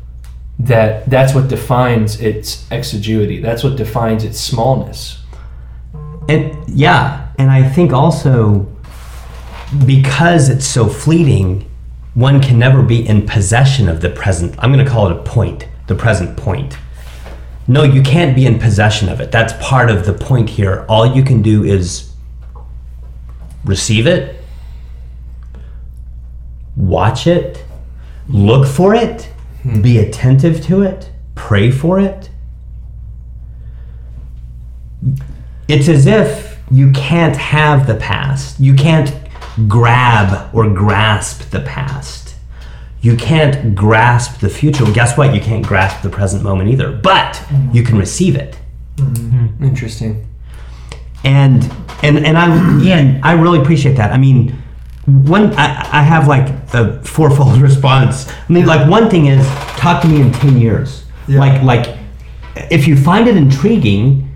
that 0.59 1.09
that's 1.11 1.35
what 1.35 1.49
defines 1.49 2.21
its 2.21 2.71
exiguity. 2.71 3.41
That's 3.41 3.65
what 3.65 3.77
defines 3.77 4.25
its 4.25 4.41
smallness. 4.41 5.23
And 6.29 6.57
yeah, 6.69 7.29
and 7.39 7.51
I 7.51 7.69
think 7.69 7.93
also 7.93 8.69
because 9.87 10.49
it's 10.49 10.67
so 10.67 10.89
fleeting, 10.89 11.69
one 12.15 12.41
can 12.41 12.59
never 12.59 12.83
be 12.83 13.07
in 13.07 13.27
possession 13.27 13.89
of 13.89 14.01
the 14.01 14.11
present. 14.11 14.55
I'm 14.59 14.73
going 14.73 14.85
to 14.85 14.91
call 14.91 15.11
it 15.11 15.17
a 15.17 15.23
point, 15.23 15.67
the 15.87 15.95
present 15.95 16.37
point. 16.37 16.77
No, 17.67 17.85
you 17.85 18.03
can't 18.03 18.35
be 18.35 18.45
in 18.45 18.59
possession 18.59 19.09
of 19.09 19.21
it. 19.21 19.31
That's 19.31 19.55
part 19.61 19.91
of 19.91 20.05
the 20.05 20.13
point 20.13 20.51
here. 20.51 20.85
All 20.89 21.07
you 21.07 21.23
can 21.23 21.43
do 21.43 21.65
is 21.65 22.13
receive 23.65 24.07
it, 24.07 24.43
watch 26.77 27.27
it, 27.27 27.65
look 28.29 28.67
for 28.67 28.95
it, 28.95 29.25
hmm. 29.63 29.81
be 29.81 29.99
attentive 29.99 30.63
to 30.67 30.83
it, 30.83 31.11
pray 31.35 31.71
for 31.71 32.01
it. 32.01 32.31
It's 35.69 35.89
as 35.89 36.07
if 36.07 36.59
you 36.71 36.91
can't 36.93 37.37
have 37.37 37.87
the 37.87 37.95
past. 37.95 38.59
You 38.59 38.75
can't 38.75 39.15
grab 39.69 40.55
or 40.55 40.69
grasp 40.71 41.51
the 41.51 41.61
past. 41.61 42.35
You 43.01 43.17
can't 43.17 43.75
grasp 43.75 44.41
the 44.41 44.49
future. 44.49 44.85
Well, 44.85 44.95
guess 44.95 45.19
what? 45.19 45.35
You 45.35 45.41
can't 45.41 45.67
grasp 45.67 46.03
the 46.03 46.09
present 46.09 46.45
moment 46.45 46.71
either, 46.71 46.93
but 46.93 47.35
mm-hmm. 47.35 47.75
you 47.75 47.83
can 47.83 47.99
receive 47.99 48.37
it. 48.37 48.57
Mm-hmm. 48.97 49.65
Interesting. 49.65 50.27
And 51.25 51.65
and 52.03 52.25
and 52.25 52.39
I 52.39 52.81
yeah, 52.81 53.21
I 53.23 53.33
really 53.33 53.61
appreciate 53.61 53.97
that. 53.97 54.13
I 54.13 54.19
mean, 54.19 54.51
one 55.07 55.53
I, 55.55 56.01
I 56.01 56.03
have 56.03 56.29
like 56.29 56.49
a 56.75 57.03
fourfold 57.03 57.57
response. 57.61 58.29
I 58.31 58.53
mean, 58.53 58.67
like 58.67 58.89
one 58.89 59.11
thing 59.11 59.27
is 59.27 59.47
talk 59.77 60.03
to 60.03 60.09
me 60.09 60.21
in 60.21 60.33
ten 60.33 60.59
years. 60.59 61.05
Yeah. 61.27 61.41
Like 61.41 61.63
like 61.63 61.99
if 62.71 62.87
you 62.87 62.97
find 62.97 63.27
it 63.29 63.37
intriguing, 63.37 64.29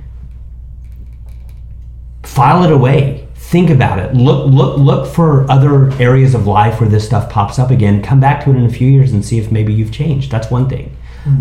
file 2.25 2.65
it 2.65 2.73
away. 2.73 3.26
Think 3.49 3.71
about 3.71 4.01
it. 4.01 4.13
Look 4.15 4.47
look 4.53 4.77
look 4.79 5.07
for 5.07 5.49
other 5.49 5.93
areas 6.03 6.35
of 6.35 6.49
life 6.49 6.81
where 6.81 6.91
this 6.91 7.07
stuff 7.07 7.31
pops 7.31 7.61
up 7.61 7.71
again. 7.71 8.03
Come 8.03 8.19
back 8.19 8.43
to 8.45 8.51
it 8.51 8.57
in 8.57 8.65
a 8.67 8.69
few 8.69 8.89
years 8.89 9.13
and 9.13 9.25
see 9.25 9.39
if 9.39 9.53
maybe 9.53 9.73
you've 9.73 9.93
changed. 9.93 10.33
That's 10.33 10.51
one 10.51 10.69
thing. 10.69 10.97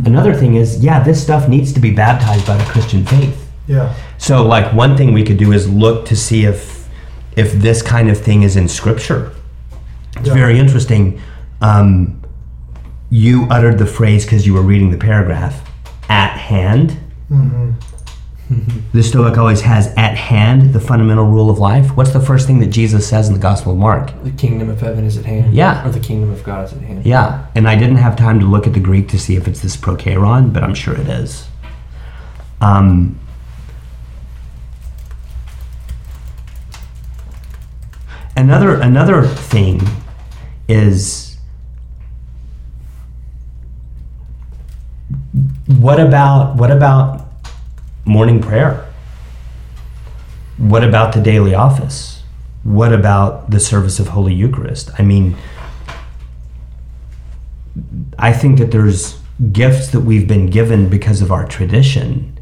Another 0.05 0.33
thing 0.33 0.55
is, 0.55 0.83
yeah, 0.83 1.03
this 1.03 1.21
stuff 1.21 1.47
needs 1.47 1.71
to 1.73 1.79
be 1.79 1.91
baptized 1.91 2.45
by 2.47 2.57
the 2.57 2.63
Christian 2.65 3.05
faith. 3.05 3.47
Yeah. 3.67 3.93
So, 4.17 4.45
like 4.45 4.71
one 4.73 4.95
thing 4.97 5.13
we 5.13 5.23
could 5.23 5.37
do 5.37 5.51
is 5.51 5.67
look 5.67 6.05
to 6.05 6.15
see 6.15 6.45
if 6.45 6.87
if 7.35 7.53
this 7.53 7.81
kind 7.81 8.09
of 8.09 8.17
thing 8.19 8.43
is 8.43 8.55
in 8.55 8.67
Scripture. 8.67 9.31
It's 10.17 10.27
Yeah. 10.27 10.33
very 10.35 10.59
interesting. 10.59 11.19
Um, 11.61 12.21
you 13.09 13.47
uttered 13.49 13.77
the 13.79 13.85
phrase 13.87 14.25
because 14.25 14.45
you 14.45 14.53
were 14.53 14.61
reading 14.61 14.91
the 14.91 14.97
paragraph. 14.97 15.67
At 16.07 16.37
hand. 16.37 16.97
The 18.93 19.01
Stoic 19.01 19.37
always 19.39 19.61
has 19.61 19.87
at 19.97 20.15
hand 20.15 20.73
the 20.73 20.79
fundamental 20.79 21.25
rule 21.25 21.49
of 21.49 21.57
life. 21.57 21.97
What's 21.97 22.13
the 22.13 22.19
first 22.19 22.45
thing 22.45 22.59
that 22.59 22.67
Jesus 22.67 23.07
says 23.07 23.27
in 23.27 23.33
the 23.33 23.39
Gospel 23.39 23.71
of 23.71 23.79
Mark? 23.79 24.11
The 24.23 24.31
kingdom 24.31 24.69
of 24.69 24.79
heaven 24.79 25.03
is 25.03 25.17
at 25.17 25.25
hand. 25.25 25.53
Yeah. 25.53 25.85
Or 25.85 25.91
the 25.91 25.99
kingdom 25.99 26.31
of 26.31 26.43
God 26.43 26.65
is 26.65 26.73
at 26.73 26.81
hand. 26.81 27.05
Yeah, 27.05 27.47
and 27.55 27.67
I 27.67 27.75
didn't 27.75 27.97
have 27.97 28.15
time 28.15 28.39
to 28.39 28.45
look 28.45 28.67
at 28.67 28.73
the 28.73 28.79
Greek 28.79 29.07
to 29.09 29.19
see 29.19 29.35
if 29.35 29.47
it's 29.47 29.61
this 29.61 29.75
procheiron, 29.75 30.53
but 30.53 30.63
I'm 30.63 30.75
sure 30.75 30.93
it 30.93 31.07
is. 31.07 31.47
Um, 32.61 33.19
another 38.37 38.79
another 38.79 39.23
thing 39.23 39.81
is 40.67 41.37
what 45.67 45.99
about 45.99 46.55
what 46.55 46.71
about 46.71 47.24
morning 48.05 48.41
prayer? 48.41 48.91
What 50.57 50.83
about 50.83 51.13
the 51.13 51.21
daily 51.21 51.53
office? 51.53 52.23
What 52.63 52.93
about 52.93 53.51
the 53.51 53.59
service 53.59 53.99
of 53.99 54.09
Holy 54.09 54.33
Eucharist? 54.33 54.91
I 54.97 55.03
mean, 55.03 55.35
I 58.17 58.31
think 58.31 58.59
that 58.59 58.71
there's 58.71 59.19
gifts 59.51 59.89
that 59.89 60.01
we've 60.01 60.27
been 60.27 60.49
given 60.49 60.87
because 60.87 61.21
of 61.21 61.31
our 61.31 61.45
tradition 61.45 62.39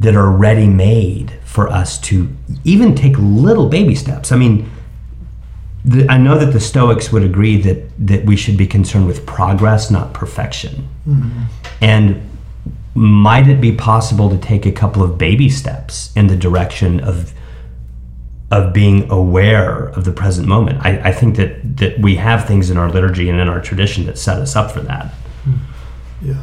that 0.00 0.14
are 0.14 0.30
ready 0.30 0.66
made 0.66 1.38
for 1.44 1.68
us 1.68 1.98
to 1.98 2.34
even 2.64 2.94
take 2.94 3.14
little 3.18 3.68
baby 3.68 3.94
steps. 3.94 4.32
I 4.32 4.36
mean, 4.36 4.68
the, 5.84 6.06
I 6.10 6.18
know 6.18 6.36
that 6.36 6.52
the 6.52 6.60
Stoics 6.60 7.12
would 7.12 7.22
agree 7.22 7.60
that 7.62 8.06
that 8.06 8.24
we 8.24 8.36
should 8.36 8.56
be 8.56 8.66
concerned 8.66 9.06
with 9.06 9.24
progress, 9.24 9.90
not 9.90 10.12
perfection. 10.12 10.88
Mm-hmm. 11.08 11.42
And 11.80 12.35
might 12.96 13.46
it 13.48 13.60
be 13.60 13.72
possible 13.72 14.30
to 14.30 14.38
take 14.38 14.66
a 14.66 14.72
couple 14.72 15.02
of 15.02 15.18
baby 15.18 15.48
steps 15.48 16.12
in 16.16 16.26
the 16.26 16.36
direction 16.36 17.00
of 17.00 17.32
of 18.50 18.72
being 18.72 19.10
aware 19.10 19.88
of 19.88 20.04
the 20.04 20.12
present 20.12 20.48
moment? 20.48 20.84
I, 20.84 21.08
I 21.08 21.12
think 21.12 21.36
that 21.36 21.76
that 21.76 21.98
we 22.00 22.16
have 22.16 22.46
things 22.46 22.70
in 22.70 22.76
our 22.76 22.90
liturgy 22.90 23.28
and 23.28 23.38
in 23.40 23.48
our 23.48 23.60
tradition 23.60 24.06
that 24.06 24.18
set 24.18 24.38
us 24.38 24.56
up 24.56 24.70
for 24.70 24.80
that. 24.80 25.12
Yeah. 26.22 26.42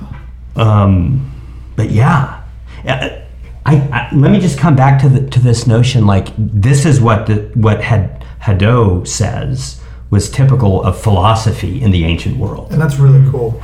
Um, 0.56 1.32
but 1.76 1.90
yeah, 1.90 2.44
I, 2.86 3.24
I, 3.66 4.10
let 4.14 4.32
me 4.32 4.40
just 4.40 4.60
come 4.60 4.76
back 4.76 5.02
to 5.02 5.10
the 5.10 5.28
to 5.30 5.40
this 5.40 5.66
notion. 5.66 6.06
Like 6.06 6.30
this 6.38 6.86
is 6.86 7.02
what 7.02 7.28
the 7.28 7.50
what 7.56 7.82
had 7.82 8.26
Hadot 8.42 9.08
says 9.08 9.83
was 10.14 10.30
typical 10.30 10.82
of 10.84 11.00
philosophy 11.02 11.82
in 11.82 11.90
the 11.92 12.06
ancient 12.06 12.38
world. 12.38 12.72
And 12.72 12.80
that's 12.82 12.98
really 12.98 13.30
cool. 13.32 13.62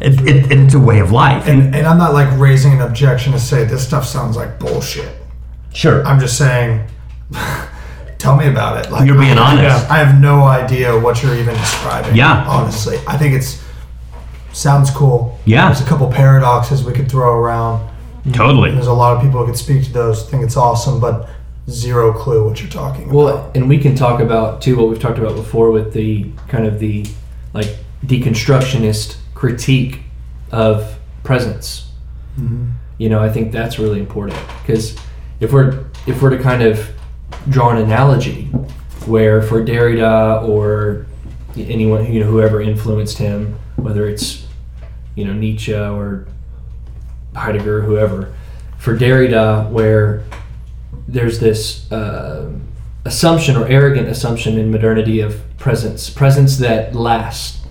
It, 0.00 0.12
it, 0.28 0.52
and 0.52 0.66
it's 0.66 0.74
a 0.74 0.78
way 0.78 1.00
of 1.00 1.10
life. 1.10 1.48
And, 1.48 1.74
and 1.74 1.86
I'm 1.86 1.98
not 1.98 2.12
like 2.12 2.28
raising 2.38 2.74
an 2.74 2.82
objection 2.82 3.32
to 3.32 3.38
say 3.40 3.64
this 3.64 3.84
stuff 3.84 4.04
sounds 4.06 4.36
like 4.36 4.58
bullshit. 4.60 5.10
sure, 5.72 6.04
I'm 6.06 6.20
just 6.20 6.36
saying, 6.36 6.86
tell 8.18 8.36
me 8.36 8.46
about 8.48 8.84
it. 8.84 8.92
Like 8.92 9.06
You're 9.06 9.18
being 9.18 9.38
I- 9.38 9.52
honest. 9.52 9.90
I 9.90 9.98
have 9.98 10.20
no 10.20 10.42
idea 10.44 10.98
what 10.98 11.22
you're 11.22 11.34
even 11.36 11.54
describing. 11.54 12.14
Yeah. 12.14 12.46
Honestly, 12.46 12.98
I 13.06 13.16
think 13.16 13.34
it's 13.34 13.62
sounds 14.52 14.90
cool. 14.90 15.38
Yeah. 15.44 15.66
There's 15.66 15.80
a 15.80 15.88
couple 15.88 16.10
paradoxes 16.10 16.84
we 16.84 16.92
could 16.92 17.10
throw 17.10 17.32
around. 17.38 17.90
totally. 18.32 18.70
There's 18.72 18.86
a 18.86 18.92
lot 18.92 19.16
of 19.16 19.22
people 19.22 19.40
who 19.40 19.46
could 19.46 19.58
speak 19.58 19.84
to 19.84 19.92
those. 19.92 20.28
Think 20.28 20.44
it's 20.44 20.56
awesome, 20.56 21.00
but 21.00 21.28
zero 21.68 22.12
clue 22.12 22.44
what 22.44 22.60
you're 22.60 22.70
talking 22.70 23.04
about. 23.04 23.14
Well, 23.14 23.52
and 23.54 23.68
we 23.68 23.78
can 23.78 23.94
talk 23.94 24.20
about 24.20 24.62
too 24.62 24.76
what 24.76 24.88
we've 24.88 25.00
talked 25.00 25.18
about 25.18 25.34
before 25.34 25.70
with 25.70 25.92
the 25.92 26.30
kind 26.48 26.66
of 26.66 26.78
the 26.78 27.06
like 27.52 27.76
deconstructionist 28.04 29.16
critique 29.34 30.00
of 30.52 30.98
presence. 31.24 31.90
Mm-hmm. 32.38 32.70
You 32.98 33.08
know, 33.08 33.22
I 33.22 33.28
think 33.28 33.52
that's 33.52 33.78
really 33.78 33.98
important 33.98 34.38
because 34.62 34.96
if 35.40 35.52
we're 35.52 35.84
if 36.06 36.22
we're 36.22 36.30
to 36.30 36.42
kind 36.42 36.62
of 36.62 36.90
draw 37.48 37.70
an 37.70 37.78
analogy 37.78 38.44
where 39.06 39.42
for 39.42 39.64
Derrida 39.64 40.46
or 40.48 41.06
anyone 41.56 42.12
you 42.12 42.20
know 42.20 42.26
whoever 42.26 42.60
influenced 42.60 43.18
him, 43.18 43.58
whether 43.76 44.08
it's 44.08 44.46
you 45.14 45.24
know 45.24 45.32
Nietzsche 45.32 45.74
or 45.74 46.26
Heidegger, 47.34 47.82
whoever, 47.82 48.34
for 48.78 48.96
Derrida, 48.96 49.68
where 49.70 50.24
there's 51.08 51.38
this 51.40 51.90
uh, 51.92 52.52
assumption 53.04 53.56
or 53.56 53.66
arrogant 53.68 54.08
assumption 54.08 54.58
in 54.58 54.70
modernity 54.70 55.20
of 55.20 55.40
presence, 55.58 56.10
presence 56.10 56.58
that 56.58 56.94
lasts. 56.94 57.62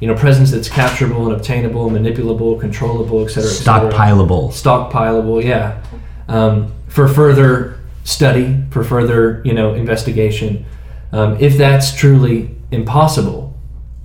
You 0.00 0.08
know, 0.08 0.16
presence 0.16 0.50
that's 0.50 0.68
capturable 0.68 1.26
and 1.26 1.32
obtainable, 1.34 1.88
manipulable, 1.88 2.60
controllable, 2.60 3.24
et 3.24 3.28
cetera, 3.28 3.50
et 3.50 3.54
cetera. 3.54 3.90
Stockpilable. 3.90 4.50
Stockpilable, 4.50 5.42
yeah. 5.42 5.82
Um, 6.28 6.74
for 6.88 7.08
further 7.08 7.78
study, 8.02 8.62
for 8.70 8.84
further, 8.84 9.40
you 9.44 9.54
know, 9.54 9.72
investigation. 9.72 10.66
Um, 11.12 11.38
if 11.40 11.56
that's 11.56 11.94
truly 11.94 12.54
impossible, 12.70 13.56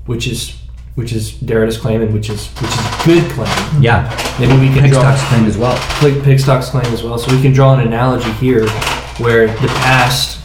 which 0.06 0.28
is 0.28 0.59
which 1.00 1.14
is 1.14 1.32
Derrida's 1.34 1.78
claim 1.78 2.02
and 2.02 2.14
which 2.14 2.30
is 2.30 2.48
which 2.62 2.70
is 2.70 3.06
good 3.06 3.32
claim. 3.32 3.82
Yeah, 3.82 4.04
Maybe 4.40 4.54
we 4.60 4.68
can 4.68 4.90
draw 4.90 5.02
Pickstock's 5.02 5.24
claim 5.30 5.46
as 5.46 5.58
well. 5.58 5.78
Pig- 6.02 6.22
Pickstock's 6.24 6.70
claim 6.70 6.86
as 6.94 7.02
well. 7.02 7.18
So 7.18 7.34
we 7.34 7.42
can 7.42 7.54
draw 7.54 7.74
an 7.74 7.80
analogy 7.88 8.32
here 8.34 8.68
where 9.18 9.48
the 9.48 9.68
past 9.84 10.42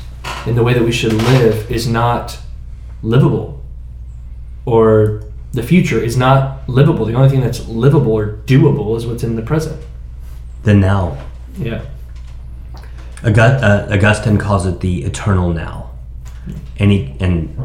and 0.46 0.56
the 0.56 0.62
way 0.62 0.72
that 0.72 0.82
we 0.82 0.92
should 0.92 1.12
live 1.12 1.70
is 1.70 1.86
not 1.88 2.38
livable. 3.02 3.62
or 4.66 5.22
the 5.52 5.62
future 5.62 5.98
is 6.00 6.16
not 6.16 6.68
livable. 6.68 7.04
The 7.04 7.14
only 7.14 7.28
thing 7.28 7.40
that's 7.40 7.68
livable 7.68 8.12
or 8.12 8.38
doable 8.46 8.96
is 8.96 9.06
what's 9.06 9.22
in 9.22 9.36
the 9.36 9.42
present. 9.42 9.80
The 10.64 10.74
now. 10.74 11.16
Yeah. 11.58 11.82
Uh, 13.22 13.86
Augustine 13.90 14.36
calls 14.38 14.66
it 14.66 14.80
the 14.80 15.04
eternal 15.04 15.52
now. 15.52 15.90
And, 16.78 16.90
he, 16.90 17.14
and 17.20 17.56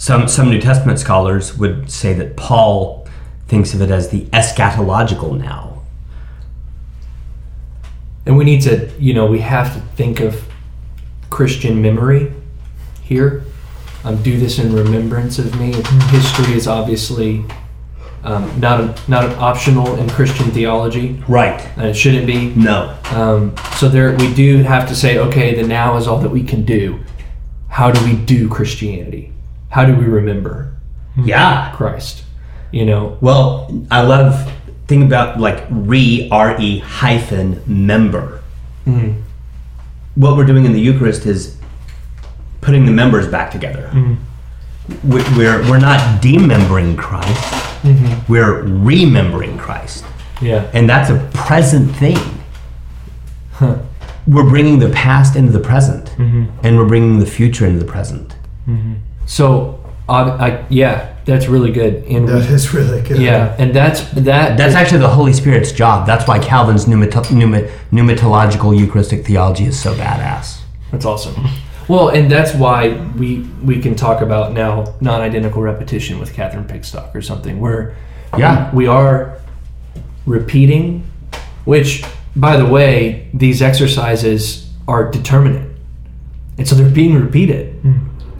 some, 0.00 0.28
some 0.28 0.48
New 0.48 0.58
Testament 0.58 0.98
scholars 0.98 1.58
would 1.58 1.90
say 1.90 2.14
that 2.14 2.34
Paul 2.34 3.06
thinks 3.48 3.74
of 3.74 3.82
it 3.82 3.90
as 3.90 4.08
the 4.08 4.22
eschatological 4.32 5.38
now. 5.38 5.82
And 8.24 8.38
we 8.38 8.44
need 8.44 8.62
to, 8.62 8.90
you 8.98 9.12
know, 9.12 9.26
we 9.26 9.40
have 9.40 9.74
to 9.74 9.80
think 9.96 10.20
of 10.20 10.42
Christian 11.28 11.82
memory 11.82 12.32
here. 13.02 13.44
Um, 14.02 14.22
do 14.22 14.38
this 14.38 14.58
in 14.58 14.74
remembrance 14.74 15.38
of 15.38 15.60
me. 15.60 15.74
History 16.08 16.54
is 16.54 16.66
obviously 16.66 17.44
um, 18.24 18.58
not 18.58 18.80
a, 18.80 18.94
not 19.06 19.26
an 19.26 19.32
optional 19.32 19.96
in 19.96 20.08
Christian 20.08 20.50
theology, 20.50 21.22
Right. 21.28 21.60
and 21.76 21.84
it 21.84 21.94
shouldn't 21.94 22.26
be. 22.26 22.54
No. 22.54 22.96
Um, 23.10 23.54
so 23.76 23.86
there, 23.86 24.16
we 24.16 24.32
do 24.32 24.62
have 24.62 24.88
to 24.88 24.96
say, 24.96 25.18
okay, 25.18 25.54
the 25.60 25.68
now 25.68 25.98
is 25.98 26.08
all 26.08 26.20
that 26.20 26.30
we 26.30 26.42
can 26.42 26.64
do. 26.64 27.00
How 27.68 27.90
do 27.90 28.02
we 28.02 28.16
do 28.16 28.48
Christianity? 28.48 29.34
How 29.70 29.84
do 29.84 29.94
we 29.94 30.04
remember 30.04 30.72
hmm. 31.14 31.24
Yeah. 31.24 31.72
Christ? 31.74 32.24
You 32.72 32.86
know, 32.86 33.18
Well, 33.20 33.68
I 33.90 34.02
love 34.02 34.50
think 34.86 35.04
about 35.04 35.40
like 35.40 35.64
re 35.70 36.28
r 36.30 36.56
e 36.60 36.78
hyphen 36.78 37.62
member. 37.66 38.40
Mhm. 38.86 39.22
What 40.16 40.36
we're 40.36 40.44
doing 40.46 40.64
in 40.64 40.72
the 40.72 40.80
Eucharist 40.80 41.26
is 41.26 41.56
putting 42.60 42.84
the 42.86 42.92
members 42.92 43.26
back 43.26 43.50
together. 43.50 43.88
Mm-hmm. 43.92 45.10
We- 45.10 45.22
We're 45.38 45.62
we're 45.70 45.78
not 45.90 46.20
demembering 46.20 46.96
Christ. 46.96 47.54
Mm-hmm. 47.82 48.32
We're 48.32 48.62
remembering 48.62 49.56
Christ, 49.58 50.04
yeah, 50.42 50.68
and 50.74 50.88
that's 50.88 51.10
a 51.10 51.18
present 51.32 51.94
thing. 51.96 52.18
Huh. 53.52 53.76
We're 54.26 54.48
bringing 54.48 54.78
the 54.80 54.90
past 54.90 55.36
into 55.36 55.52
the 55.52 55.60
present, 55.60 56.06
mm-hmm. 56.18 56.44
and 56.64 56.76
we're 56.76 56.86
bringing 56.88 57.18
the 57.20 57.26
future 57.26 57.64
into 57.66 57.78
the 57.78 57.90
present. 57.90 58.34
So, 59.26 59.78
uh, 60.08 60.36
I, 60.40 60.64
yeah, 60.70 61.14
that's 61.24 61.46
really 61.46 61.70
good. 61.70 62.04
And 62.06 62.24
we, 62.26 62.32
That 62.32 62.50
is 62.50 62.74
really 62.74 63.00
good. 63.02 63.20
yeah, 63.20 63.54
and 63.58 63.72
that's 63.74 64.02
that. 64.12 64.56
That's 64.56 64.74
actually 64.74 64.98
the 64.98 65.08
Holy 65.08 65.32
Spirit's 65.32 65.70
job. 65.72 66.06
That's 66.06 66.26
why 66.26 66.38
Calvin's 66.40 66.86
pneumato- 66.86 67.30
pneuma- 67.30 67.68
pneumatological 67.92 68.76
Eucharistic 68.78 69.24
theology 69.24 69.64
is 69.66 69.78
so 69.80 69.94
badass. 69.94 70.60
That's 70.90 71.04
awesome. 71.04 71.34
Well, 71.88 72.10
and 72.10 72.30
that's 72.30 72.54
why 72.54 72.90
we 73.18 73.40
we 73.64 73.80
can 73.80 73.96
talk 73.96 74.20
about 74.22 74.52
now 74.52 74.94
non-identical 75.00 75.60
repetition 75.60 76.20
with 76.20 76.32
Catherine 76.32 76.64
Pickstock 76.64 77.12
or 77.16 77.20
something 77.20 77.58
where 77.58 77.96
Yeah. 78.38 78.72
we 78.72 78.86
are 78.86 79.38
repeating, 80.24 81.02
which 81.64 82.04
by 82.36 82.56
the 82.56 82.66
way, 82.66 83.28
these 83.34 83.60
exercises 83.60 84.70
are 84.86 85.10
determinate, 85.10 85.68
and 86.58 86.68
so 86.68 86.76
they're 86.76 86.88
being 86.88 87.14
repeated. 87.20 87.74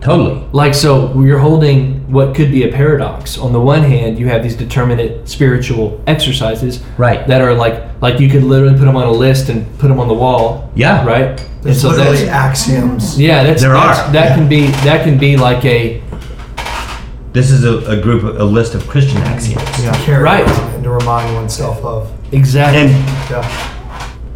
Totally. 0.00 0.42
Like 0.52 0.74
so, 0.74 1.12
you're 1.20 1.38
holding 1.38 2.10
what 2.10 2.34
could 2.34 2.50
be 2.50 2.62
a 2.64 2.72
paradox. 2.72 3.36
On 3.36 3.52
the 3.52 3.60
one 3.60 3.82
hand, 3.82 4.18
you 4.18 4.28
have 4.28 4.42
these 4.42 4.56
determinate 4.56 5.28
spiritual 5.28 6.00
exercises, 6.06 6.80
Right. 6.96 7.26
That 7.26 7.42
are 7.42 7.54
like 7.54 7.82
like 8.00 8.18
you 8.18 8.30
could 8.30 8.42
literally 8.42 8.76
put 8.78 8.86
them 8.86 8.96
on 8.96 9.06
a 9.06 9.12
list 9.12 9.50
and 9.50 9.66
put 9.78 9.88
them 9.88 10.00
on 10.00 10.08
the 10.08 10.14
wall, 10.14 10.70
Yeah. 10.74 11.04
right? 11.04 11.46
There's 11.62 11.84
literally 11.84 12.26
axioms. 12.30 13.20
Yeah, 13.20 13.42
that's 13.44 13.60
There 13.60 13.72
that's, 13.74 13.98
are. 14.08 14.12
that 14.12 14.34
can 14.36 14.48
be 14.48 14.68
that 14.88 15.04
can 15.04 15.18
be 15.18 15.36
like 15.36 15.64
a 15.66 16.00
This 17.34 17.50
is 17.50 17.64
a, 17.64 17.78
a 17.90 18.00
group, 18.00 18.22
a 18.24 18.42
list 18.42 18.74
of 18.74 18.88
Christian 18.88 19.18
axioms. 19.18 19.62
To 19.76 19.92
carry 20.06 20.22
Right. 20.22 20.48
and 20.48 20.82
to 20.82 20.90
remind 20.90 21.34
oneself 21.34 21.84
of. 21.84 22.10
exactly. 22.32 22.80
And, 22.80 22.90
Yeah. 23.30 23.76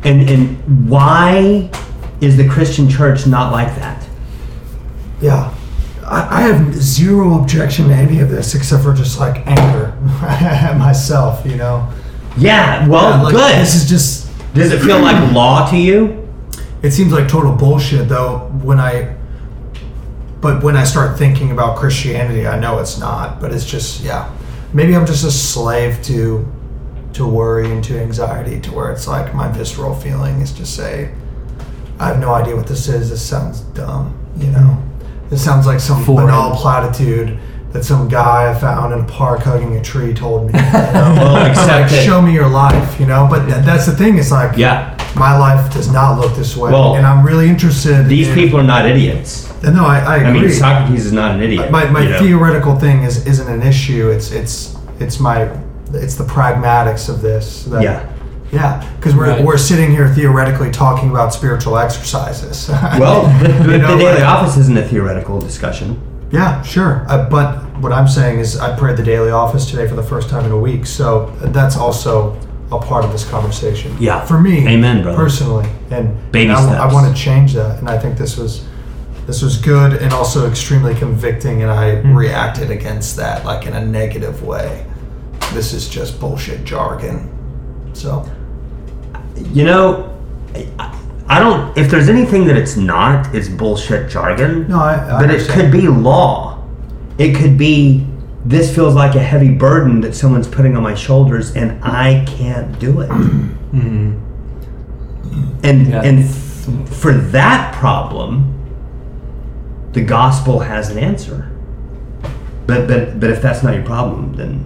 and 0.05 0.29
and 0.29 0.89
why 0.91 1.71
is 2.21 2.37
the 2.37 2.47
Christian 2.47 2.87
church 2.89 3.27
not 3.27 3.51
like 3.51 3.75
that? 3.77 4.03
Yeah. 5.23 5.54
I, 6.07 6.39
I 6.39 6.41
have 6.43 6.75
zero 6.75 7.41
objection 7.41 7.89
to 7.89 7.95
any 7.95 8.21
of 8.21 8.31
this 8.31 8.55
except 8.55 8.83
for 8.83 8.93
just 8.93 9.19
like 9.19 9.47
anger 9.47 9.97
at 10.23 10.77
myself, 10.77 11.45
you 11.47 11.57
know? 11.57 11.91
Yeah. 12.37 12.87
Well, 12.89 13.11
Yeah, 13.11 13.23
like, 13.23 13.35
good. 13.35 13.61
This 13.61 13.75
is 13.75 13.89
just, 13.89 14.55
Does 14.55 14.73
it 14.73 14.81
feel 14.81 15.01
like 15.01 15.33
law 15.33 15.69
to 15.71 15.77
you? 15.77 16.21
it 16.83 16.93
seems 16.93 17.13
like 17.13 17.27
total 17.29 17.53
bullshit 17.53 18.09
though 18.11 18.51
when 18.63 18.79
I, 18.79 19.17
but 20.43 20.63
when 20.63 20.77
I 20.77 20.85
start 20.85 21.17
thinking 21.19 21.51
about 21.51 21.79
Christianity, 21.79 22.47
I 22.47 22.59
know 22.61 22.79
it's 22.79 22.99
not, 22.99 23.41
but 23.41 23.53
it's 23.53 23.65
just, 23.65 24.03
yeah. 24.03 24.31
Maybe 24.75 24.95
I'm 24.95 25.07
just 25.07 25.25
a 25.25 25.31
slave 25.31 26.03
to, 26.05 26.47
to 27.15 27.27
worry 27.27 27.71
and 27.71 27.83
to 27.85 27.99
anxiety 27.99 28.61
to 28.61 28.73
where 28.73 28.93
it's 28.93 29.07
like 29.09 29.35
my 29.35 29.49
visceral 29.49 29.95
feeling 29.95 30.41
is 30.41 30.53
to 30.55 30.67
say, 30.67 31.15
I 31.99 32.09
have 32.09 32.19
no 32.21 32.35
idea 32.35 32.57
what 32.57 32.67
this 32.67 32.89
is. 32.89 33.09
This 33.09 33.23
sounds 33.23 33.61
dumb, 33.61 34.19
you 34.37 34.51
know? 34.51 34.83
This 35.31 35.45
sounds 35.45 35.67
like 35.67 35.81
some 35.81 36.03
Foreign. 36.05 36.27
banal 36.27 36.55
platitude 36.57 37.39
that 37.73 37.85
some 37.85 38.09
guy 38.09 38.51
I 38.51 38.55
found 38.59 38.93
in 38.93 39.01
a 39.01 39.05
park 39.05 39.41
hugging 39.41 39.77
a 39.77 39.83
tree 39.83 40.15
told 40.15 40.47
me. 40.53 40.59
You 40.59 40.65
know? 40.73 41.15
Well, 41.19 41.47
except 41.51 41.91
like, 41.93 42.03
show 42.05 42.23
me 42.23 42.33
your 42.33 42.49
life, 42.49 43.01
you 43.01 43.07
know? 43.07 43.27
But 43.29 43.47
th- 43.47 43.65
that's 43.65 43.87
the 43.87 43.93
thing. 43.97 44.17
It's 44.19 44.31
like, 44.31 44.57
Yeah. 44.57 44.97
my 45.17 45.37
life 45.37 45.73
does 45.75 45.91
not 45.91 46.21
look 46.21 46.37
this 46.37 46.57
way. 46.57 46.71
Well, 46.71 46.95
and 46.95 47.05
I'm 47.05 47.27
really 47.27 47.49
interested 47.49 48.07
These 48.07 48.29
in, 48.29 48.35
people 48.35 48.61
are 48.61 48.65
not 48.65 48.87
idiots. 48.87 49.51
Uh, 49.65 49.71
no, 49.73 49.85
I, 49.87 49.99
I 49.99 50.15
I 50.25 50.33
mean, 50.33 50.49
Socrates 50.51 51.07
is 51.07 51.13
not 51.13 51.35
an 51.35 51.43
idiot. 51.43 51.71
my 51.73 51.89
my 51.91 52.03
you 52.03 52.11
know? 52.11 52.19
theoretical 52.21 52.79
thing 52.79 53.03
is, 53.03 53.27
isn't 53.27 53.49
an 53.53 53.63
issue. 53.67 54.11
It's 54.11 54.31
it's 54.31 54.77
it's 55.01 55.19
my 55.19 55.49
it's 55.93 56.15
the 56.17 56.25
pragmatics 56.25 57.09
of 57.09 57.23
this. 57.23 57.65
That, 57.65 57.83
Yeah. 57.83 58.07
Yeah, 58.53 58.89
because 58.97 59.17
we're, 59.17 59.27
Right. 59.31 59.45
we're 59.45 59.59
sitting 59.59 59.91
here 59.91 60.09
theoretically 60.15 60.71
talking 60.71 61.11
about 61.11 61.33
spiritual 61.35 61.77
exercises. 61.79 62.69
Well, 62.99 63.23
the, 63.43 63.49
the, 63.49 63.73
You 63.73 63.79
know, 63.79 63.93
the 63.97 63.99
daily 64.05 64.21
like- 64.21 64.23
office 64.23 64.57
isn't 64.57 64.77
a 64.77 64.87
theoretical 64.87 65.41
discussion. 65.41 66.01
Yeah, 66.31 66.63
sure. 66.63 67.05
Uh, 67.09 67.29
but 67.29 67.63
what 67.81 67.93
I'm 67.93 68.09
saying 68.09 68.39
is, 68.41 68.59
I 68.59 68.77
prayed 68.77 68.97
the 68.97 69.03
daily 69.05 69.31
office 69.31 69.71
today 69.71 69.87
for 69.87 69.95
the 69.95 70.03
first 70.03 70.29
time 70.29 70.45
in 70.45 70.53
a 70.53 70.59
week, 70.59 70.85
so 70.87 71.27
that's 71.41 71.77
also 71.77 72.37
a 72.73 72.79
part 72.79 73.05
of 73.05 73.13
this 73.13 73.29
conversation. 73.29 73.95
Yeah. 74.01 74.25
For 74.25 74.41
me, 74.41 74.67
Amen, 74.67 75.03
brother. 75.03 75.17
Personally, 75.17 75.69
and 75.91 76.17
Baby 76.33 76.51
and 76.51 76.57
I, 76.59 76.63
steps. 76.75 76.93
want 76.95 77.15
to 77.17 77.23
change 77.23 77.55
that, 77.55 77.79
and 77.79 77.89
I 77.89 77.99
think 77.99 78.19
this 78.19 78.37
was 78.37 78.65
this 79.27 79.41
was 79.43 79.57
good 79.57 79.95
and 80.03 80.13
also 80.13 80.47
extremely 80.49 80.95
convicting, 80.95 81.63
and 81.63 81.71
I 81.71 81.97
Hmm. 81.97 82.15
reacted 82.15 82.71
against 82.71 83.17
that 83.17 83.45
like 83.45 83.67
in 83.67 83.73
a 83.75 83.85
negative 83.85 84.43
way. 84.43 84.85
This 85.53 85.73
is 85.73 85.89
just 85.89 86.19
bullshit 86.21 86.65
jargon. 86.65 87.31
So 87.95 88.29
You 89.37 89.65
know, 89.65 90.15
I, 90.79 91.01
I 91.27 91.39
don't. 91.41 91.77
If 91.79 91.91
there's 91.91 92.09
anything 92.09 92.47
that 92.49 92.57
it's 92.57 92.77
not, 92.77 93.35
it's 93.35 93.49
bullshit 93.49 94.11
jargon. 94.11 94.69
no, 94.69 94.79
I, 94.79 95.17
I 95.17 95.21
but 95.21 95.31
it 95.35 95.49
could 95.49 95.73
be 95.73 95.89
law. 95.89 96.63
It 97.19 97.35
could 97.37 97.57
be 97.57 98.07
this 98.45 98.75
feels 98.75 98.95
like 98.95 99.15
a 99.15 99.21
heavy 99.23 99.51
burden 99.55 100.03
that 100.03 100.15
someone's 100.15 100.47
putting 100.47 100.77
on 100.77 100.83
my 100.83 100.95
shoulders, 100.95 101.57
and 101.57 101.83
I 101.83 102.25
can't 102.27 102.79
do 102.79 103.01
it. 103.01 103.11
Mhm. 103.75 104.21
And 105.65 105.87
Yeah. 105.89 106.03
and 106.03 106.19
f- 106.25 106.89
for 106.97 107.13
that 107.13 107.75
problem, 107.75 108.53
the 109.93 110.01
gospel 110.03 110.61
has 110.61 110.91
an 110.91 110.99
answer. 110.99 111.51
But 112.67 112.87
but 112.87 113.19
but 113.19 113.31
if 113.31 113.41
that's 113.43 113.63
not 113.63 113.75
your 113.75 113.83
problem, 113.85 114.35
then 114.35 114.65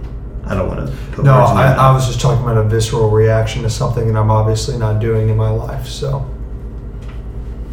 I 0.49 0.55
don't 0.55 0.67
want 0.67 0.85
to 0.87 0.95
put 1.11 1.23
No, 1.23 1.37
words 1.39 1.51
in 1.51 1.57
your 1.57 1.65
I, 1.67 1.73
I 1.89 1.91
was 1.93 2.07
just 2.07 2.19
talking 2.19 2.43
about 2.43 2.57
a 2.57 2.63
visceral 2.63 3.09
reaction 3.11 3.61
to 3.63 3.69
something 3.69 4.07
that 4.07 4.17
I'm 4.19 4.31
obviously 4.31 4.77
not 4.77 4.99
doing 4.99 5.29
in 5.29 5.37
my 5.37 5.49
life. 5.51 5.87
So 5.87 6.25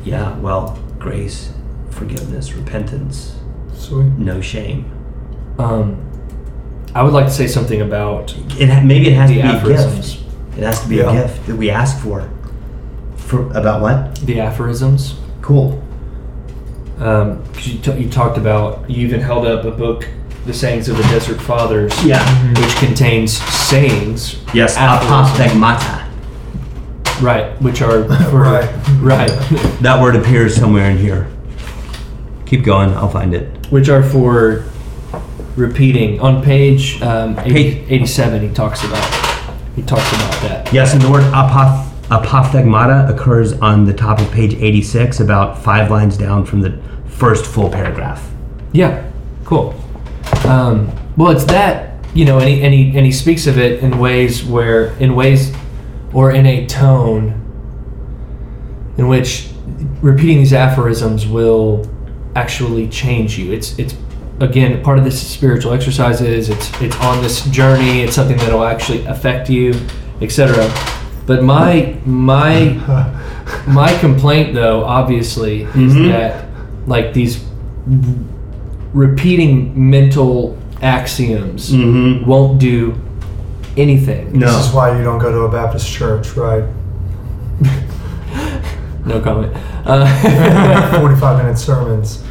Yeah, 0.05 0.37
well, 0.39 0.79
grace, 0.99 1.53
forgiveness, 1.91 2.53
repentance, 2.53 3.35
sweet. 3.75 4.05
no 4.19 4.41
shame. 4.41 4.85
Um, 5.59 6.03
I 6.95 7.03
would 7.03 7.13
like 7.15 7.27
to 7.27 7.33
say 7.33 7.47
something 7.47 7.81
about 7.81 8.35
It 8.61 8.69
ha- 8.69 8.83
maybe 8.83 9.09
it 9.09 9.15
has 9.15 9.31
the 9.31 9.37
to 9.37 9.43
be 9.43 9.49
a 9.49 9.77
gift. 9.77 10.19
It 10.57 10.63
has 10.63 10.83
to 10.83 10.89
be 10.89 10.97
Yeah. 10.97 11.11
a 11.11 11.23
gift 11.23 11.47
that 11.47 11.57
we 11.57 11.71
ask 11.71 11.99
for. 12.03 12.29
For 13.17 13.51
about 13.57 13.81
what? 13.83 14.17
The 14.17 14.41
aphorisms. 14.41 15.15
Cool. 15.43 15.83
Um, 16.99 17.43
'cause 17.53 17.67
you, 17.67 17.79
t- 17.79 17.99
you 18.05 18.09
talked 18.09 18.39
about, 18.39 18.89
you 18.89 19.07
even 19.07 19.21
held 19.21 19.47
up 19.47 19.65
a 19.65 19.71
book, 19.71 20.09
The 20.47 20.55
Sayings 20.55 20.89
of 20.89 20.97
the 20.97 21.03
Desert 21.05 21.41
Fathers, 21.41 21.93
Yeah. 22.05 22.23
which 22.61 22.75
contains 22.77 23.37
sayings. 23.37 24.37
Yes. 24.55 24.77
aphorisms. 24.77 25.31
Apophthegmata. 25.31 26.03
Right, 27.21 27.61
which 27.61 27.83
are 27.83 28.05
for, 28.31 28.43
Right. 28.43 28.71
right, 29.01 29.29
That 29.81 30.01
word 30.01 30.15
appears 30.17 30.55
somewhere 30.55 30.91
in 30.91 30.99
here. 30.99 31.29
Keep 32.47 32.63
going. 32.65 32.91
I'll 32.95 33.09
find 33.09 33.35
it. 33.35 33.67
which 33.71 33.89
are 33.89 34.03
for 34.03 34.65
repeating. 35.57 36.21
On 36.21 36.43
page, 36.43 37.03
um, 37.03 37.37
80, 37.41 37.51
Page- 37.53 37.85
87, 37.91 38.49
he 38.49 38.55
talks 38.55 38.85
about 38.85 39.05
he 39.75 39.83
talks 39.83 40.09
about 40.13 40.33
that. 40.43 40.73
Yes, 40.73 40.95
and 40.95 41.03
the 41.03 41.11
word 41.11 41.25
apoph- 41.35 41.87
apophthegmata 42.09 43.11
occurs 43.11 43.53
on 43.55 43.85
the 43.85 43.93
top 43.93 44.21
of 44.21 44.31
page 44.31 44.55
86, 44.55 45.21
about 45.21 45.63
five 45.63 45.91
lines 45.91 46.17
down 46.17 46.45
from 46.47 46.61
the 46.63 46.79
first 47.09 47.45
full 47.45 47.69
paragraph. 47.69 48.27
Yeah. 48.73 49.11
Cool. 49.45 49.75
Um, 50.47 50.91
well, 51.17 51.31
it's 51.33 51.45
that 51.47 51.95
you 52.15 52.25
know, 52.25 52.39
and 52.39 52.49
he, 52.49 52.63
and 52.63 52.73
he 52.73 52.97
and 52.97 53.05
he 53.05 53.13
speaks 53.13 53.47
of 53.47 53.59
it 53.59 53.81
in 53.81 53.99
ways 53.99 54.43
where, 54.45 54.93
in 54.99 55.15
ways, 55.15 55.55
or 56.15 56.31
in 56.33 56.47
a 56.47 56.67
tone 56.67 57.43
in 58.97 59.09
which 59.09 59.51
repeating 60.01 60.39
these 60.39 60.55
aphorisms 60.55 61.27
will 61.27 61.87
actually 62.35 62.89
change 62.89 63.39
you. 63.39 63.53
It's 63.53 63.79
it's 63.79 63.95
again 64.41 64.83
part 64.83 64.99
of 64.99 65.05
this 65.05 65.21
spiritual 65.21 65.73
exercises. 65.75 66.49
It's 66.49 66.71
it's 66.81 66.97
on 66.97 67.23
this 67.23 67.45
journey. 67.51 68.01
It's 68.03 68.15
something 68.15 68.37
that 68.39 68.53
will 68.53 68.65
actually 68.65 69.05
affect 69.07 69.51
you, 69.51 69.75
etc. 70.23 70.73
But 71.27 71.43
my 71.43 71.99
my 72.07 72.71
my 73.67 73.97
complaint 73.99 74.55
though 74.55 74.85
obviously 74.85 75.63
is 75.63 75.95
Mhm. 75.95 76.09
that 76.09 76.47
like 76.87 77.13
these 77.13 77.45
repeating 78.97 79.73
mental 79.91 80.57
axioms 80.83 81.71
Mm-hmm. 81.71 82.27
won't 82.29 82.59
do 82.59 82.95
anything. 83.77 84.33
No. 84.39 84.47
This 84.47 84.67
is 84.69 84.73
why 84.73 84.97
you 84.97 85.05
don't 85.05 85.19
go 85.19 85.31
to 85.31 85.41
a 85.41 85.51
Baptist 85.51 85.87
church, 85.91 86.35
right? 86.37 86.65
No 89.07 89.21
comment. 89.21 89.53
Uh, 89.87 90.99
45 91.01 91.39
minute 91.39 91.57
sermons. 91.59 92.25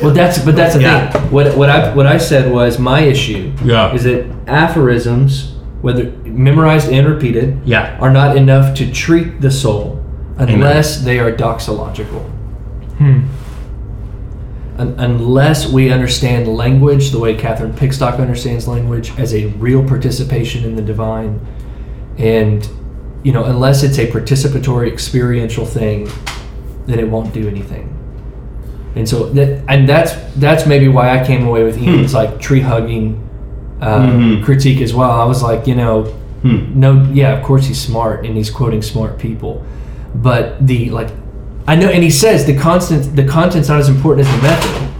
well, 0.00 0.12
that's 0.14 0.38
but 0.38 0.54
that's 0.54 0.74
the 0.76 0.82
Yeah. 0.82 1.10
thing. 1.10 1.22
What 1.32 1.56
what 1.56 1.68
I 1.68 1.92
what 1.94 2.06
I 2.06 2.16
said 2.18 2.52
was 2.52 2.78
my 2.78 3.00
issue 3.00 3.50
Yeah. 3.64 3.92
is 3.92 4.04
that 4.04 4.24
aphorisms, 4.46 5.54
whether 5.82 6.04
memorized 6.24 6.88
and 6.92 7.08
repeated, 7.08 7.58
Yeah. 7.64 7.98
are 8.00 8.10
not 8.12 8.36
enough 8.36 8.72
to 8.78 8.84
treat 8.92 9.40
the 9.40 9.50
soul 9.50 9.98
unless 10.38 11.02
they 11.04 11.18
are 11.18 11.32
doxological. 11.32 12.22
Hmm. 12.98 13.22
Un- 14.78 14.94
unless 14.98 15.68
we 15.70 15.90
understand 15.90 16.48
language 16.48 17.10
the 17.10 17.18
way 17.18 17.34
Catherine 17.34 17.72
Pickstock 17.74 18.18
understands 18.18 18.66
language 18.66 19.12
as 19.18 19.34
a 19.34 19.46
real 19.58 19.86
participation 19.86 20.64
in 20.64 20.76
the 20.76 20.82
divine, 20.82 21.40
and 22.18 22.66
you 23.22 23.32
know, 23.32 23.44
unless 23.44 23.82
it's 23.82 23.98
a 23.98 24.10
participatory 24.10 24.90
experiential 24.90 25.64
thing, 25.66 26.08
then 26.86 26.98
it 26.98 27.08
won't 27.08 27.32
do 27.32 27.46
anything. 27.48 27.88
And 28.96 29.08
so 29.08 29.28
that, 29.34 29.62
and 29.68 29.88
that's 29.88 30.12
that's 30.36 30.66
maybe 30.66 30.88
why 30.88 31.18
I 31.18 31.24
came 31.24 31.46
away 31.46 31.64
with 31.64 31.78
Ian's 31.78 32.14
like 32.14 32.40
tree 32.40 32.60
hugging 32.60 33.18
uh, 33.80 34.00
Mhm. 34.06 34.44
critique 34.44 34.80
as 34.80 34.94
well. 34.94 35.10
I 35.10 35.24
was 35.24 35.42
like, 35.42 35.66
you 35.66 35.74
know, 35.74 36.04
Hmm. 36.42 36.78
no, 36.80 37.08
yeah, 37.12 37.36
of 37.38 37.44
course 37.44 37.66
he's 37.66 37.80
smart 37.80 38.24
and 38.26 38.36
he's 38.36 38.50
quoting 38.50 38.82
smart 38.82 39.18
people, 39.18 39.62
but 40.14 40.66
the 40.66 40.90
like, 40.90 41.08
I 41.66 41.76
know, 41.76 41.88
and 41.88 42.02
he 42.02 42.10
says 42.10 42.44
the 42.44 42.56
constant, 42.56 43.14
the 43.16 43.24
content's 43.24 43.68
not 43.68 43.78
as 43.78 43.88
important 43.88 44.26
as 44.26 44.36
the 44.36 44.42
method, 44.42 44.90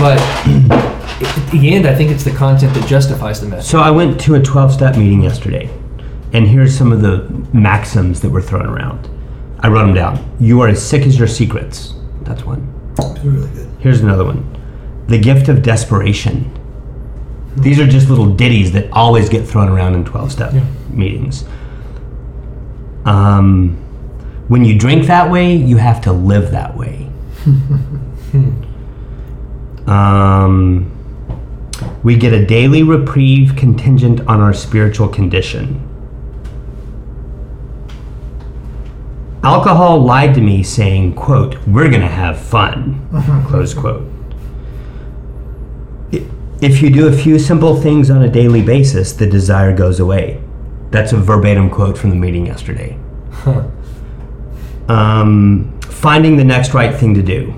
but 0.00 0.18
at 0.18 1.50
the 1.52 1.72
end, 1.72 1.86
I 1.86 1.94
think 1.94 2.10
it's 2.10 2.24
the 2.24 2.32
content 2.32 2.74
that 2.74 2.86
justifies 2.88 3.40
the 3.40 3.46
method. 3.46 3.64
So 3.64 3.78
I 3.78 3.90
went 3.90 4.20
to 4.22 4.34
a 4.34 4.42
12 4.42 4.72
step 4.72 4.96
meeting 4.96 5.22
yesterday, 5.22 5.70
and 6.32 6.46
here's 6.48 6.76
some 6.76 6.92
of 6.92 7.00
the 7.00 7.28
maxims 7.52 8.20
that 8.22 8.30
were 8.30 8.42
thrown 8.42 8.66
around. 8.66 9.08
I 9.60 9.68
wrote 9.68 9.86
them 9.86 9.94
down. 9.94 10.36
You 10.40 10.60
are 10.62 10.68
as 10.68 10.82
sick 10.84 11.02
as 11.06 11.18
your 11.18 11.28
secrets. 11.28 11.94
That's 12.22 12.44
one. 12.44 12.68
Really 13.22 13.48
good. 13.54 13.70
Here's 13.78 14.00
another 14.00 14.24
one 14.24 14.44
The 15.06 15.18
gift 15.18 15.48
of 15.48 15.62
desperation. 15.62 16.50
These 17.56 17.78
are 17.78 17.86
just 17.86 18.08
little 18.08 18.26
ditties 18.34 18.72
that 18.72 18.90
always 18.92 19.28
get 19.28 19.46
thrown 19.46 19.68
around 19.68 19.94
in 19.94 20.04
12 20.04 20.32
step 20.32 20.52
Yeah. 20.52 20.64
meetings. 20.90 21.44
Um, 23.04 23.76
when 24.48 24.64
you 24.64 24.78
drink 24.78 25.06
that 25.06 25.30
way, 25.30 25.54
you 25.54 25.78
have 25.78 26.02
to 26.02 26.12
live 26.12 26.50
that 26.50 26.76
way. 26.76 27.08
um, 29.86 30.90
we 32.02 32.16
get 32.16 32.32
a 32.32 32.44
daily 32.44 32.82
reprieve 32.82 33.56
contingent 33.56 34.20
on 34.28 34.40
our 34.40 34.52
spiritual 34.52 35.08
condition. 35.08 35.90
Alcohol 39.42 40.00
lied 40.00 40.34
to 40.34 40.40
me 40.40 40.62
saying, 40.62 41.14
quote, 41.14 41.58
we're 41.66 41.90
going 41.90 42.00
to 42.00 42.06
have 42.06 42.38
fun, 42.38 43.06
close 43.48 43.74
quote. 43.74 44.10
If 46.60 46.80
you 46.80 46.88
do 46.88 47.08
a 47.08 47.12
few 47.12 47.38
simple 47.38 47.78
things 47.78 48.10
on 48.10 48.22
a 48.22 48.28
daily 48.28 48.62
basis, 48.62 49.12
the 49.12 49.26
desire 49.26 49.76
goes 49.76 50.00
away. 50.00 50.42
That's 50.90 51.12
a 51.12 51.18
verbatim 51.18 51.68
quote 51.68 51.98
from 51.98 52.10
the 52.10 52.16
meeting 52.16 52.46
yesterday. 52.46 52.98
Huh. 54.86 54.92
Um, 54.92 55.80
finding 55.82 56.36
the 56.36 56.44
next 56.44 56.74
right 56.74 56.94
thing 56.94 57.14
to 57.14 57.22
do. 57.22 57.54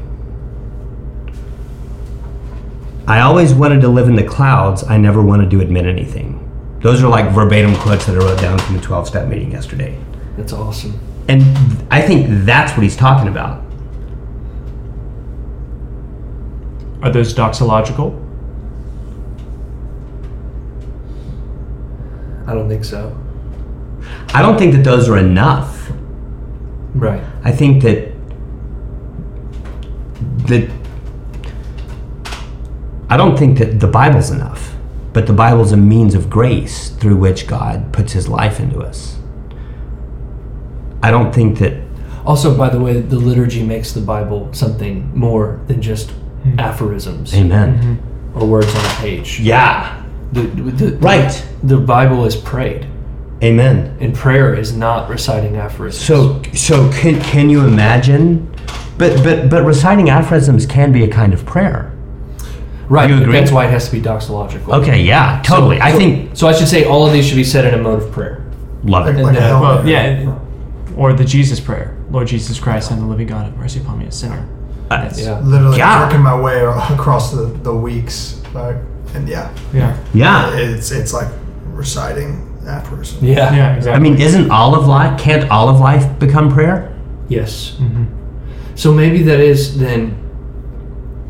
I 3.09 3.21
always 3.21 3.55
wanted 3.55 3.81
to 3.83 3.89
live 3.89 4.09
in 4.09 4.17
the 4.17 4.25
clouds. 4.25 4.83
I 4.85 4.97
never 4.97 5.23
wanted 5.23 5.51
to 5.51 5.61
admit 5.61 5.87
anything. 5.87 6.43
Those 6.81 7.03
are 7.03 7.09
like 7.09 7.33
verbatim 7.33 7.75
quotes 7.77 8.07
that 8.07 8.17
I 8.17 8.19
wrote 8.19 8.41
down 8.41 8.59
from 8.59 8.77
the 8.77 8.83
12 8.83 9.09
step 9.09 9.29
meeting 9.29 9.53
yesterday. 9.53 9.99
That's 10.37 10.53
awesome. 10.53 10.99
And 11.29 11.43
I 11.91 12.01
think 12.01 12.27
that's 12.45 12.73
what 12.73 12.83
he's 12.83 12.97
talking 12.97 13.29
about. 13.29 13.63
Are 17.03 17.11
those 17.11 17.35
doxological? 17.35 18.23
I 22.47 22.55
don't 22.55 22.69
think 22.69 22.85
so. 22.85 23.17
I 24.35 24.43
don't 24.43 24.59
think 24.59 24.73
that 24.75 24.85
those 24.85 25.09
are 25.09 25.19
enough. 25.19 25.76
Right. 26.99 27.23
I 27.45 27.53
think 27.53 27.83
that 27.83 28.13
that 30.49 30.71
I 33.09 33.17
don't 33.17 33.39
think 33.39 33.59
that 33.59 33.81
the 33.81 33.87
Bible's 33.87 34.31
enough, 34.31 34.75
but 35.13 35.27
the 35.27 35.33
Bible's 35.33 35.73
a 35.73 35.77
means 35.77 36.15
of 36.15 36.29
grace 36.29 36.91
through 36.91 37.17
which 37.17 37.47
God 37.47 37.93
puts 37.93 38.13
his 38.13 38.29
life 38.29 38.59
into 38.59 38.81
us. 38.81 39.19
I 41.03 41.11
don't 41.11 41.33
think 41.33 41.59
that 41.59 41.83
Also, 42.25 42.57
by 42.57 42.69
the 42.69 42.81
way, 42.81 43.01
the 43.01 43.19
liturgy 43.19 43.63
makes 43.63 43.93
the 43.93 44.01
Bible 44.01 44.53
something 44.53 45.17
more 45.17 45.61
than 45.69 45.81
just 45.81 46.11
hmm. 46.11 46.59
aphorisms 46.59 47.33
Amen. 47.33 47.79
Mm-hmm. 47.79 48.39
or 48.39 48.49
words 48.49 48.75
on 48.75 48.85
a 48.85 48.95
page. 48.95 49.39
Yeah. 49.39 50.03
The, 50.33 50.43
the, 50.43 50.97
Right. 50.97 51.47
The 51.63 51.77
Bible 51.77 52.25
is 52.25 52.35
prayed, 52.35 52.89
Amen. 53.43 53.97
and 54.01 54.15
prayer 54.15 54.55
is 54.55 54.75
not 54.77 55.09
reciting 55.11 55.57
aphorisms. 55.57 56.05
So 56.05 56.43
so 56.55 56.91
can 56.93 57.21
can 57.21 57.51
you 57.51 57.65
imagine 57.67 58.51
but 58.99 59.23
but 59.23 59.51
but 59.51 59.63
reciting 59.65 60.09
aphorisms 60.09 60.65
can 60.67 60.91
be 60.93 61.05
a 61.05 61.09
kind 61.09 61.35
of 61.35 61.45
prayer. 61.45 61.93
right, 62.89 63.11
you 63.11 63.17
agree? 63.21 63.33
that's 63.33 63.51
why 63.53 63.67
it 63.67 63.71
has 63.71 63.87
to 63.87 63.93
be 63.93 64.01
doxological. 64.01 64.81
Okay, 64.81 65.03
yeah, 65.03 65.43
totally. 65.45 65.77
So- 65.79 65.83
I 65.85 65.93
so- 65.93 65.99
think 65.99 66.31
so. 66.37 66.49
I 66.49 66.53
should 66.53 66.69
say 66.69 66.85
all 66.85 67.07
of 67.07 67.13
these 67.13 67.27
should 67.27 67.37
be 67.37 67.45
said 67.45 67.65
in 67.67 67.79
a 67.79 67.83
mode 67.83 68.03
of 68.03 68.11
prayer. 68.11 68.43
love 68.85 69.07
Like, 69.07 69.17
it. 69.17 69.23
like 69.23 69.37
a 69.37 69.41
then- 69.41 69.61
Well, 69.61 69.87
yeah. 69.89 70.39
Or 70.97 71.13
the 71.13 71.25
Jesus 71.25 71.61
prayer. 71.61 71.95
Lord 72.11 72.27
Jesus 72.29 72.59
Christ, 72.59 72.91
and 72.91 73.03
the 73.03 73.07
living 73.07 73.27
God, 73.27 73.45
have 73.45 73.57
mercy 73.59 73.81
upon 73.81 73.99
me, 73.99 74.07
a 74.07 74.13
sinner. 74.13 74.47
Uh, 74.91 74.97
that's- 75.03 75.21
Yeah. 75.21 75.41
Literally 75.41 75.77
Yeah. 75.79 76.07
working 76.07 76.23
my 76.23 76.41
way 76.41 76.61
across 76.91 77.33
the, 77.33 77.47
the 77.63 77.75
weeks. 77.75 78.41
Like, 78.55 78.77
and 79.15 79.29
yeah, 79.29 79.49
Yeah. 79.75 79.95
Yeah. 80.15 80.57
it's 80.57 80.91
it's 80.91 81.13
like 81.13 81.29
reciting 81.75 82.46
aphorisms. 82.67 83.23
Yeah. 83.23 83.55
Yeah, 83.55 83.77
exactly. 83.77 83.97
I 83.97 83.99
mean, 84.11 84.21
isn't 84.21 84.51
all 84.51 84.75
of 84.75 84.87
life 84.87 85.19
can't 85.21 85.51
all 85.51 85.69
of 85.69 85.81
life 85.81 86.19
become 86.19 86.53
prayer? 86.53 86.97
Yes. 87.29 87.77
Mm-hmm. 87.79 88.05
So 88.75 88.93
maybe 88.93 89.23
that 89.25 89.41
is 89.41 89.79
then. 89.79 90.23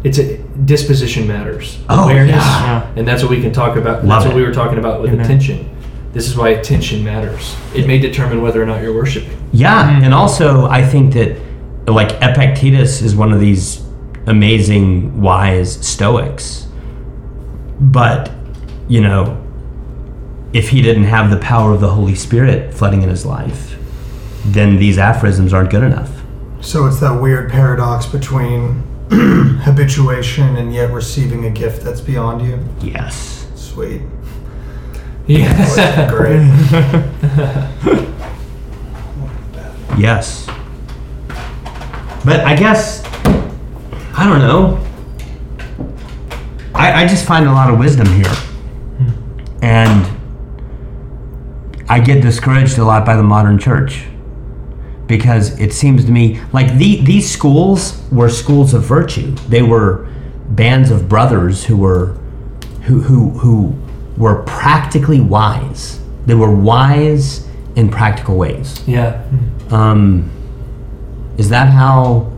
It's 0.04 0.18
a 0.18 0.38
disposition 0.38 1.26
matters. 1.26 1.80
Oh, 1.88 2.04
Awareness, 2.04 2.36
yeah. 2.36 2.62
Yeah. 2.62 2.92
and 2.96 3.08
that's 3.08 3.22
what 3.22 3.30
we 3.30 3.40
can 3.40 3.52
talk 3.52 3.76
about. 3.76 4.04
Love 4.04 4.22
that's 4.22 4.26
what 4.26 4.36
we 4.36 4.42
were 4.42 4.52
talking 4.52 4.78
about 4.78 5.00
with 5.00 5.10
Amen. 5.10 5.24
attention. 5.24 5.68
This 6.12 6.28
is 6.28 6.36
why 6.36 6.50
attention 6.50 7.04
matters. 7.04 7.56
It 7.74 7.88
may 7.88 7.98
determine 7.98 8.40
whether 8.40 8.62
or 8.62 8.66
not 8.66 8.82
you're 8.82 8.94
worshiping. 8.94 9.36
Yeah, 9.52 10.00
and 10.02 10.14
also 10.14 10.66
I 10.66 10.82
think 10.82 11.14
that 11.14 11.40
like 11.88 12.12
Epictetus 12.22 13.02
is 13.02 13.16
one 13.16 13.32
of 13.32 13.40
these 13.40 13.84
amazing 14.26 15.20
wise 15.20 15.86
stoics. 15.86 16.68
But, 17.80 18.30
you 18.88 19.00
know, 19.00 19.42
if 20.56 20.70
he 20.70 20.80
didn't 20.80 21.04
have 21.04 21.30
the 21.30 21.36
power 21.36 21.72
of 21.72 21.80
the 21.80 21.90
Holy 21.90 22.14
Spirit 22.14 22.72
flooding 22.72 23.02
in 23.02 23.10
his 23.10 23.26
life, 23.26 23.76
then 24.46 24.76
these 24.76 24.96
aphorisms 24.96 25.52
aren't 25.52 25.68
good 25.68 25.82
enough. 25.82 26.10
So 26.62 26.86
it's 26.86 26.98
that 27.00 27.20
weird 27.20 27.50
paradox 27.50 28.06
between 28.06 28.82
habituation 29.10 30.56
and 30.56 30.72
yet 30.72 30.90
receiving 30.92 31.44
a 31.44 31.50
gift 31.50 31.84
that's 31.84 32.00
beyond 32.00 32.40
you. 32.40 32.58
Yes. 32.80 33.46
Sweet. 33.54 34.00
Yes. 35.26 36.10
Great. 36.10 36.42
Yes. 39.96 40.46
But 42.22 42.40
I 42.40 42.54
guess 42.54 43.02
I 44.14 44.28
don't 44.28 44.40
know. 44.40 44.78
I, 46.74 47.04
I 47.04 47.06
just 47.06 47.24
find 47.24 47.46
a 47.46 47.52
lot 47.52 47.72
of 47.72 47.78
wisdom 47.78 48.06
here. 48.08 48.28
Hmm. 48.28 49.64
And 49.64 50.15
I 51.88 52.00
get 52.00 52.22
discouraged 52.22 52.78
a 52.78 52.84
lot 52.84 53.04
by 53.04 53.16
the 53.16 53.22
modern 53.22 53.58
church. 53.58 54.04
Because 55.06 55.58
it 55.60 55.72
seems 55.72 56.04
to 56.04 56.10
me 56.10 56.40
like 56.52 56.72
the, 56.78 57.00
these 57.04 57.30
schools 57.30 58.02
were 58.10 58.28
schools 58.28 58.74
of 58.74 58.82
virtue. 58.82 59.30
They 59.48 59.62
were 59.62 60.08
bands 60.48 60.90
of 60.90 61.08
brothers 61.08 61.64
who 61.64 61.76
were 61.76 62.18
who 62.82 63.00
who 63.00 63.30
who 63.30 63.76
were 64.16 64.42
practically 64.42 65.20
wise. 65.20 66.00
They 66.26 66.34
were 66.34 66.50
wise 66.50 67.46
in 67.76 67.88
practical 67.88 68.36
ways. 68.36 68.82
Yeah. 68.86 69.24
Um, 69.70 70.30
is 71.38 71.50
that 71.50 71.68
how 71.68 72.32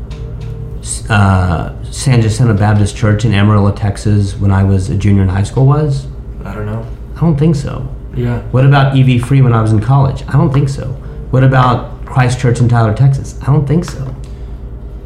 uh, 1.08 1.82
San 1.84 2.20
Jacinto 2.20 2.54
Baptist 2.54 2.96
Church 2.96 3.24
in 3.24 3.32
Amarillo, 3.32 3.72
Texas, 3.72 4.36
when 4.36 4.50
I 4.50 4.64
was 4.64 4.90
a 4.90 4.96
junior 4.96 5.22
in 5.22 5.28
high 5.28 5.42
school 5.44 5.66
was? 5.66 6.06
I 6.44 6.54
don't 6.54 6.66
know. 6.66 6.86
I 7.16 7.20
don't 7.20 7.38
think 7.38 7.56
so. 7.56 7.88
Yeah. 8.18 8.42
What 8.50 8.66
about 8.66 8.98
EV 8.98 9.22
Free 9.22 9.40
when 9.40 9.52
I 9.52 9.62
was 9.62 9.72
in 9.72 9.80
college? 9.80 10.22
I 10.28 10.32
don't 10.32 10.52
think 10.52 10.68
so. 10.68 10.86
What 11.30 11.44
about 11.44 12.04
Christ 12.04 12.40
Church 12.40 12.60
in 12.60 12.68
Tyler, 12.68 12.94
Texas? 12.94 13.38
I 13.42 13.46
don't 13.46 13.66
think 13.66 13.84
so. 13.84 14.14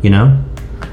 You 0.02 0.10
know? 0.10 0.42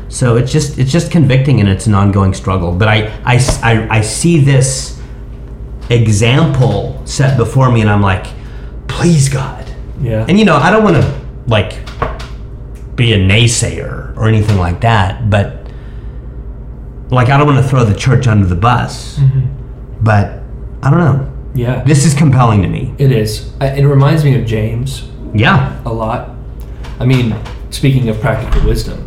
So 0.09 0.35
it's 0.37 0.51
just 0.51 0.79
it's 0.79 0.91
just 0.91 1.11
convicting 1.11 1.59
and 1.59 1.69
it's 1.69 1.85
an 1.87 1.93
ongoing 1.93 2.33
struggle. 2.33 2.73
But 2.73 2.87
I 2.87 3.07
I, 3.23 3.39
I, 3.63 3.97
I 3.97 4.01
see 4.01 4.39
this 4.39 4.99
example 5.89 7.01
set 7.05 7.37
before 7.37 7.71
me 7.71 7.81
and 7.81 7.89
I'm 7.89 8.01
like, 8.01 8.27
please 8.87 9.29
God. 9.29 9.65
Yeah. 10.01 10.25
And 10.27 10.37
you 10.37 10.45
know, 10.45 10.55
I 10.55 10.71
don't 10.71 10.83
want 10.83 10.97
to 10.97 11.21
like 11.47 11.73
be 12.95 13.13
a 13.13 13.17
naysayer 13.17 14.15
or 14.17 14.27
anything 14.27 14.57
like 14.57 14.81
that, 14.81 15.29
but 15.29 15.59
like 17.11 17.29
I 17.29 17.37
don't 17.37 17.47
want 17.47 17.63
to 17.63 17.69
throw 17.69 17.85
the 17.85 17.97
church 17.97 18.27
under 18.27 18.45
the 18.45 18.55
bus. 18.55 19.19
Mm-hmm. 19.19 20.03
But 20.03 20.41
I 20.81 20.89
don't 20.89 20.99
know. 20.99 21.28
Yeah. 21.53 21.83
This 21.83 22.05
is 22.05 22.13
compelling 22.13 22.61
to 22.61 22.67
me. 22.67 22.93
It 22.97 23.11
is. 23.11 23.51
It 23.61 23.85
reminds 23.85 24.23
me 24.23 24.39
of 24.39 24.45
James 24.45 25.09
Yeah. 25.33 25.81
a 25.85 25.91
lot. 25.91 26.31
I 26.99 27.05
mean, 27.05 27.35
speaking 27.69 28.09
of 28.09 28.19
practical 28.19 28.67
wisdom, 28.67 29.05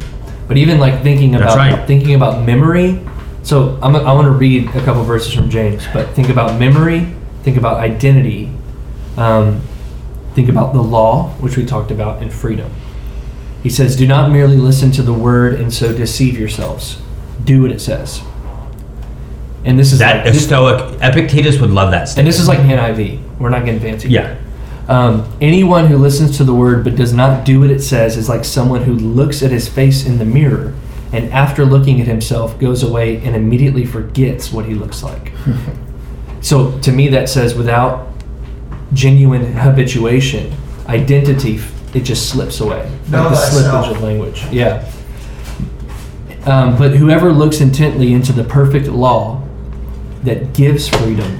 but 0.48 0.56
even 0.56 0.78
like 0.78 1.02
thinking 1.02 1.34
about 1.34 1.56
right. 1.56 1.86
thinking 1.86 2.14
about 2.14 2.44
memory. 2.44 3.00
So 3.42 3.78
I'm, 3.82 3.96
I 3.96 4.12
want 4.12 4.26
to 4.26 4.30
read 4.32 4.68
a 4.68 4.84
couple 4.84 5.02
verses 5.02 5.32
from 5.34 5.50
James, 5.50 5.86
but 5.92 6.10
think 6.10 6.28
about 6.28 6.58
memory, 6.60 7.12
think 7.42 7.56
about 7.56 7.78
identity, 7.78 8.50
um, 9.16 9.60
think 10.34 10.48
about 10.48 10.72
the 10.72 10.82
law, 10.82 11.30
which 11.40 11.56
we 11.56 11.66
talked 11.66 11.90
about, 11.90 12.22
and 12.22 12.32
freedom. 12.32 12.70
He 13.62 13.70
says, 13.70 13.96
"Do 13.96 14.06
not 14.06 14.30
merely 14.30 14.56
listen 14.56 14.90
to 14.92 15.02
the 15.02 15.12
word 15.12 15.54
and 15.54 15.72
so 15.72 15.92
deceive 15.92 16.38
yourselves. 16.38 17.00
Do 17.44 17.62
what 17.62 17.70
it 17.70 17.80
says." 17.80 18.22
And 19.64 19.78
this 19.78 19.92
is 19.92 20.00
That 20.00 20.24
like, 20.26 20.34
stoic. 20.34 20.98
Epictetus 21.00 21.60
would 21.60 21.70
love 21.70 21.92
that 21.92 22.16
and 22.18 22.26
this 22.26 22.40
is 22.40 22.48
like 22.48 22.58
NIV. 22.58 23.38
We're 23.38 23.50
not 23.50 23.64
getting 23.64 23.80
fancy. 23.80 24.08
Yeah. 24.08 24.36
Um, 24.88 25.30
anyone 25.40 25.86
who 25.86 25.96
listens 25.96 26.36
to 26.38 26.44
the 26.44 26.54
word 26.54 26.82
but 26.84 26.96
does 26.96 27.12
not 27.12 27.44
do 27.44 27.60
what 27.60 27.70
it 27.70 27.80
says 27.80 28.16
is 28.16 28.28
like 28.28 28.44
someone 28.44 28.82
who 28.82 28.94
looks 28.94 29.42
at 29.42 29.50
his 29.52 29.68
face 29.68 30.04
in 30.04 30.18
the 30.18 30.24
mirror 30.24 30.74
and 31.12 31.32
after 31.32 31.64
looking 31.64 32.00
at 32.00 32.06
himself 32.06 32.58
goes 32.58 32.82
away 32.82 33.18
and 33.18 33.36
immediately 33.36 33.84
forgets 33.84 34.52
what 34.52 34.64
he 34.64 34.74
looks 34.74 35.02
like. 35.02 35.32
so 36.40 36.78
to 36.80 36.90
me, 36.90 37.08
that 37.08 37.28
says 37.28 37.54
without 37.54 38.08
genuine 38.92 39.52
habituation, 39.52 40.52
identity, 40.88 41.60
it 41.94 42.00
just 42.00 42.30
slips 42.30 42.60
away. 42.60 42.90
Know 43.10 43.22
like 43.24 43.30
the 43.30 43.36
thyself. 43.36 43.86
slippage 43.86 43.96
of 43.96 44.02
language. 44.02 44.44
Yeah. 44.50 44.90
Um, 46.44 46.76
but 46.76 46.96
whoever 46.96 47.32
looks 47.32 47.60
intently 47.60 48.12
into 48.12 48.32
the 48.32 48.42
perfect 48.44 48.88
law 48.88 49.41
that 50.22 50.54
gives 50.54 50.88
freedom 50.88 51.38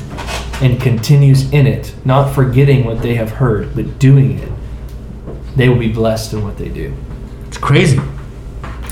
and 0.60 0.80
continues 0.80 1.50
in 1.52 1.66
it, 1.66 1.94
not 2.04 2.32
forgetting 2.34 2.84
what 2.84 3.02
they 3.02 3.14
have 3.14 3.30
heard, 3.30 3.74
but 3.74 3.98
doing 3.98 4.38
it, 4.38 4.48
they 5.56 5.68
will 5.68 5.78
be 5.78 5.92
blessed 5.92 6.32
in 6.32 6.44
what 6.44 6.56
they 6.58 6.68
do. 6.68 6.94
It's 7.46 7.58
crazy. 7.58 7.98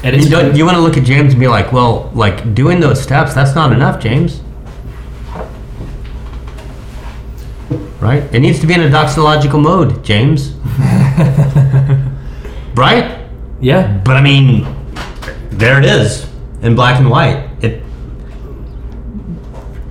And 0.02 0.16
You, 0.16 0.22
it's 0.22 0.30
don't- 0.30 0.56
you 0.56 0.64
want 0.64 0.76
to 0.76 0.82
look 0.82 0.96
at 0.96 1.04
James 1.04 1.32
and 1.32 1.40
be 1.40 1.48
like, 1.48 1.72
well, 1.72 2.10
like 2.14 2.54
doing 2.54 2.80
those 2.80 3.00
steps, 3.02 3.34
that's 3.34 3.54
not 3.54 3.72
enough, 3.72 4.00
James. 4.00 4.40
Right? 8.00 8.22
It 8.34 8.40
needs 8.40 8.60
to 8.60 8.66
be 8.66 8.74
in 8.74 8.80
a 8.80 8.88
doxological 8.88 9.60
mode, 9.60 10.02
James. 10.02 10.52
right? 12.74 13.26
yeah, 13.60 13.98
But 14.04 14.16
I 14.16 14.22
mean, 14.22 14.66
there 15.50 15.78
it 15.78 15.84
is 15.84 16.26
in 16.62 16.74
black 16.74 16.98
and 16.98 17.10
white. 17.10 17.49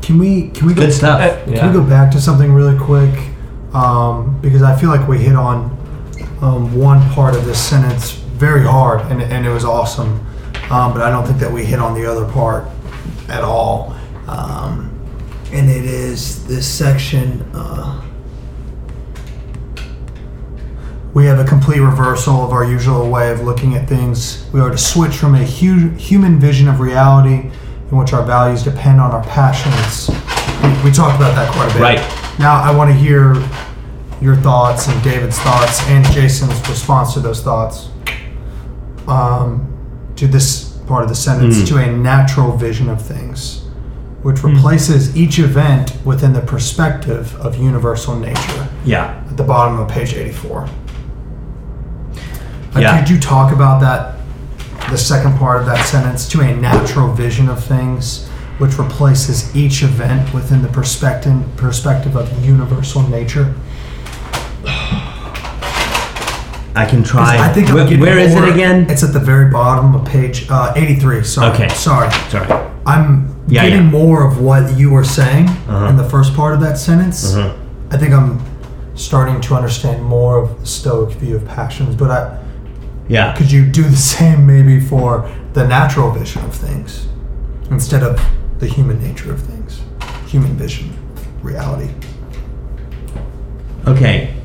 Can 0.10 0.18
we 0.18 0.50
can 0.50 0.66
we 0.66 0.74
go 0.74 0.82
good 0.82 0.92
stuff. 0.92 1.20
Can 1.44 1.54
Yeah. 1.54 1.68
we 1.68 1.72
go 1.72 1.84
back 1.84 2.10
to 2.14 2.20
something 2.20 2.52
really 2.52 2.76
quick? 2.76 3.14
Um, 3.76 4.40
because 4.42 4.64
I 4.64 4.76
feel 4.76 4.90
like 4.90 5.08
we 5.08 5.20
hit 5.20 5.36
on 5.36 5.70
um, 6.42 6.76
one 6.76 7.08
part 7.12 7.36
of 7.36 7.46
this 7.46 7.60
sentence 7.64 8.14
very 8.14 8.64
hard, 8.66 9.02
and, 9.12 9.22
and 9.22 9.46
it 9.46 9.52
was 9.52 9.64
awesome. 9.64 10.20
Um, 10.72 10.94
but 10.94 11.04
I 11.04 11.12
don't 11.12 11.28
think 11.28 11.38
that 11.42 11.52
we 11.52 11.64
hit 11.64 11.78
on 11.78 11.94
the 11.94 12.08
other 12.12 12.26
part 12.26 12.66
at 13.28 13.44
all. 13.44 13.96
Um, 14.26 14.90
and 15.54 15.70
it 15.70 15.86
is 15.86 16.44
this 16.48 16.66
section. 16.68 17.44
Uh, 17.54 18.02
we 21.14 21.28
have 21.28 21.38
a 21.38 21.44
complete 21.46 21.82
reversal 21.82 22.44
of 22.44 22.52
our 22.52 22.64
usual 22.66 23.12
way 23.12 23.32
of 23.32 23.42
looking 23.42 23.76
at 23.76 23.88
things. 23.88 24.44
We 24.52 24.60
are 24.60 24.72
to 24.72 24.78
switch 24.80 25.16
from 25.18 25.36
a 25.36 25.46
hu- 25.46 25.90
human 25.90 26.40
vision 26.40 26.68
of 26.68 26.80
reality 26.80 27.52
in 27.92 27.98
which 27.98 28.14
our 28.14 28.24
values 28.24 28.64
depend 28.64 29.00
on 29.02 29.12
our 29.12 29.24
passions. 29.24 30.10
We, 30.64 30.90
we 30.90 30.92
talked 30.92 31.16
about 31.16 31.34
that 31.36 31.52
quite 31.54 31.70
a 31.72 31.74
bit. 31.74 31.82
Right. 31.82 32.40
Now, 32.40 32.62
I 32.62 32.76
want 32.76 32.90
to 32.92 32.96
hear 32.96 33.34
your 34.22 34.36
thoughts 34.36 34.88
and 34.88 35.02
David's 35.04 35.40
thoughts 35.40 35.82
and 35.88 36.06
Jason's 36.08 36.54
response 36.70 37.14
to 37.14 37.20
those 37.20 37.42
thoughts 37.42 37.90
um, 39.08 39.66
to 40.18 40.28
this 40.28 40.78
part 40.88 41.04
of 41.04 41.10
the 41.10 41.16
sentence 41.16 41.58
Mm. 41.62 41.68
to 41.70 41.78
a 41.78 41.88
natural 41.92 42.56
vision 42.58 42.90
of 42.90 43.02
things, 43.02 43.62
which 44.24 44.44
replaces 44.44 45.16
each 45.16 45.40
event 45.40 45.94
within 46.06 46.34
the 46.34 46.42
perspective 46.42 47.36
of 47.38 47.56
universal 47.58 48.16
nature 48.16 48.68
Yeah. 48.86 49.24
at 49.30 49.38
the 49.38 49.44
bottom 49.44 49.80
of 49.80 49.88
page 49.88 50.14
84. 50.14 50.68
Like, 52.74 52.82
Yeah. 52.84 53.00
Could 53.00 53.10
you 53.10 53.20
talk 53.20 53.52
about 53.54 53.80
that, 53.82 54.16
the 54.90 54.98
second 54.98 55.38
part 55.38 55.62
of 55.62 55.66
that 55.68 55.86
sentence, 55.86 56.28
to 56.30 56.42
a 56.42 56.56
natural 56.56 57.12
vision 57.14 57.50
of 57.50 57.64
things, 57.64 58.28
which 58.58 58.78
replaces 58.78 59.56
each 59.56 59.84
event 59.84 60.34
within 60.34 60.62
the 60.62 60.68
perspective 60.70 61.42
perspective 61.56 62.16
of 62.16 62.46
universal 62.46 63.02
nature? 63.08 63.54
I 66.76 66.86
can 66.88 67.04
try. 67.04 67.38
I 67.38 67.52
think 67.52 67.68
Wh- 67.70 68.00
where 68.00 68.18
is 68.20 68.34
it 68.36 68.48
again? 68.48 68.90
It's 68.90 69.04
at 69.04 69.12
the 69.14 69.20
very 69.20 69.50
bottom 69.52 69.96
of 69.96 70.06
page 70.08 70.48
uh, 70.50 70.74
83. 70.76 71.24
Sorry. 71.24 71.52
Okay. 71.54 71.70
Sorry. 71.70 72.10
Sorry. 72.30 72.48
I'm 72.86 73.36
Yeah, 73.48 73.64
getting 73.64 73.86
yeah. 73.86 73.90
more 73.92 74.26
of 74.26 74.40
what 74.40 74.78
you 74.78 74.90
were 74.92 75.04
saying 75.04 75.48
Uh-huh. 75.50 75.88
in 75.88 75.98
the 75.98 76.08
first 76.10 76.34
part 76.36 76.54
of 76.54 76.62
that 76.62 76.78
sentence. 76.78 77.34
Uh-huh. 77.36 77.54
I 77.92 77.98
think 77.98 78.14
I'm 78.14 78.40
starting 78.96 79.42
to 79.42 79.56
understand 79.56 80.04
more 80.04 80.38
of 80.44 80.60
the 80.62 80.66
Stoic 80.68 81.16
view 81.18 81.36
of 81.38 81.46
passions, 81.48 81.96
but 81.96 82.12
I, 82.12 82.38
Yeah. 83.10 83.36
could 83.36 83.52
you 83.52 83.66
do 83.66 83.84
the 83.84 83.98
same 83.98 84.46
maybe 84.48 84.80
for 84.80 85.30
the 85.54 85.68
natural 85.68 86.12
vision 86.12 86.44
of 86.46 86.54
things 86.56 87.08
instead 87.72 88.04
of 88.04 88.22
the 88.60 88.68
human 88.68 89.02
nature 89.02 89.34
of 89.34 89.42
things, 89.42 89.82
human 90.28 90.56
vision, 90.56 90.94
reality? 91.42 91.92
Okay. 93.88 94.36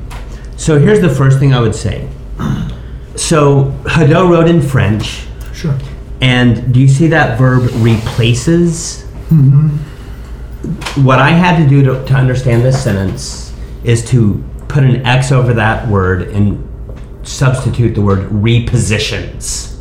So 0.57 0.79
here's 0.79 1.01
the 1.01 1.09
first 1.09 1.37
thing 1.39 1.53
I 1.53 1.59
would 1.59 1.75
say. 1.75 2.07
So 3.17 3.71
Hadot 3.85 4.29
wrote 4.29 4.49
in 4.49 4.61
French, 4.61 5.25
Sure. 5.53 5.73
and 6.19 6.73
do 6.73 6.81
you 6.81 6.87
see 6.89 7.07
that 7.07 7.37
verb 7.39 7.69
replaces? 7.75 9.05
Mm-hmm. 9.29 9.69
What 11.05 11.19
I 11.19 11.29
had 11.29 11.55
to 11.63 11.67
do 11.69 11.81
to, 11.83 12.05
to 12.05 12.13
understand 12.13 12.63
this 12.65 12.83
sentence 12.83 13.53
is 13.85 14.03
to 14.09 14.43
put 14.67 14.83
an 14.83 15.05
X 15.05 15.31
over 15.31 15.53
that 15.53 15.87
word 15.87 16.23
and 16.23 16.61
substitute 17.27 17.95
the 17.95 18.01
word 18.01 18.29
repositions. 18.29 19.71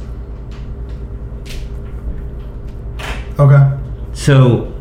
Okay. 3.38 3.78
So, 4.12 4.72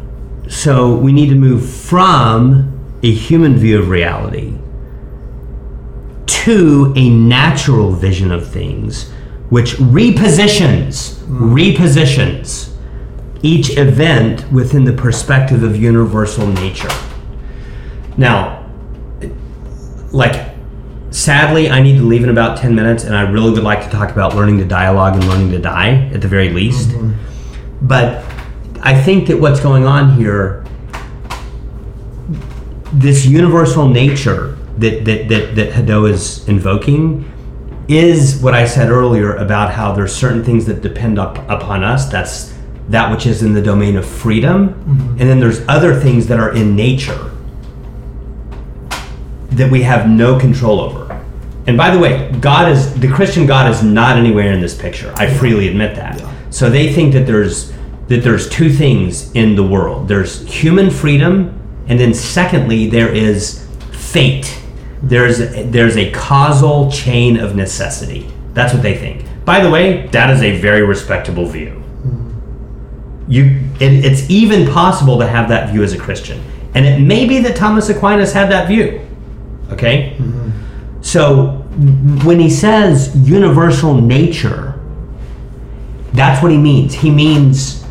so 0.47 0.95
we 0.95 1.11
need 1.11 1.29
to 1.29 1.35
move 1.35 1.67
from 1.67 2.69
a 3.01 3.11
human 3.11 3.55
view 3.55 3.79
of 3.79 3.89
reality 3.89 4.57
to 6.27 6.93
a 6.95 7.09
natural 7.09 7.91
vision 7.91 8.31
of 8.31 8.47
things, 8.47 9.11
which 9.49 9.73
repositions, 9.73 11.19
hmm. 11.19 11.53
repositions 11.53 12.69
each 13.41 13.77
event 13.77 14.49
within 14.51 14.85
the 14.85 14.93
perspective 14.93 15.63
of 15.63 15.75
universal 15.75 16.47
nature. 16.47 16.89
Now, 18.17 18.71
like, 20.11 20.52
sadly, 21.13 21.69
I 21.69 21.81
need 21.81 21.97
to 21.97 22.03
leave 22.03 22.23
in 22.23 22.29
about 22.29 22.57
10 22.57 22.75
minutes, 22.75 23.03
and 23.03 23.15
I 23.15 23.21
really 23.21 23.51
would 23.51 23.63
like 23.63 23.83
to 23.83 23.89
talk 23.89 24.09
about 24.09 24.35
learning 24.35 24.57
to 24.57 24.65
dialogue 24.65 25.13
and 25.13 25.27
learning 25.27 25.51
to 25.51 25.59
die 25.59 26.09
at 26.13 26.21
the 26.21 26.27
very 26.27 26.49
least. 26.49 26.89
Mm-hmm. 26.89 27.87
But 27.87 28.25
I 28.81 28.99
think 28.99 29.27
that 29.27 29.39
what's 29.39 29.59
going 29.59 29.85
on 29.85 30.15
here, 30.17 30.65
this 32.91 33.25
universal 33.25 33.87
nature 33.87 34.57
that 34.77 35.05
that 35.05 35.29
that, 35.29 35.55
that 35.55 35.71
Hadot 35.71 36.09
is 36.09 36.47
invoking, 36.47 37.31
is 37.87 38.41
what 38.41 38.53
I 38.53 38.65
said 38.65 38.89
earlier 38.89 39.35
about 39.35 39.71
how 39.71 39.91
there's 39.91 40.13
certain 40.15 40.43
things 40.43 40.65
that 40.65 40.81
depend 40.81 41.19
up, 41.19 41.37
upon 41.49 41.83
us. 41.83 42.09
That's 42.09 42.53
that 42.89 43.11
which 43.11 43.25
is 43.25 43.43
in 43.43 43.53
the 43.53 43.61
domain 43.61 43.95
of 43.95 44.05
freedom, 44.05 44.69
mm-hmm. 44.69 45.09
and 45.11 45.29
then 45.29 45.39
there's 45.39 45.65
other 45.67 45.99
things 45.99 46.27
that 46.27 46.39
are 46.39 46.53
in 46.53 46.75
nature 46.75 47.29
that 49.55 49.71
we 49.71 49.83
have 49.83 50.09
no 50.09 50.39
control 50.39 50.79
over. 50.79 51.02
And 51.65 51.77
by 51.77 51.91
the 51.91 51.99
way, 51.99 52.31
God 52.41 52.71
is 52.71 52.93
the 52.99 53.07
Christian 53.07 53.45
God 53.45 53.71
is 53.71 53.83
not 53.83 54.17
anywhere 54.17 54.51
in 54.51 54.59
this 54.59 54.75
picture. 54.75 55.13
I 55.15 55.33
freely 55.33 55.69
admit 55.69 55.95
that. 55.95 56.21
So 56.49 56.69
they 56.69 56.93
think 56.93 57.13
that 57.13 57.25
there's 57.25 57.71
that 58.07 58.21
there's 58.21 58.49
two 58.49 58.69
things 58.69 59.33
in 59.33 59.55
the 59.55 59.63
world. 59.63 60.07
There's 60.07 60.45
human 60.47 60.89
freedom, 60.89 61.59
and 61.87 61.99
then 61.99 62.13
secondly, 62.13 62.89
there 62.89 63.13
is 63.13 63.65
fate. 63.91 64.59
There's 65.01 65.39
there's 65.71 65.97
a 65.97 66.11
causal 66.11 66.91
chain 66.91 67.37
of 67.37 67.55
necessity. 67.55 68.29
That's 68.53 68.73
what 68.73 68.83
they 68.83 68.97
think. 68.97 69.25
By 69.45 69.61
the 69.61 69.69
way, 69.69 70.07
that 70.07 70.29
is 70.29 70.41
a 70.41 70.57
very 70.59 70.83
respectable 70.83 71.45
view. 71.45 71.71
Mm-hmm. 71.71 73.31
You, 73.31 73.59
it, 73.79 74.05
it's 74.05 74.29
even 74.29 74.71
possible 74.71 75.17
to 75.19 75.27
have 75.27 75.49
that 75.49 75.71
view 75.71 75.83
as 75.83 75.93
a 75.93 75.97
Christian, 75.97 76.41
and 76.73 76.85
it 76.85 76.99
may 76.99 77.25
be 77.27 77.39
that 77.39 77.55
Thomas 77.55 77.89
Aquinas 77.89 78.31
had 78.31 78.49
that 78.51 78.67
view. 78.67 79.01
Okay, 79.71 80.15
mm-hmm. 80.17 80.51
So 81.03 81.47
when 82.23 82.39
he 82.39 82.49
says 82.49 83.15
universal 83.15 83.93
nature, 83.93 84.79
that's 86.13 86.41
what 86.41 86.51
he 86.51 86.57
means. 86.57 86.93
He 86.93 87.11
means 87.11 87.85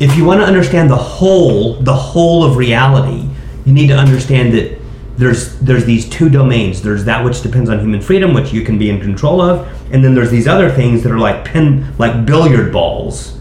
if 0.00 0.16
you 0.16 0.24
want 0.24 0.40
to 0.40 0.46
understand 0.46 0.90
the 0.90 0.96
whole, 0.96 1.74
the 1.74 1.94
whole 1.94 2.44
of 2.44 2.56
reality, 2.56 3.28
you 3.66 3.74
need 3.74 3.88
to 3.88 3.96
understand 3.96 4.54
that 4.54 4.78
there's 5.18 5.58
there's 5.58 5.84
these 5.84 6.08
two 6.08 6.30
domains. 6.30 6.80
There's 6.80 7.04
that 7.04 7.22
which 7.22 7.42
depends 7.42 7.68
on 7.68 7.80
human 7.80 8.00
freedom, 8.00 8.32
which 8.32 8.52
you 8.52 8.62
can 8.62 8.78
be 8.78 8.88
in 8.88 9.00
control 9.00 9.42
of, 9.42 9.68
and 9.92 10.02
then 10.02 10.14
there's 10.14 10.30
these 10.30 10.48
other 10.48 10.70
things 10.70 11.02
that 11.02 11.12
are 11.12 11.18
like 11.18 11.44
pin 11.44 11.94
like 11.98 12.24
billiard 12.24 12.72
balls 12.72 13.38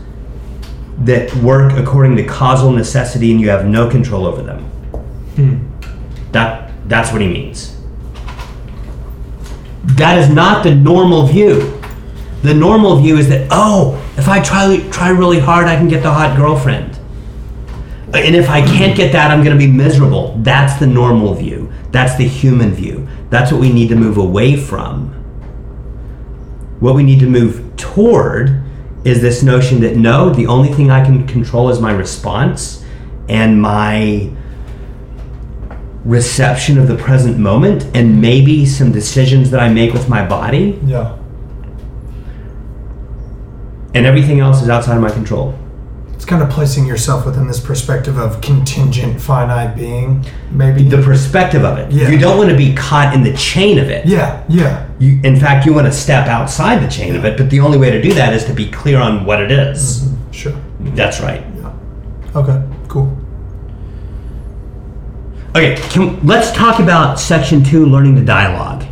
that 0.99 1.34
work 1.36 1.72
according 1.74 2.18
to 2.18 2.26
causal 2.26 2.72
necessity 2.72 3.32
and 3.32 3.39
you 3.39 3.47
have 3.49 3.65
no 3.65 3.89
control 3.89 4.26
over 4.26 4.41
them. 4.41 4.63
Hmm. 5.36 6.32
That 6.32 6.74
that's 6.89 7.13
what 7.13 7.22
he 7.22 7.30
means. 7.30 7.76
That 9.95 10.17
is 10.17 10.29
not 10.29 10.63
the 10.63 10.75
normal 10.75 11.25
view. 11.27 11.73
The 12.43 12.53
normal 12.53 12.97
view 12.97 13.17
is 13.17 13.29
that 13.29 13.47
oh, 13.51 14.01
if 14.17 14.27
I 14.27 14.41
try 14.41 14.77
try 14.91 15.09
really 15.09 15.39
hard, 15.39 15.67
I 15.67 15.75
can 15.75 15.88
get 15.88 16.03
the 16.03 16.11
hot 16.11 16.38
girlfriend. 16.38 16.99
And 18.13 18.35
if 18.35 18.49
I 18.49 18.61
can't 18.61 18.95
get 18.95 19.11
that, 19.11 19.31
I'm 19.31 19.43
going 19.43 19.57
to 19.57 19.65
be 19.65 19.71
miserable. 19.71 20.38
That's 20.38 20.79
the 20.79 20.88
normal 20.88 21.33
view. 21.33 21.71
That's 21.91 22.15
the 22.15 22.27
human 22.27 22.71
view. 22.73 23.07
That's 23.29 23.51
what 23.51 23.59
we 23.59 23.71
need 23.71 23.89
to 23.89 23.95
move 23.95 24.17
away 24.17 24.55
from. 24.55 25.09
What 26.79 26.95
we 26.95 27.03
need 27.03 27.19
to 27.19 27.27
move 27.27 27.75
toward 27.75 28.63
is 29.03 29.21
this 29.21 29.43
notion 29.43 29.81
that 29.81 29.97
no, 29.97 30.29
the 30.29 30.47
only 30.47 30.71
thing 30.71 30.89
I 30.89 31.03
can 31.03 31.27
control 31.27 31.69
is 31.69 31.79
my 31.79 31.91
response 31.91 32.83
and 33.27 33.61
my 33.61 34.31
reception 36.08 36.78
of 36.78 36.88
the 36.88 36.95
present 36.95 37.38
moment 37.38 37.84
and 37.93 38.22
maybe 38.22 38.66
some 38.66 38.91
decisions 38.91 39.51
that 39.51 39.60
I 39.60 39.68
make 39.68 39.91
with 39.93 40.08
my 40.08 40.26
body 40.26 40.80
Yeah. 40.86 41.16
and 43.93 44.05
everything 44.05 44.39
else 44.39 44.62
is 44.62 44.70
outside 44.70 44.95
of 44.95 45.01
my 45.01 45.10
control. 45.10 45.53
It's 46.14 46.26
kind 46.26 46.41
of 46.41 46.49
placing 46.49 46.86
yourself 46.88 47.26
within 47.26 47.47
this 47.47 47.60
perspective 47.60 48.18
of 48.18 48.41
contingent 48.41 49.22
finite 49.22 49.76
being, 49.76 50.26
maybe. 50.51 50.84
The 50.84 51.01
perspective 51.01 51.64
of 51.64 51.78
it. 51.78 51.91
Yeah. 51.91 52.10
You 52.10 52.18
don't 52.18 52.38
want 52.38 52.49
to 52.49 52.58
be 52.58 52.74
caught 52.74 53.14
in 53.14 53.22
the 53.24 53.34
chain 53.34 53.78
of 53.78 53.89
it. 53.89 54.05
yeah, 54.05 54.43
yeah. 54.49 54.88
You, 54.99 55.20
in 55.24 55.36
fact, 55.39 55.66
you 55.66 55.74
want 55.74 55.86
to 55.88 55.91
step 55.93 56.28
outside 56.28 56.80
the 56.84 56.88
chain 56.89 57.16
of 57.16 57.24
it, 57.26 57.38
but 57.38 57.49
the 57.51 57.60
only 57.60 57.78
way 57.78 57.91
to 57.91 58.01
do 58.01 58.14
that 58.14 58.34
is 58.34 58.45
to 58.45 58.53
be 58.53 58.68
clear 58.72 58.99
on 58.99 59.26
what 59.26 59.39
it 59.41 59.51
is. 59.51 60.01
Mm-hmm. 60.05 60.32
Sure. 60.32 60.55
That's 60.95 61.20
right. 61.22 61.43
Yeah. 61.55 61.74
Okay. 62.36 62.64
Okay, 65.50 65.76
can, 65.89 66.26
let's 66.26 66.52
talk 66.52 66.80
about 66.80 67.20
section 67.20 67.64
two, 67.64 67.86
learning 67.86 68.16
the 68.16 68.24
dialogue. 68.24 68.86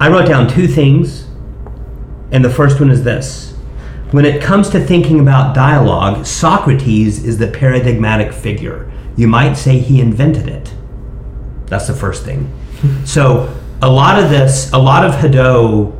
I 0.00 0.08
wrote 0.08 0.26
down 0.26 0.48
two 0.48 0.66
things, 0.66 1.26
and 2.32 2.44
the 2.44 2.50
first 2.50 2.80
one 2.80 2.90
is 2.90 3.04
this. 3.04 3.52
When 4.10 4.24
it 4.24 4.42
comes 4.42 4.68
to 4.70 4.80
thinking 4.80 5.20
about 5.20 5.54
dialogue, 5.54 6.26
Socrates 6.26 7.24
is 7.24 7.38
the 7.38 7.48
paradigmatic 7.48 8.32
figure. 8.32 8.92
You 9.16 9.28
might 9.28 9.54
say 9.54 9.78
he 9.78 10.00
invented 10.00 10.48
it. 10.48 10.74
That's 11.66 11.86
the 11.86 11.94
first 11.94 12.24
thing. 12.24 12.52
So, 13.04 13.56
a 13.80 13.88
lot 13.88 14.20
of 14.20 14.28
this, 14.28 14.72
a 14.72 14.78
lot 14.78 15.04
of 15.04 15.12
Hadot, 15.14 15.96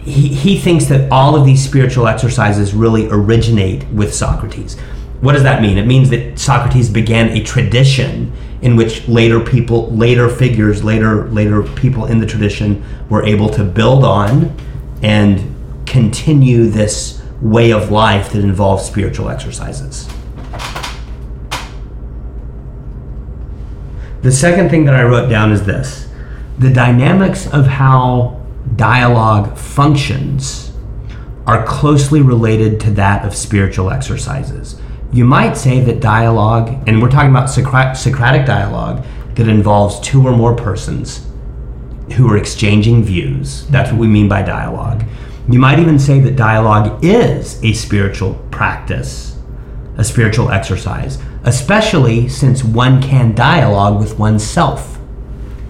he, 0.00 0.28
he 0.28 0.56
thinks 0.56 0.84
that 0.86 1.10
all 1.10 1.34
of 1.34 1.44
these 1.44 1.62
spiritual 1.62 2.06
exercises 2.06 2.72
really 2.72 3.08
originate 3.10 3.84
with 3.88 4.14
Socrates. 4.14 4.76
What 5.20 5.32
does 5.32 5.42
that 5.42 5.60
mean? 5.60 5.78
It 5.78 5.86
means 5.86 6.10
that 6.10 6.38
Socrates 6.38 6.88
began 6.88 7.30
a 7.30 7.42
tradition 7.42 8.32
in 8.62 8.76
which 8.76 9.08
later 9.08 9.40
people, 9.40 9.90
later 9.90 10.28
figures, 10.28 10.84
later 10.84 11.28
later 11.30 11.62
people 11.62 12.06
in 12.06 12.18
the 12.18 12.26
tradition 12.26 12.84
were 13.08 13.24
able 13.24 13.48
to 13.50 13.64
build 13.64 14.04
on 14.04 14.56
and 15.02 15.54
continue 15.86 16.68
this 16.68 17.22
way 17.40 17.72
of 17.72 17.90
life 17.90 18.32
that 18.32 18.42
involves 18.42 18.84
spiritual 18.84 19.28
exercises. 19.28 20.08
The 24.22 24.32
second 24.32 24.68
thing 24.70 24.84
that 24.86 24.94
I 24.94 25.04
wrote 25.04 25.28
down 25.28 25.52
is 25.52 25.64
this 25.64 26.08
the 26.58 26.72
dynamics 26.72 27.46
of 27.52 27.66
how 27.66 28.44
dialogue 28.76 29.56
functions 29.56 30.72
are 31.46 31.64
closely 31.64 32.20
related 32.20 32.80
to 32.80 32.90
that 32.92 33.24
of 33.24 33.34
spiritual 33.34 33.90
exercises. 33.90 34.80
You 35.12 35.24
might 35.24 35.56
say 35.56 35.80
that 35.80 36.00
dialogue, 36.00 36.86
and 36.86 37.00
we're 37.00 37.10
talking 37.10 37.30
about 37.30 37.48
Socra- 37.48 37.96
Socratic 37.96 38.44
dialogue 38.44 39.04
that 39.36 39.48
involves 39.48 40.00
two 40.00 40.26
or 40.26 40.36
more 40.36 40.54
persons 40.54 41.26
who 42.14 42.30
are 42.30 42.36
exchanging 42.36 43.02
views. 43.02 43.66
That's 43.68 43.90
what 43.90 44.00
we 44.00 44.06
mean 44.06 44.28
by 44.28 44.42
dialogue. 44.42 45.04
You 45.48 45.58
might 45.58 45.78
even 45.78 45.98
say 45.98 46.20
that 46.20 46.36
dialogue 46.36 47.02
is 47.02 47.62
a 47.64 47.72
spiritual 47.72 48.34
practice, 48.50 49.38
a 49.96 50.04
spiritual 50.04 50.50
exercise, 50.50 51.18
especially 51.44 52.28
since 52.28 52.62
one 52.62 53.00
can 53.00 53.34
dialogue 53.34 53.98
with 53.98 54.18
oneself. 54.18 54.96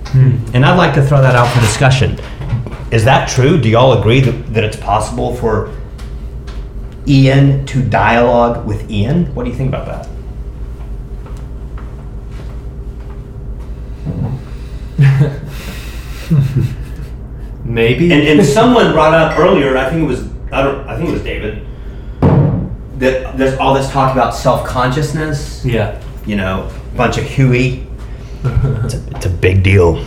Hmm. 0.07 0.39
And 0.53 0.65
I'd 0.65 0.77
like 0.77 0.95
to 0.95 1.03
throw 1.07 1.21
that 1.23 1.37
out 1.37 1.53
for 1.53 1.61
discussion. 1.61 2.19
Is 2.91 3.05
that 3.05 3.29
true? 3.29 3.61
Do 3.61 3.69
y'all 3.69 4.01
agree 4.01 4.21
that, 4.21 4.53
that 4.55 4.65
it's 4.65 4.77
possible 4.77 5.37
for 5.37 5.73
Ian 7.09 7.65
to 7.67 7.83
dialogue 7.83 8.67
with 8.67 8.91
Ian? 8.91 9.35
What 9.35 9.45
do 9.45 9.51
you 9.51 9.57
think 9.57 9.69
about 9.69 9.87
that? 9.87 10.09
Maybe. 17.65 18.13
And, 18.13 18.41
and 18.41 18.47
someone 18.47 18.93
brought 18.93 19.15
up 19.15 19.39
earlier, 19.39 19.77
I 19.77 19.91
think 19.91 20.03
it 20.03 20.07
was 20.07 20.29
I 20.53 20.63
don't 20.63 20.87
I 20.89 20.97
think 20.97 21.11
it 21.11 21.13
was 21.13 21.23
David, 21.23 21.67
that 22.99 23.37
there's 23.37 23.59
all 23.59 23.75
this 23.75 23.91
talk 23.91 24.13
about 24.13 24.35
self 24.35 24.67
consciousness. 24.67 25.65
yeah. 25.65 26.03
You 26.27 26.37
know, 26.37 26.71
bunch 26.95 27.17
of 27.17 27.25
hooey. 27.25 27.87
it's, 28.45 28.95
a, 28.95 29.17
it's 29.17 29.27
a 29.27 29.31
big 29.31 29.63
deal. 29.63 30.05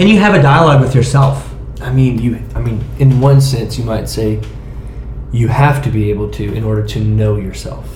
Can 0.00 0.08
you 0.08 0.18
have 0.18 0.32
a 0.32 0.40
dialogue 0.40 0.80
with 0.80 0.94
yourself? 0.94 1.46
I 1.82 1.92
mean, 1.92 2.18
you. 2.22 2.42
I 2.54 2.58
mean, 2.60 2.82
in 2.98 3.20
one 3.20 3.38
sense, 3.42 3.76
you 3.76 3.84
might 3.84 4.08
say 4.08 4.40
you 5.30 5.48
have 5.48 5.84
to 5.84 5.90
be 5.90 6.08
able 6.08 6.30
to 6.30 6.54
in 6.54 6.64
order 6.64 6.82
to 6.86 7.00
know 7.00 7.36
yourself. 7.36 7.86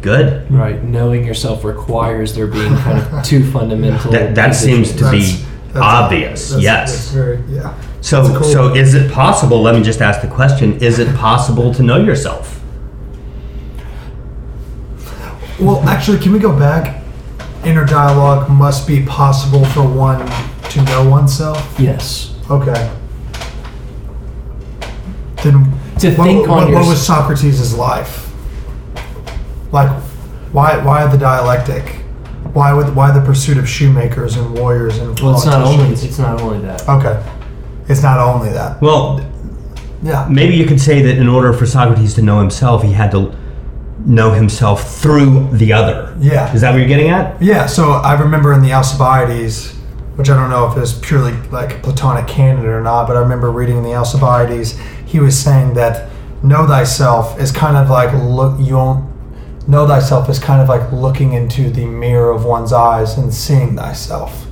Good. 0.00 0.50
Right. 0.50 0.82
Knowing 0.82 1.26
yourself 1.26 1.64
requires 1.64 2.34
there 2.34 2.46
being 2.46 2.74
kind 2.76 2.98
of 3.00 3.22
two 3.26 3.44
fundamental. 3.52 4.10
That 4.10 4.36
that 4.36 4.54
seems 4.54 4.92
to 4.92 5.10
be 5.10 5.20
That's- 5.20 5.44
that's- 5.74 5.84
obvious. 5.84 6.48
that's- 6.48 6.62
yes. 6.62 6.92
That's 6.92 7.10
very, 7.10 7.40
yeah. 7.50 7.78
So, 8.00 8.26
cool. 8.38 8.44
so 8.44 8.74
is 8.74 8.94
it 8.94 9.12
possible? 9.12 9.60
Let 9.60 9.74
me 9.74 9.82
just 9.82 10.00
ask 10.00 10.22
the 10.22 10.28
question: 10.34 10.80
Is 10.80 10.98
it 10.98 11.14
possible 11.14 11.74
to 11.74 11.82
know 11.82 11.98
yourself? 11.98 12.58
Well, 15.60 15.86
actually, 15.86 16.20
can 16.20 16.32
we 16.32 16.38
go 16.38 16.58
back? 16.58 17.02
Inner 17.66 17.84
dialogue 17.84 18.48
must 18.48 18.88
be 18.88 19.04
possible 19.04 19.66
for 19.66 19.82
one 19.86 20.26
to 20.70 20.82
know 20.82 21.08
oneself. 21.08 21.74
Yes. 21.78 22.34
Okay. 22.50 22.90
Then 25.42 25.64
To 26.00 26.10
what, 26.14 26.26
think 26.26 26.48
on 26.48 26.56
what, 26.56 26.68
your- 26.68 26.80
what 26.80 26.88
was 26.88 27.04
Socrates' 27.04 27.74
life? 27.74 28.32
Like, 29.72 29.90
why 30.52 30.78
why 30.82 31.06
the 31.06 31.18
dialectic? 31.18 31.96
Why 32.54 32.72
would 32.72 32.94
why 32.96 33.10
the 33.12 33.20
pursuit 33.20 33.58
of 33.58 33.68
shoemakers 33.68 34.36
and 34.36 34.58
warriors 34.58 34.98
and 34.98 35.18
Well, 35.20 35.34
it's 35.34 35.44
not 35.44 35.62
only. 35.62 35.92
It's 35.92 36.18
not 36.18 36.40
only 36.40 36.60
that. 36.60 36.88
okay. 36.88 37.22
It's 37.88 38.02
not 38.02 38.18
only 38.18 38.50
that. 38.50 38.80
Well, 38.80 39.20
Yeah. 40.02 40.26
maybe 40.30 40.54
you 40.56 40.66
could 40.66 40.80
say 40.80 41.02
that 41.02 41.16
in 41.18 41.28
order 41.28 41.52
for 41.52 41.66
Socrates 41.66 42.14
to 42.14 42.22
know 42.22 42.38
himself, 42.40 42.82
he 42.82 42.92
had 42.92 43.10
to 43.12 43.32
know 44.06 44.32
himself 44.32 44.96
through 45.00 45.48
the 45.52 45.72
other. 45.72 46.14
Yeah. 46.18 46.52
Is 46.54 46.60
that 46.62 46.70
what 46.70 46.78
you're 46.78 46.88
getting 46.88 47.10
at? 47.10 47.40
Yeah, 47.42 47.66
so 47.66 47.92
I 47.92 48.14
remember 48.14 48.52
in 48.52 48.62
the 48.62 48.72
Alcibiades, 48.72 49.74
which 50.18 50.28
I 50.28 50.34
don't 50.34 50.50
know 50.50 50.66
if 50.66 50.76
it 50.76 50.80
was 50.80 50.98
purely 50.98 51.32
like 51.52 51.80
Platonic 51.80 52.26
canon 52.26 52.66
or 52.66 52.80
not, 52.80 53.06
but 53.06 53.16
I 53.16 53.20
remember 53.20 53.52
reading 53.52 53.76
in 53.76 53.84
the 53.84 53.94
Alcibiades, 53.94 54.76
he 55.06 55.20
was 55.20 55.38
saying 55.38 55.74
that 55.74 56.10
know 56.42 56.66
thyself 56.66 57.38
is 57.38 57.52
kind 57.52 57.76
of 57.76 57.88
like 57.88 58.12
look 58.24 58.58
you 58.58 58.70
don't 58.70 59.08
know 59.68 59.86
thyself 59.86 60.28
is 60.28 60.40
kind 60.40 60.60
of 60.60 60.68
like 60.68 60.90
looking 60.90 61.34
into 61.34 61.70
the 61.70 61.86
mirror 61.86 62.32
of 62.32 62.44
one's 62.44 62.72
eyes 62.72 63.16
and 63.16 63.32
seeing 63.32 63.76
thyself. 63.76 64.48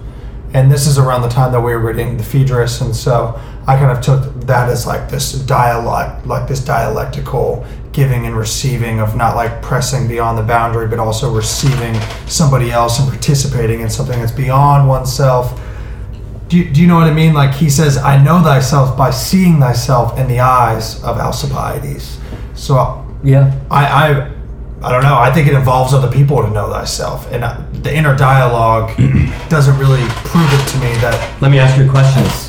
And 0.55 0.71
this 0.71 0.87
is 0.87 0.99
around 0.99 1.23
the 1.23 1.29
time 1.29 1.51
that 1.51 1.61
we 1.61 1.73
were 1.73 1.81
reading 1.81 2.17
the 2.17 2.23
Phaedrus, 2.23 2.81
and 2.81 2.95
so 2.95 3.35
I 3.67 3.77
kind 3.77 3.91
of 3.91 4.01
took 4.01 4.43
that 4.43 4.69
as 4.69 4.87
like 4.87 5.11
this 5.11 5.33
dialogue, 5.33 6.25
like 6.25 6.47
this 6.47 6.65
dialectical 6.65 7.67
giving 7.97 8.27
and 8.27 8.37
receiving 8.37 9.01
of 9.01 9.17
not 9.17 9.35
like 9.35 9.63
pressing 9.63 10.07
beyond 10.07 10.37
the 10.37 10.43
boundary, 10.43 10.87
but 10.87 10.99
also 10.99 11.35
receiving 11.35 11.99
somebody 12.27 12.71
else 12.71 13.01
and 13.01 13.09
participating 13.09 13.81
in 13.81 13.89
something 13.89 14.21
that's 14.21 14.31
beyond 14.31 14.87
oneself. 14.87 15.59
Do 16.49 16.59
you, 16.59 16.71
do 16.71 16.83
you 16.83 16.87
know 16.87 16.97
what 16.97 17.09
I 17.09 17.15
mean? 17.15 17.33
Like 17.33 17.55
he 17.55 17.71
says, 17.71 17.97
I 17.97 18.23
know 18.23 18.43
thyself 18.43 18.99
by 18.99 19.11
seeing 19.11 19.59
thyself 19.59 20.19
in 20.19 20.29
the 20.29 20.41
eyes 20.41 21.03
of 21.03 21.17
Alcibiades. 21.17 22.19
So 22.55 23.03
Yeah. 23.25 23.59
I, 23.71 23.87
I, 23.87 24.33
I 24.83 24.93
don't 24.93 25.03
know. 25.03 25.17
I 25.17 25.33
think 25.33 25.49
it 25.49 25.55
involves 25.55 25.95
other 25.95 26.13
people 26.13 26.43
to 26.43 26.51
know 26.51 26.69
thyself, 26.69 27.33
and 27.33 27.43
uh, 27.45 27.63
the 27.83 27.93
inner 27.97 28.15
dialogue 28.15 28.95
doesn't 29.49 29.79
really 29.79 30.07
prove 30.29 30.53
it 30.53 30.69
to 30.69 30.77
me 30.79 30.93
that 31.01 31.41
Let 31.41 31.51
me 31.51 31.59
ask 31.59 31.79
you 31.79 31.87
a 31.87 31.91
question. 31.91 32.46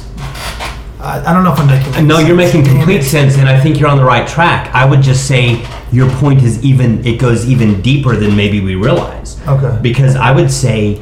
I, 0.99 1.29
I 1.29 1.33
don't 1.33 1.43
know 1.43 1.53
if 1.53 1.59
I'm 1.59 1.67
making. 1.67 2.07
No, 2.07 2.19
you're 2.19 2.35
making 2.35 2.63
complete 2.63 3.03
sense, 3.03 3.37
and 3.37 3.47
I 3.47 3.59
think 3.59 3.79
you're 3.79 3.89
on 3.89 3.97
the 3.97 4.05
right 4.05 4.27
track. 4.27 4.73
I 4.73 4.85
would 4.85 5.01
just 5.01 5.27
say 5.27 5.65
your 5.91 6.09
point 6.13 6.43
is 6.43 6.63
even, 6.63 7.05
it 7.05 7.19
goes 7.19 7.47
even 7.47 7.81
deeper 7.81 8.15
than 8.15 8.35
maybe 8.35 8.61
we 8.61 8.75
realize. 8.75 9.39
Okay. 9.47 9.77
Because 9.81 10.15
I 10.15 10.31
would 10.31 10.51
say, 10.51 11.01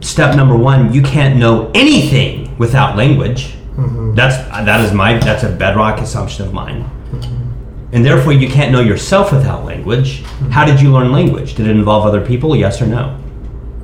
step 0.00 0.36
number 0.36 0.56
one, 0.56 0.92
you 0.92 1.02
can't 1.02 1.36
know 1.36 1.70
anything 1.74 2.56
without 2.58 2.96
language. 2.96 3.54
Mm-hmm. 3.76 4.14
That's 4.14 4.36
that 4.64 4.84
is 4.84 4.92
my 4.92 5.18
that's 5.18 5.42
a 5.42 5.50
bedrock 5.50 6.00
assumption 6.00 6.46
of 6.46 6.54
mine. 6.54 6.84
Mm-hmm. 6.84 7.94
And 7.94 8.04
therefore, 8.04 8.32
you 8.32 8.48
can't 8.48 8.72
know 8.72 8.80
yourself 8.80 9.32
without 9.32 9.64
language. 9.64 10.22
Mm-hmm. 10.22 10.50
How 10.50 10.64
did 10.64 10.80
you 10.80 10.92
learn 10.92 11.12
language? 11.12 11.54
Did 11.54 11.66
it 11.66 11.76
involve 11.76 12.06
other 12.06 12.24
people? 12.24 12.56
Yes 12.56 12.80
or 12.80 12.86
no? 12.86 13.18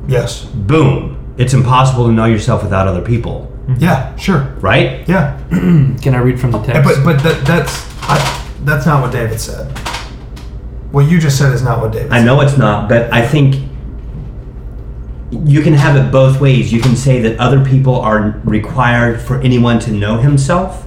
Yes. 0.08 0.44
Boom. 0.44 1.34
It's 1.36 1.54
impossible 1.54 2.06
to 2.06 2.12
know 2.12 2.26
yourself 2.26 2.62
without 2.62 2.88
other 2.88 3.02
people, 3.02 3.51
Mm-hmm. 3.66 3.82
Yeah. 3.82 4.16
Sure. 4.16 4.40
right? 4.60 5.06
Yeah. 5.08 5.38
Can 5.50 6.14
I 6.14 6.18
read 6.18 6.40
from 6.40 6.50
the 6.52 6.62
text? 6.62 6.82
But 6.84 7.04
but 7.04 7.22
that, 7.22 7.46
that's 7.46 7.86
I, 8.02 8.18
that's 8.64 8.86
not 8.86 9.02
what 9.02 9.12
David 9.12 9.40
said. 9.40 9.70
What 10.90 11.08
you 11.10 11.18
just 11.18 11.38
said 11.38 11.52
is 11.52 11.62
not 11.62 11.80
what 11.80 11.92
David. 11.92 12.08
Said. 12.08 12.12
I 12.12 12.18
said. 12.18 12.24
know 12.26 12.40
it's 12.40 12.58
not, 12.58 12.88
but 12.88 13.12
I 13.12 13.26
think 13.26 13.54
you 15.30 15.62
can 15.62 15.72
have 15.72 15.96
it 15.96 16.10
both 16.12 16.40
ways. 16.40 16.72
You 16.72 16.80
can 16.80 16.94
say 16.96 17.20
that 17.22 17.38
other 17.38 17.64
people 17.64 17.96
are 17.96 18.40
required 18.44 19.20
for 19.20 19.40
anyone 19.40 19.78
to 19.80 19.90
know 19.92 20.18
himself, 20.18 20.86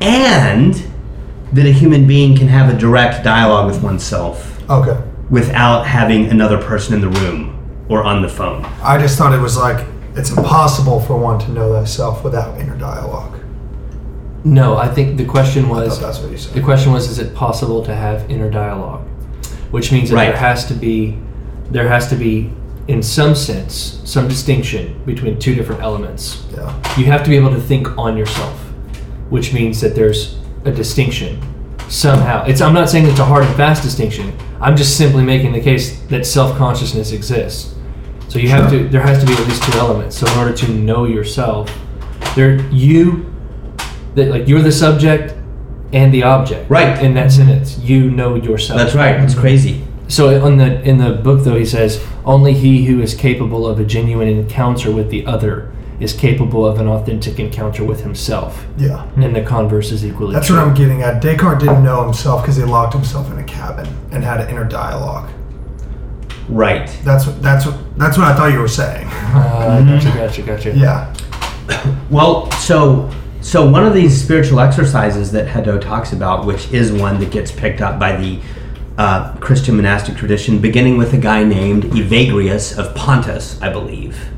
and 0.00 0.74
that 1.52 1.66
a 1.66 1.72
human 1.72 2.06
being 2.06 2.36
can 2.36 2.48
have 2.48 2.72
a 2.74 2.78
direct 2.78 3.22
dialogue 3.24 3.66
with 3.70 3.82
oneself 3.82 4.60
Okay. 4.70 5.00
without 5.30 5.84
having 5.86 6.26
another 6.30 6.58
person 6.58 6.94
in 6.94 7.00
the 7.00 7.08
room 7.20 7.56
or 7.88 8.02
on 8.02 8.22
the 8.22 8.28
phone. 8.28 8.64
I 8.82 8.98
just 8.98 9.16
thought 9.18 9.32
it 9.32 9.40
was 9.40 9.56
like 9.56 9.84
it's 10.16 10.30
impossible 10.30 11.00
for 11.00 11.16
one 11.16 11.38
to 11.40 11.50
know 11.52 11.72
thyself 11.72 12.24
without 12.24 12.58
inner 12.60 12.76
dialogue. 12.76 13.38
no, 14.44 14.76
I 14.76 14.88
think 14.88 15.16
the 15.16 15.24
question 15.24 15.68
was 15.68 16.00
that's 16.00 16.18
what 16.18 16.30
you 16.32 16.38
the 16.38 16.62
question 16.62 16.92
was 16.92 17.08
is 17.08 17.18
it 17.18 17.34
possible 17.34 17.84
to 17.84 17.94
have 17.94 18.30
inner 18.30 18.50
dialogue? 18.50 19.06
Which 19.70 19.92
means 19.92 20.08
that 20.10 20.16
Right. 20.16 20.28
there 20.30 20.36
has 20.36 20.66
to 20.66 20.74
be 20.74 21.18
there 21.70 21.88
has 21.88 22.08
to 22.08 22.16
be 22.16 22.50
in 22.88 23.02
some 23.02 23.34
sense 23.36 24.00
some 24.04 24.26
distinction 24.26 25.00
between 25.06 25.38
two 25.38 25.54
different 25.54 25.80
elements. 25.82 26.42
Yeah. 26.52 26.74
You 26.98 27.04
have 27.04 27.22
to 27.22 27.30
be 27.30 27.36
able 27.36 27.50
to 27.50 27.60
think 27.60 27.96
on 27.96 28.16
yourself, 28.16 28.58
which 29.28 29.52
means 29.52 29.80
that 29.82 29.94
there's 29.94 30.36
a 30.64 30.72
distinction 30.72 31.38
somehow. 31.88 32.44
It's 32.46 32.60
I'm 32.60 32.74
not 32.74 32.88
saying 32.90 33.06
it's 33.06 33.20
a 33.20 33.24
hard 33.24 33.44
and 33.44 33.54
fast 33.56 33.82
distinction. 33.82 34.32
I'm 34.60 34.76
just 34.76 34.96
simply 34.96 35.22
making 35.22 35.52
the 35.52 35.60
case 35.60 36.00
that 36.08 36.26
self-consciousness 36.26 37.12
exists. 37.12 37.74
So 38.30 38.38
you 38.38 38.48
have 38.48 38.70
to 38.70 38.88
there 38.88 39.02
has 39.02 39.18
to 39.18 39.26
be 39.26 39.32
at 39.32 39.40
least 39.40 39.64
two 39.64 39.76
elements. 39.76 40.16
So 40.16 40.30
in 40.30 40.38
order 40.38 40.54
to 40.56 40.72
know 40.72 41.04
yourself, 41.04 41.68
there 42.36 42.60
you 42.68 43.26
that 44.14 44.28
like 44.28 44.46
you're 44.46 44.62
the 44.62 44.70
subject 44.70 45.34
and 45.92 46.14
the 46.14 46.22
object. 46.22 46.70
Right. 46.70 47.02
In 47.02 47.14
that 47.14 47.32
sentence, 47.32 47.76
you 47.78 48.08
know 48.08 48.36
yourself. 48.36 48.78
That's 48.78 48.94
right. 48.94 49.18
It's 49.20 49.32
mm-hmm. 49.32 49.40
crazy. 49.40 49.84
So 50.06 50.44
on 50.44 50.58
the 50.58 50.80
in 50.82 50.98
the 50.98 51.14
book 51.14 51.42
though 51.42 51.58
he 51.58 51.66
says 51.66 52.06
only 52.24 52.52
he 52.52 52.86
who 52.86 53.02
is 53.02 53.14
capable 53.14 53.66
of 53.66 53.80
a 53.80 53.84
genuine 53.84 54.28
encounter 54.28 54.92
with 54.92 55.10
the 55.10 55.26
other 55.26 55.72
is 55.98 56.12
capable 56.12 56.64
of 56.64 56.78
an 56.78 56.86
authentic 56.86 57.40
encounter 57.40 57.84
with 57.84 58.02
himself. 58.02 58.64
Yeah. 58.78 59.10
And 59.16 59.34
the 59.34 59.42
converse 59.42 59.90
is 59.90 60.06
equally 60.06 60.34
That's 60.34 60.46
true. 60.46 60.56
what 60.56 60.68
I'm 60.68 60.74
getting 60.74 61.02
at. 61.02 61.20
Descartes 61.20 61.58
didn't 61.58 61.82
know 61.82 62.04
himself 62.04 62.42
because 62.42 62.56
he 62.56 62.62
locked 62.62 62.94
himself 62.94 63.28
in 63.32 63.38
a 63.38 63.44
cabin 63.44 63.88
and 64.12 64.22
had 64.22 64.40
an 64.40 64.48
inner 64.48 64.64
dialogue. 64.64 65.30
Right. 66.50 66.88
That's 67.04 67.26
what 67.26 67.40
that's 67.42 67.64
what 67.64 67.98
that's 67.98 68.18
what 68.18 68.26
I 68.26 68.34
thought 68.34 68.52
you 68.52 68.58
were 68.58 68.68
saying. 68.68 69.06
Uh, 69.06 69.84
gotcha, 69.86 70.10
gotcha, 70.10 70.42
gotcha. 70.42 70.76
Yeah. 70.76 71.14
Well, 72.10 72.50
so 72.52 73.08
so 73.40 73.68
one 73.70 73.86
of 73.86 73.94
these 73.94 74.20
spiritual 74.20 74.58
exercises 74.58 75.30
that 75.32 75.46
Hadot 75.46 75.80
talks 75.80 76.12
about, 76.12 76.44
which 76.44 76.72
is 76.72 76.92
one 76.92 77.20
that 77.20 77.30
gets 77.30 77.52
picked 77.52 77.80
up 77.80 78.00
by 78.00 78.16
the 78.16 78.40
uh, 78.98 79.34
Christian 79.36 79.76
monastic 79.76 80.16
tradition, 80.16 80.58
beginning 80.58 80.98
with 80.98 81.14
a 81.14 81.16
guy 81.16 81.44
named 81.44 81.84
Evagrius 81.84 82.76
of 82.76 82.94
Pontus, 82.94 83.60
I 83.62 83.70
believe, 83.70 84.28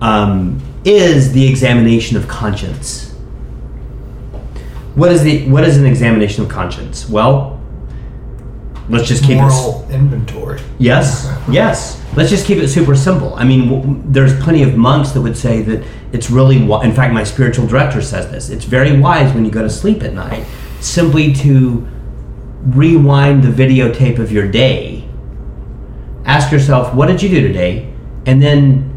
um, 0.00 0.60
is 0.84 1.32
the 1.32 1.48
examination 1.48 2.16
of 2.16 2.28
conscience. 2.28 3.12
What 4.94 5.10
is 5.10 5.22
the 5.22 5.48
what 5.48 5.64
is 5.64 5.76
an 5.78 5.86
examination 5.86 6.44
of 6.44 6.48
conscience? 6.48 7.08
Well, 7.08 7.57
let's 8.88 9.06
just 9.08 9.22
keep 9.22 9.36
it. 9.36 9.42
Moral 9.42 9.86
inventory. 9.90 10.60
Yes, 10.78 11.26
yes. 11.50 12.02
Let's 12.16 12.30
just 12.30 12.46
keep 12.46 12.58
it 12.58 12.68
super 12.68 12.96
simple. 12.96 13.34
I 13.34 13.44
mean, 13.44 13.68
w- 13.70 14.02
there's 14.06 14.38
plenty 14.42 14.62
of 14.62 14.76
monks 14.76 15.10
that 15.12 15.20
would 15.20 15.36
say 15.36 15.62
that 15.62 15.86
it's 16.12 16.30
really, 16.30 16.58
wi- 16.58 16.84
in 16.84 16.92
fact, 16.92 17.12
my 17.12 17.22
spiritual 17.24 17.66
director 17.66 18.00
says 18.02 18.30
this. 18.30 18.48
It's 18.50 18.64
very 18.64 18.98
wise 18.98 19.32
when 19.34 19.44
you 19.44 19.50
go 19.50 19.62
to 19.62 19.70
sleep 19.70 20.02
at 20.02 20.14
night 20.14 20.46
simply 20.80 21.32
to 21.34 21.86
rewind 22.64 23.42
the 23.44 23.48
videotape 23.50 24.18
of 24.18 24.32
your 24.32 24.48
day. 24.50 25.08
Ask 26.24 26.50
yourself, 26.50 26.94
what 26.94 27.06
did 27.06 27.22
you 27.22 27.28
do 27.28 27.40
today? 27.46 27.92
And 28.26 28.42
then 28.42 28.94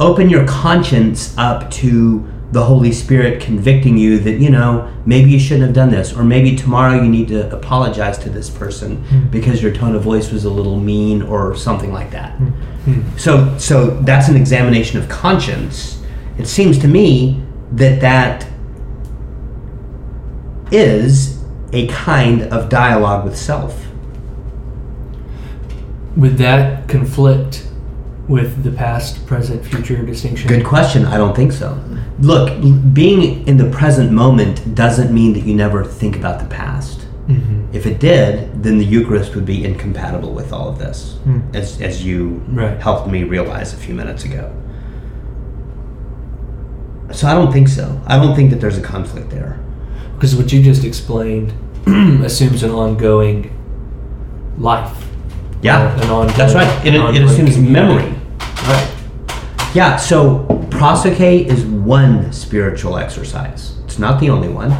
open 0.00 0.28
your 0.28 0.46
conscience 0.46 1.36
up 1.38 1.70
to 1.70 2.28
the 2.54 2.64
Holy 2.64 2.92
Spirit 2.92 3.42
convicting 3.42 3.98
you 3.98 4.16
that, 4.20 4.38
you 4.38 4.48
know, 4.48 4.88
maybe 5.04 5.28
you 5.28 5.40
shouldn't 5.40 5.66
have 5.66 5.74
done 5.74 5.90
this, 5.90 6.12
or 6.12 6.22
maybe 6.22 6.54
tomorrow 6.54 6.94
you 6.94 7.08
need 7.08 7.26
to 7.26 7.52
apologize 7.52 8.16
to 8.16 8.30
this 8.30 8.48
person 8.48 8.98
hmm. 9.06 9.26
because 9.26 9.60
your 9.60 9.74
tone 9.74 9.96
of 9.96 10.02
voice 10.02 10.30
was 10.30 10.44
a 10.44 10.50
little 10.50 10.78
mean 10.78 11.20
or 11.22 11.56
something 11.56 11.92
like 11.92 12.12
that. 12.12 12.30
Hmm. 12.36 12.46
Hmm. 12.92 13.18
So, 13.18 13.58
so 13.58 13.90
that's 14.02 14.28
an 14.28 14.36
examination 14.36 15.00
of 15.00 15.08
conscience. 15.08 16.00
It 16.38 16.46
seems 16.46 16.78
to 16.78 16.86
me 16.86 17.42
that 17.72 18.00
that 18.02 18.46
is 20.70 21.42
a 21.72 21.88
kind 21.88 22.42
of 22.42 22.68
dialogue 22.68 23.24
with 23.24 23.36
self. 23.36 23.84
Would 26.16 26.38
that 26.38 26.88
conflict 26.88 27.66
with 28.28 28.62
the 28.62 28.70
past, 28.70 29.26
present, 29.26 29.66
future 29.66 30.06
distinction? 30.06 30.46
Good 30.46 30.64
question. 30.64 31.04
I 31.04 31.16
don't 31.16 31.34
think 31.34 31.50
so. 31.50 31.82
Look, 32.24 32.48
being 32.94 33.46
in 33.46 33.56
the 33.58 33.68
present 33.70 34.10
moment 34.10 34.74
doesn't 34.74 35.12
mean 35.12 35.32
that 35.34 35.44
you 35.44 35.54
never 35.54 35.84
think 35.84 36.16
about 36.16 36.38
the 36.40 36.46
past. 36.46 37.06
Mhm. 37.28 37.66
If 37.72 37.86
it 37.86 37.98
did, 38.00 38.62
then 38.62 38.78
the 38.78 38.84
Eucharist 38.84 39.34
would 39.34 39.44
be 39.44 39.64
incompatible 39.64 40.32
with 40.32 40.52
all 40.52 40.68
of 40.68 40.78
this, 40.78 41.16
Hmm. 41.24 41.40
as, 41.54 41.80
as 41.80 42.04
you 42.04 42.40
Right. 42.50 42.80
helped 42.80 43.08
me 43.10 43.24
realize 43.24 43.72
a 43.74 43.76
few 43.76 43.94
minutes 43.94 44.24
ago. 44.24 44.50
So 47.12 47.28
I 47.28 47.34
don't 47.34 47.52
think 47.52 47.68
so. 47.68 48.00
I 48.06 48.16
don't 48.18 48.34
think 48.34 48.50
that 48.50 48.60
there's 48.60 48.78
a 48.78 48.82
conflict 48.82 49.30
there. 49.30 49.58
Because 50.14 50.34
what 50.34 50.52
you 50.52 50.62
just 50.62 50.84
explained 50.84 51.52
assumes 52.24 52.62
an 52.62 52.70
ongoing 52.70 53.50
life. 54.58 54.90
Yeah, 55.62 55.94
An 56.00 56.10
ongoing, 56.10 56.36
that's 56.36 56.54
right. 56.54 56.86
It, 56.86 56.94
it 56.94 57.22
assumes 57.22 57.54
community. 57.56 57.70
memory. 57.72 58.14
Right. 58.68 58.88
Yeah, 59.74 59.96
so 59.96 60.63
prosoche 60.84 61.46
is 61.46 61.64
one 61.64 62.30
spiritual 62.30 62.98
exercise. 62.98 63.78
It's 63.84 63.98
not 63.98 64.20
the 64.20 64.28
only 64.28 64.48
one. 64.48 64.70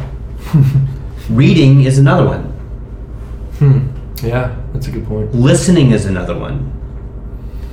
Reading 1.31 1.81
is 1.81 1.97
another 1.97 2.27
one. 2.27 2.43
Hmm. 3.57 3.87
Yeah, 4.23 4.55
that's 4.71 4.87
a 4.87 4.91
good 4.91 5.07
point. 5.07 5.33
Listening 5.33 5.91
is 5.91 6.05
another 6.05 6.37
one. 6.37 6.71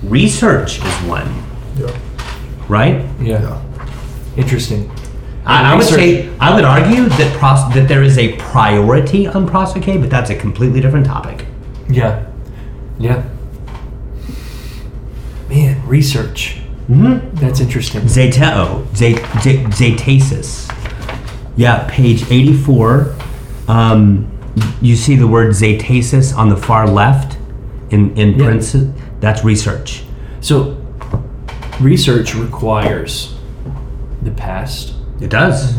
Research 0.02 0.78
is 0.82 0.94
one, 1.06 1.28
Yeah. 1.76 1.94
right? 2.68 3.04
Yeah. 3.20 3.42
Yeah. 3.42 3.62
Interesting. 4.38 4.90
I, 5.44 5.72
I 5.72 5.76
would 5.76 5.84
say 5.84 6.34
I 6.38 6.54
would 6.54 6.64
argue 6.64 7.10
that 7.10 7.36
pros, 7.38 7.74
that 7.74 7.86
there 7.86 8.02
is 8.02 8.16
a 8.16 8.34
priority 8.38 9.26
on 9.26 9.46
prosoche, 9.46 10.00
but 10.00 10.08
that's 10.08 10.30
a 10.30 10.36
completely 10.36 10.80
different 10.80 11.04
topic. 11.04 11.44
Yeah. 11.90 12.24
Yeah. 12.98 13.24
Man, 15.50 15.86
research. 15.86 16.61
Mm-hmm. 16.88 17.34
That's 17.36 17.60
interesting. 17.60 18.02
Zeteo, 18.02 18.84
ze- 18.94 19.14
ze- 19.40 19.64
zetesis. 19.70 20.68
Yeah, 21.56 21.86
page 21.90 22.24
84. 22.30 23.14
Um, 23.68 24.28
you 24.80 24.96
see 24.96 25.16
the 25.16 25.26
word 25.26 25.50
zetesis 25.50 26.36
on 26.36 26.48
the 26.48 26.56
far 26.56 26.86
left 26.88 27.38
in, 27.90 28.14
in 28.16 28.38
Yeah. 28.38 28.44
Prince. 28.46 28.76
That's 29.20 29.44
research. 29.44 30.02
So, 30.40 30.76
research 31.80 32.34
requires 32.34 33.34
the 34.22 34.30
past. 34.32 34.94
It 35.20 35.30
does. 35.30 35.76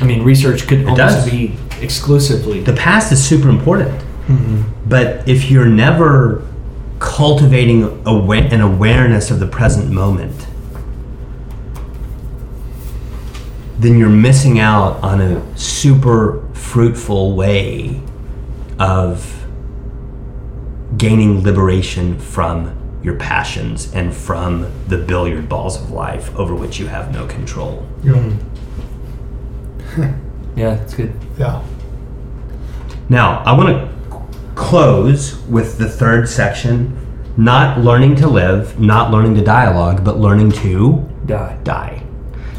I 0.00 0.04
mean, 0.04 0.22
research 0.22 0.66
could 0.68 0.80
almost 0.86 0.96
does. 0.98 1.30
be 1.30 1.56
exclusively. 1.80 2.60
The 2.60 2.74
past 2.74 3.10
is 3.12 3.24
super 3.26 3.48
important. 3.48 3.90
Mm-hmm. 4.28 4.62
But 4.88 5.26
if 5.28 5.50
you're 5.50 5.66
never 5.66 6.42
cultivating 6.98 7.84
awa- 8.06 8.36
an 8.36 8.60
awareness 8.60 9.30
of 9.30 9.40
the 9.40 9.46
present 9.46 9.90
moment, 9.90 10.46
then 13.78 13.98
you're 13.98 14.08
missing 14.08 14.58
out 14.58 15.02
on 15.02 15.20
a 15.20 15.56
super 15.58 16.42
fruitful 16.54 17.36
way 17.36 18.00
of 18.78 19.46
gaining 20.96 21.42
liberation 21.42 22.18
from 22.18 22.72
your 23.02 23.16
passions 23.16 23.92
and 23.94 24.14
from 24.14 24.70
the 24.88 24.96
billiard 24.96 25.48
balls 25.48 25.80
of 25.80 25.90
life 25.90 26.34
over 26.36 26.54
which 26.54 26.78
you 26.78 26.86
have 26.86 27.12
no 27.12 27.26
control. 27.26 27.86
Mm. 28.02 28.38
yeah, 30.56 30.74
that's 30.74 30.94
good. 30.94 31.12
Yeah. 31.38 31.62
Now, 33.08 33.42
I 33.44 33.56
want 33.56 33.68
to 33.68 33.95
close 34.56 35.36
with 35.44 35.78
the 35.78 35.88
third 35.88 36.28
section 36.28 37.06
not 37.36 37.78
learning 37.80 38.16
to 38.16 38.26
live, 38.26 38.80
not 38.80 39.10
learning 39.10 39.34
to 39.34 39.42
dialogue, 39.42 40.02
but 40.02 40.18
learning 40.18 40.50
to 40.50 41.06
Die. 41.26 41.58
die. 41.62 42.02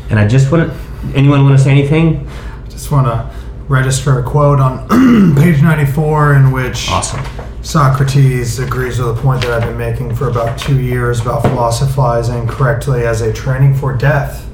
And 0.10 0.20
I 0.20 0.28
just 0.28 0.52
want 0.52 0.72
to, 0.72 1.18
anyone 1.18 1.44
want 1.44 1.58
to 1.58 1.64
say 1.64 1.72
anything? 1.72 2.28
I 2.64 2.70
just 2.70 2.92
want 2.92 3.08
to 3.08 3.30
register 3.68 4.20
a 4.20 4.24
quote 4.24 4.60
on 4.60 4.88
page 5.36 5.62
94 5.62 6.36
in 6.36 6.52
which 6.52 6.90
Awesome. 6.90 7.26
Socrates 7.64 8.60
agrees 8.60 9.00
with 9.00 9.18
a 9.18 9.22
point 9.22 9.42
that 9.42 9.52
I've 9.52 9.68
been 9.68 9.78
making 9.78 10.16
for 10.16 10.30
about 10.30 10.58
two 10.60 10.80
years 10.80 11.20
about 11.20 11.42
philosophizing 11.42 12.48
correctly 12.48 13.06
as 13.06 13.22
a 13.22 13.34
training 13.34 13.74
for 13.74 13.94
death. 13.98 14.48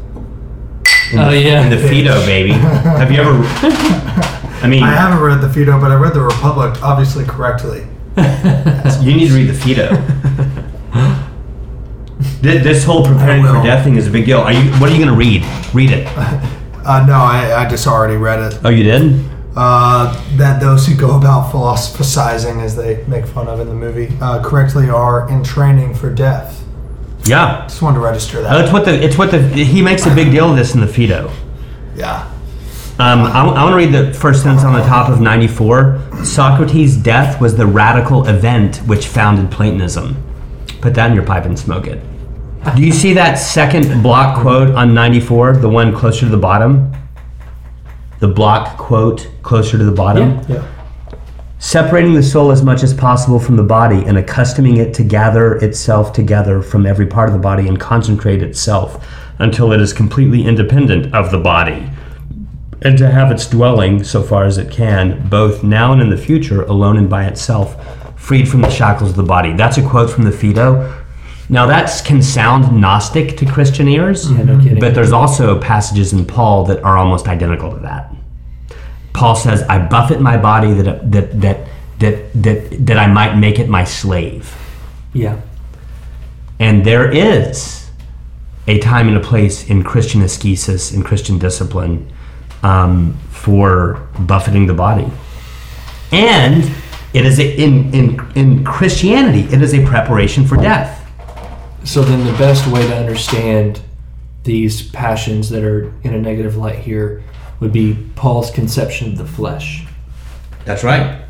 Oh, 1.16 1.30
the, 1.30 1.38
yeah. 1.38 1.64
In 1.64 1.70
the 1.70 1.78
Phaedo, 1.78 2.26
baby. 2.26 2.52
Have 2.54 3.12
you 3.12 3.22
ever, 3.22 4.43
I 4.64 4.68
mean, 4.68 4.84
I 4.84 4.94
haven't 4.94 5.20
read 5.24 5.42
the 5.42 5.50
Phaedo, 5.50 5.80
but 5.80 5.92
I 5.92 5.96
read 5.96 6.14
the 6.14 6.22
Republic 6.22 6.82
obviously 6.82 7.26
correctly. 7.26 7.86
you 9.02 9.16
need 9.16 9.28
to 9.30 9.34
read 9.36 9.50
the 9.50 9.54
Phaedo. 9.54 9.90
Th- 12.42 12.64
This 12.64 12.84
whole 12.84 13.06
preparing 13.06 13.44
for 13.46 13.54
death 13.64 13.84
thing 13.84 13.96
is 13.96 14.08
a 14.08 14.12
big 14.12 14.26
deal. 14.26 14.40
Are 14.40 14.54
you? 14.54 14.72
What 14.74 14.90
are 14.90 14.94
you 14.94 14.98
going 15.04 15.10
to 15.10 15.16
read? 15.16 15.44
Read 15.74 15.92
it. 15.92 16.08
Uh, 16.86 17.06
no, 17.06 17.14
I, 17.14 17.64
I 17.64 17.70
just 17.70 17.88
already 17.88 18.18
read 18.18 18.42
it. 18.52 18.60
Oh, 18.66 18.70
you 18.70 18.84
did? 18.84 19.24
Uh, 19.56 20.12
that 20.36 20.60
those 20.60 20.86
who 20.86 20.98
go 20.98 21.16
about 21.18 21.50
philosophizing, 21.50 22.60
as 22.60 22.76
they 22.76 23.06
make 23.08 23.26
fun 23.26 23.48
of 23.48 23.62
in 23.62 23.70
the 23.70 23.74
movie, 23.74 24.14
uh, 24.20 24.44
correctly 24.44 24.90
are 24.90 25.30
in 25.30 25.46
training 25.46 25.96
for 25.96 26.14
death. 26.14 26.62
Yeah. 27.24 27.62
Just 27.70 27.82
wanted 27.82 28.00
to 28.00 28.04
register 28.04 28.42
that. 28.42 28.54
That's 28.54 28.74
what 28.74 28.84
the. 28.84 29.02
It's 29.02 29.18
what 29.18 29.32
the. 29.32 29.42
He 29.42 29.82
makes 29.82 30.06
a 30.06 30.14
big 30.14 30.32
deal 30.32 30.50
of 30.52 30.58
this 30.58 30.76
in 30.76 30.82
the 30.82 30.88
Phaedo. 30.88 31.32
yeah. 31.96 32.30
Um, 33.00 33.22
I, 33.22 33.44
want 33.44 33.72
to 33.72 33.76
read 33.76 33.92
the 33.92 34.14
first 34.14 34.44
sentence 34.44 34.64
on 34.64 34.74
the 34.74 34.84
top 34.84 35.10
of 35.10 35.20
94. 35.20 36.00
Socrates' 36.24 36.96
death 36.96 37.42
was 37.42 37.56
the 37.56 37.66
radical 37.66 38.28
event 38.28 38.78
which 38.86 39.08
founded 39.08 39.50
Platonism. 39.50 40.16
Put 40.80 40.94
that 40.94 41.10
in 41.10 41.16
your 41.16 41.26
pipe 41.26 41.46
and 41.46 41.58
smoke 41.58 41.88
it. 41.88 42.00
Do 42.76 42.84
you 42.84 42.92
see 42.92 43.14
that 43.14 43.36
second 43.36 44.04
block 44.04 44.40
quote 44.40 44.76
on 44.76 44.94
94, 44.94 45.58
the 45.58 45.70
one 45.70 45.96
closer 45.96 46.22
to 46.22 46.30
the 46.32 46.38
bottom? 46.38 46.94
The 48.20 48.28
block 48.28 48.78
quote 48.78 49.28
closer 49.42 49.78
to 49.80 49.84
the 49.84 49.92
bottom? 49.92 50.40
Yeah. 50.48 50.58
Yeah. 50.58 50.68
Separating 51.58 52.14
the 52.14 52.22
soul 52.22 52.52
as 52.52 52.62
much 52.62 52.84
as 52.84 52.94
possible 52.94 53.40
from 53.40 53.56
the 53.56 53.64
body 53.64 54.04
and 54.06 54.20
accustoming 54.20 54.78
it 54.78 54.94
to 54.94 55.04
gather 55.04 55.56
itself 55.56 56.14
together 56.14 56.62
from 56.62 56.86
every 56.86 57.08
part 57.08 57.28
of 57.28 57.34
the 57.34 57.40
body 57.40 57.68
and 57.68 57.80
concentrate 57.80 58.44
itself 58.44 59.04
until 59.40 59.72
it 59.72 59.82
is 59.82 59.94
completely 59.94 60.46
independent 60.46 61.14
of 61.16 61.32
the 61.32 61.40
body. 61.40 61.90
And 62.84 62.98
to 62.98 63.10
have 63.10 63.32
its 63.32 63.48
dwelling, 63.48 64.04
so 64.04 64.22
far 64.22 64.46
as 64.46 64.58
it 64.58 64.70
can, 64.72 65.28
both 65.30 65.64
now 65.64 65.94
and 65.94 66.02
in 66.02 66.10
the 66.10 66.18
future, 66.18 66.64
alone 66.64 66.98
and 66.98 67.10
by 67.10 67.26
itself, 67.26 67.78
freed 68.20 68.48
from 68.48 68.62
the 68.62 68.70
shackles 68.70 69.12
of 69.12 69.16
the 69.16 69.24
body. 69.24 69.54
That's 69.54 69.78
a 69.78 69.88
quote 69.88 70.10
from 70.10 70.24
the 70.26 70.32
Phaedo. 70.32 71.02
Now, 71.50 71.66
that 71.68 72.02
can 72.06 72.22
sound 72.22 72.80
Gnostic 72.80 73.38
to 73.38 73.46
Christian 73.46 73.88
ears, 73.88 74.32
Yeah, 74.32 74.44
no 74.44 74.58
kidding. 74.60 74.80
but 74.80 74.96
there's 74.96 75.12
also 75.12 75.60
passages 75.60 76.14
in 76.14 76.26
Paul 76.26 76.66
that 76.66 76.84
are 76.84 76.98
almost 76.98 77.28
identical 77.28 77.72
to 77.72 77.80
that. 77.82 78.14
Paul 79.14 79.36
says, 79.36 79.64
"I 79.70 79.78
buffet 79.78 80.20
my 80.22 80.38
body 80.38 80.74
that 80.74 81.12
that 81.12 81.42
that 81.42 81.58
that 82.00 82.44
that 82.44 82.86
that 82.88 82.98
I 82.98 83.08
might 83.08 83.38
make 83.38 83.60
it 83.60 83.70
my 83.70 83.84
slave." 83.84 84.56
Yeah. 85.14 85.36
And 86.60 86.84
there 86.84 87.10
is 87.12 87.90
a 88.68 88.80
time 88.80 89.08
and 89.08 89.18
a 89.18 89.20
place 89.20 89.68
in 89.70 89.84
Christian 89.84 90.22
ascesis, 90.22 90.92
in 90.94 91.04
Christian 91.04 91.38
discipline, 91.38 92.08
um, 92.64 93.14
for 93.30 94.08
buffeting 94.20 94.66
the 94.68 94.74
body. 94.74 95.10
And 96.12 96.72
it 97.14 97.26
is 97.26 97.40
a, 97.40 97.56
in 97.62 97.94
in 97.94 98.32
in 98.36 98.64
Christianity, 98.64 99.42
it 99.54 99.62
is 99.62 99.74
a 99.74 99.86
preparation 99.86 100.46
for 100.46 100.56
death. 100.56 101.00
So 101.84 102.02
then, 102.02 102.26
the 102.26 102.38
best 102.38 102.66
way 102.68 102.88
to 102.88 102.96
understand 102.96 103.82
these 104.44 104.90
passions 104.92 105.50
that 105.50 105.64
are 105.64 105.94
in 106.04 106.14
a 106.14 106.20
negative 106.20 106.58
light 106.58 106.80
here 106.80 107.24
would 107.60 107.72
be 107.72 107.96
Paul's 108.16 108.52
conception 108.52 109.12
of 109.12 109.18
the 109.18 109.26
flesh, 109.26 109.86
That's 110.66 110.84
right. 110.84 111.24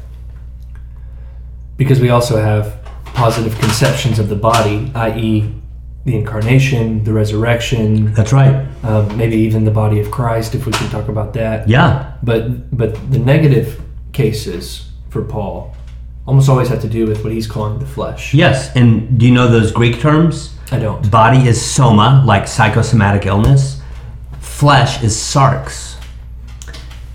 because 1.78 2.00
we 2.00 2.10
also 2.10 2.42
have 2.42 2.80
positive 3.06 3.58
conceptions 3.60 4.18
of 4.20 4.30
the 4.30 4.36
body, 4.36 4.92
i.e., 4.96 5.54
the 6.06 6.16
incarnation, 6.16 7.04
the 7.06 7.14
resurrection, 7.14 8.14
That's 8.14 8.34
right. 8.34 8.66
um, 8.84 9.16
maybe 9.18 9.38
even 9.38 9.64
the 9.64 9.72
body 9.72 10.00
of 10.00 10.12
Christ, 10.12 10.54
if 10.54 10.66
we 10.66 10.74
can 10.74 10.90
talk 10.90 11.08
about 11.08 11.34
that. 11.34 11.68
Yeah. 11.68 12.14
But 12.22 12.76
but 12.78 12.96
the 13.12 13.20
negative 13.20 13.82
cases 14.12 14.90
for 15.10 15.22
Paul 15.24 15.76
almost 16.26 16.50
always 16.50 16.70
have 16.70 16.82
to 16.82 16.90
do 16.90 17.06
with 17.08 17.24
what 17.24 17.32
he's 17.34 17.48
calling 17.48 17.80
the 17.80 17.86
flesh. 17.86 18.34
Yes. 18.34 18.76
And 18.76 19.18
do 19.18 19.26
you 19.26 19.34
know 19.34 19.48
those 19.48 19.72
Greek 19.72 20.00
terms? 20.00 20.56
I 20.72 20.80
don't. 20.80 21.10
Body 21.12 21.48
is 21.48 21.64
soma, 21.64 22.24
like 22.26 22.48
psychosomatic 22.48 23.26
illness. 23.26 23.82
Flesh 24.40 25.04
is 25.04 25.16
sarx. 25.16 25.98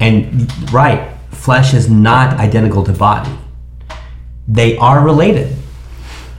And 0.00 0.72
right, 0.72 1.12
flesh 1.30 1.74
is 1.74 1.90
not 1.90 2.38
identical 2.38 2.84
to 2.84 2.92
body. 2.92 3.36
They 4.46 4.76
are 4.78 5.04
related. 5.04 5.56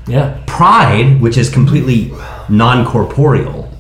Yeah. 0.10 0.44
Pride, 0.48 1.22
which 1.22 1.38
is 1.38 1.49
completely 1.49 2.11
non 2.49 2.86
corporeal, 2.86 3.72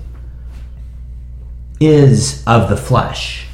is 1.79 2.43
of 2.45 2.69
the 2.69 2.77
flesh. 2.77 3.47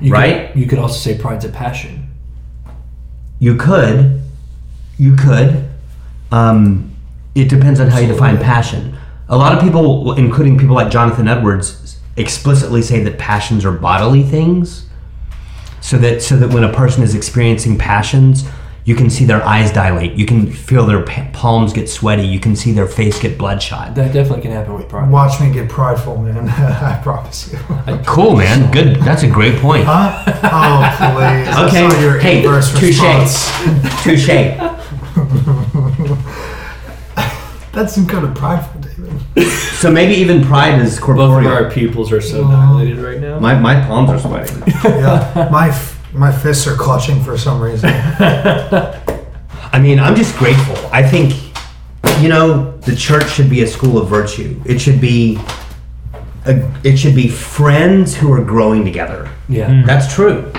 You 0.00 0.12
Right? 0.12 0.52
Could, 0.52 0.60
you 0.60 0.66
could 0.66 0.78
also 0.78 0.98
say 0.98 1.16
pride's 1.18 1.44
a 1.44 1.48
passion. 1.48 2.08
You 3.38 3.56
could, 3.56 4.20
you 4.98 5.16
could. 5.16 5.68
Um, 6.30 6.94
it 7.34 7.48
depends 7.48 7.80
on 7.80 7.88
how 7.88 7.98
you 7.98 8.08
define 8.08 8.38
passion. 8.38 8.96
A 9.28 9.36
lot 9.36 9.54
of 9.56 9.62
people, 9.62 10.12
including 10.14 10.58
people 10.58 10.74
like 10.74 10.90
Jonathan 10.90 11.28
Edwards, 11.28 11.98
explicitly 12.16 12.82
say 12.82 13.02
that 13.04 13.18
passions 13.18 13.64
are 13.64 13.72
bodily 13.72 14.22
things. 14.22 14.86
So 15.80 15.98
that 15.98 16.22
so 16.22 16.36
that 16.36 16.52
when 16.52 16.62
a 16.62 16.72
person 16.72 17.02
is 17.02 17.14
experiencing 17.14 17.76
passions, 17.76 18.44
you 18.84 18.94
can 18.96 19.08
see 19.10 19.24
their 19.24 19.44
eyes 19.46 19.70
dilate, 19.72 20.14
you 20.14 20.26
can 20.26 20.50
feel 20.50 20.84
their 20.86 21.02
pa- 21.02 21.28
palms 21.32 21.72
get 21.72 21.88
sweaty, 21.88 22.26
you 22.26 22.40
can 22.40 22.56
see 22.56 22.72
their 22.72 22.86
face 22.88 23.20
get 23.20 23.38
bloodshot. 23.38 23.94
That 23.94 24.12
definitely 24.12 24.42
can 24.42 24.50
happen 24.50 24.74
with 24.74 24.88
pride. 24.88 25.08
Watch 25.10 25.40
me 25.40 25.52
get 25.52 25.68
prideful, 25.68 26.16
man. 26.18 26.48
I 26.48 26.98
promise 27.02 27.52
you. 27.52 27.58
Uh, 27.70 28.02
cool, 28.06 28.34
man. 28.36 28.70
Good. 28.72 28.96
That's 29.02 29.22
a 29.22 29.28
great 29.30 29.60
point. 29.60 29.84
Huh? 29.84 30.24
Oh, 30.26 30.96
please. 30.98 31.48
I 31.48 31.66
Okay. 31.68 31.88
saw 31.90 32.00
your 32.00 32.18
Hey, 32.18 32.38
inverse 32.44 32.72
touche. 32.72 32.98
response. 33.00 33.50
Touche. 34.02 34.28
That's 37.72 37.94
some 37.94 38.06
kind 38.06 38.24
of 38.26 38.34
prideful, 38.34 38.80
David. 38.82 39.48
So 39.78 39.90
maybe 39.90 40.12
even 40.14 40.44
pride 40.44 40.78
is 40.82 41.00
Both 41.00 41.18
of 41.18 41.46
our 41.46 41.70
pupils 41.70 42.12
are 42.12 42.20
so 42.20 42.44
oh. 42.44 42.50
dilated 42.50 42.98
right 42.98 43.18
now. 43.18 43.38
My, 43.38 43.54
my 43.58 43.80
palms 43.86 44.10
are 44.10 44.18
sweating. 44.18 44.62
Yeah. 44.84 45.48
My 45.50 45.68
f- 45.70 45.91
my 46.12 46.30
fists 46.30 46.66
are 46.66 46.76
clutching 46.76 47.22
for 47.22 47.38
some 47.38 47.60
reason. 47.60 47.90
I 47.92 49.78
mean, 49.80 49.98
I'm 49.98 50.14
just 50.14 50.36
grateful. 50.36 50.76
I 50.92 51.02
think, 51.02 51.34
you 52.22 52.28
know, 52.28 52.76
the 52.78 52.94
church 52.94 53.28
should 53.30 53.48
be 53.48 53.62
a 53.62 53.66
school 53.66 53.98
of 53.98 54.08
virtue. 54.08 54.60
It 54.66 54.78
should 54.80 55.00
be, 55.00 55.38
a, 56.46 56.70
it 56.84 56.96
should 56.98 57.14
be 57.14 57.28
friends 57.28 58.14
who 58.14 58.32
are 58.32 58.44
growing 58.44 58.84
together. 58.84 59.30
yeah. 59.48 59.68
Mm-hmm. 59.68 59.86
That's 59.86 60.12
true. 60.14 60.52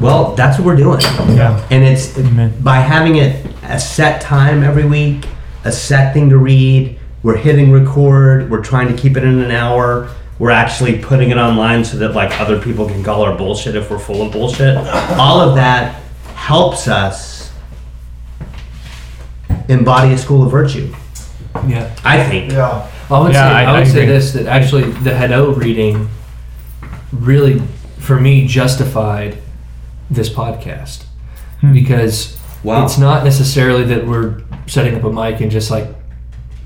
Well, 0.00 0.34
that's 0.34 0.58
what 0.58 0.66
we're 0.66 0.76
doing. 0.76 1.00
Yeah. 1.00 1.66
And 1.70 1.82
it's 1.82 2.16
Amen. 2.18 2.54
by 2.60 2.76
having 2.76 3.16
it 3.16 3.44
a 3.64 3.80
set 3.80 4.20
time 4.20 4.62
every 4.62 4.84
week, 4.84 5.26
a 5.64 5.72
set 5.72 6.12
thing 6.12 6.28
to 6.30 6.38
read. 6.38 6.98
we're 7.22 7.36
hitting 7.36 7.72
record, 7.72 8.48
we're 8.50 8.62
trying 8.62 8.94
to 8.94 9.00
keep 9.00 9.16
it 9.16 9.24
in 9.24 9.40
an 9.40 9.50
hour. 9.50 10.08
We're 10.38 10.50
actually 10.50 10.98
putting 10.98 11.30
it 11.30 11.38
online 11.38 11.84
so 11.84 11.96
that 11.98 12.14
like 12.14 12.38
other 12.40 12.60
people 12.60 12.86
can 12.86 13.02
call 13.02 13.22
our 13.22 13.36
bullshit 13.36 13.74
if 13.74 13.90
we're 13.90 13.98
full 13.98 14.22
of 14.22 14.32
bullshit. 14.32 14.76
All 15.18 15.40
of 15.40 15.54
that 15.56 15.94
helps 16.34 16.88
us 16.88 17.50
embody 19.68 20.12
a 20.12 20.18
school 20.18 20.42
of 20.44 20.50
virtue. 20.50 20.92
Yeah. 21.66 21.94
I 22.04 22.22
think. 22.24 22.52
Yeah. 22.52 22.90
I 23.10 23.20
would 23.20 23.32
Yeah, 23.32 23.48
say 23.48 23.54
I- 23.54 23.76
I, 23.76 23.80
I 23.80 23.84
say 23.84 24.06
this 24.06 24.32
that 24.32 24.46
actually 24.46 24.82
the 24.90 25.10
Hadot 25.10 25.56
reading 25.56 26.08
really 27.12 27.62
for 27.98 28.20
me 28.20 28.46
justified 28.46 29.38
this 30.10 30.28
podcast 30.28 31.04
because 31.72 32.36
Wow. 32.62 32.84
it's 32.84 32.98
not 32.98 33.24
necessarily 33.24 33.84
that 33.84 34.06
we're 34.06 34.42
setting 34.66 34.94
up 34.96 35.04
a 35.04 35.12
mic 35.12 35.40
and 35.40 35.50
just 35.50 35.70
like 35.70 35.88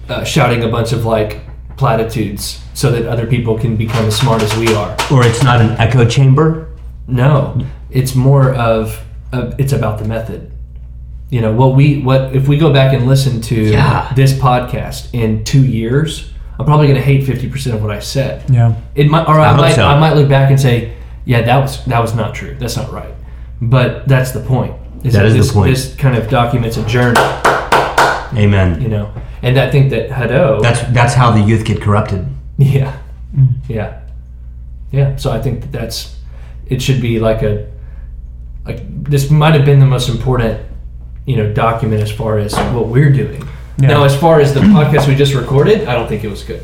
uh, 0.08 0.24
shouting 0.24 0.62
a 0.64 0.68
bunch 0.68 0.92
of 0.92 1.04
like 1.04 1.40
platitudes 1.80 2.62
so 2.74 2.92
that 2.92 3.06
other 3.06 3.26
people 3.26 3.58
can 3.58 3.74
become 3.76 4.04
as 4.04 4.16
smart 4.16 4.42
as 4.42 4.54
we 4.56 4.68
are. 4.74 4.92
Or 5.10 5.24
it's 5.26 5.42
not 5.42 5.60
an 5.60 5.70
echo 5.78 6.06
chamber. 6.06 6.68
No, 7.08 7.58
it's 7.90 8.14
more 8.14 8.54
of, 8.54 9.02
of 9.32 9.58
it's 9.58 9.72
about 9.72 9.98
the 9.98 10.04
method. 10.04 10.52
You 11.30 11.40
know 11.40 11.52
what 11.60 11.74
we 11.74 12.02
what 12.02 12.36
if 12.36 12.46
we 12.48 12.56
go 12.58 12.70
back 12.72 12.92
and 12.92 13.06
listen 13.06 13.40
to 13.42 13.54
Yeah. 13.54 14.12
this 14.14 14.32
podcast 14.34 15.08
in 15.14 15.42
two 15.44 15.64
years, 15.64 16.30
I'm 16.58 16.66
probably 16.66 16.86
going 16.88 16.98
to 17.00 17.04
hate 17.12 17.24
fifty 17.24 17.48
percent 17.48 17.74
of 17.76 17.82
what 17.82 17.90
I 17.90 18.00
said. 18.00 18.48
Yeah. 18.50 18.74
It 18.94 19.08
might, 19.08 19.26
or 19.28 19.40
I, 19.40 19.52
I 19.52 19.56
might, 19.56 19.74
so. 19.74 19.86
I 19.86 19.98
might 19.98 20.14
look 20.18 20.28
back 20.28 20.50
and 20.50 20.60
say, 20.60 20.92
yeah, 21.24 21.40
that 21.42 21.58
was 21.58 21.84
that 21.86 22.00
was 22.00 22.14
not 22.14 22.34
true. 22.34 22.54
That's 22.60 22.76
not 22.76 22.92
right. 22.92 23.14
But 23.62 24.06
that's 24.06 24.32
the 24.32 24.40
point. 24.40 24.74
Is 25.02 25.14
That 25.14 25.24
is 25.26 25.34
the 25.48 25.52
point. 25.54 25.70
This 25.70 25.94
kind 25.96 26.14
of 26.16 26.28
documents 26.28 26.76
a 26.76 26.84
journey, 26.86 27.20
Amen. 28.36 28.80
you 28.82 28.88
know, 28.88 29.10
and 29.42 29.58
I 29.58 29.70
think 29.70 29.90
that 29.90 30.10
Hadot. 30.10 30.62
That's 30.62 30.80
that's 30.92 31.14
how 31.14 31.30
the 31.30 31.40
youth 31.40 31.64
get 31.64 31.80
corrupted. 31.80 32.26
Yeah. 32.58 32.98
Mm. 33.34 33.54
Yeah. 33.68 34.00
Yeah. 34.90 35.16
So 35.16 35.30
I 35.30 35.40
think 35.40 35.62
that 35.62 35.72
that's 35.72 36.16
it 36.66 36.82
should 36.82 37.00
be 37.00 37.18
like 37.18 37.42
a 37.42 37.70
like 38.64 38.80
this 39.04 39.30
might 39.30 39.54
have 39.54 39.64
been 39.64 39.80
the 39.80 39.86
most 39.86 40.08
important 40.08 40.60
you 41.26 41.36
know 41.36 41.52
document 41.52 42.02
as 42.02 42.10
far 42.12 42.38
as 42.38 42.54
what 42.74 42.88
we're 42.88 43.12
doing. 43.12 43.42
Yeah. 43.78 43.88
Now 43.88 44.04
as 44.04 44.14
far 44.18 44.40
as 44.40 44.52
the 44.52 44.60
podcast 44.60 45.08
we 45.08 45.14
just 45.14 45.34
recorded, 45.34 45.88
I 45.88 45.94
don't 45.94 46.08
think 46.08 46.24
it 46.24 46.28
was 46.28 46.42
good. 46.44 46.62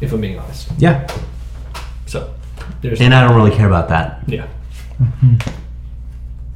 If 0.00 0.12
I'm 0.12 0.20
being 0.20 0.38
honest. 0.38 0.68
Yeah. 0.78 1.06
So 2.06 2.34
there's 2.82 3.00
And 3.00 3.14
I 3.14 3.26
don't 3.26 3.36
really 3.36 3.54
care 3.56 3.66
about 3.66 3.88
that. 3.88 4.22
yeah. 4.26 4.46
Mm-hmm. 5.00 5.36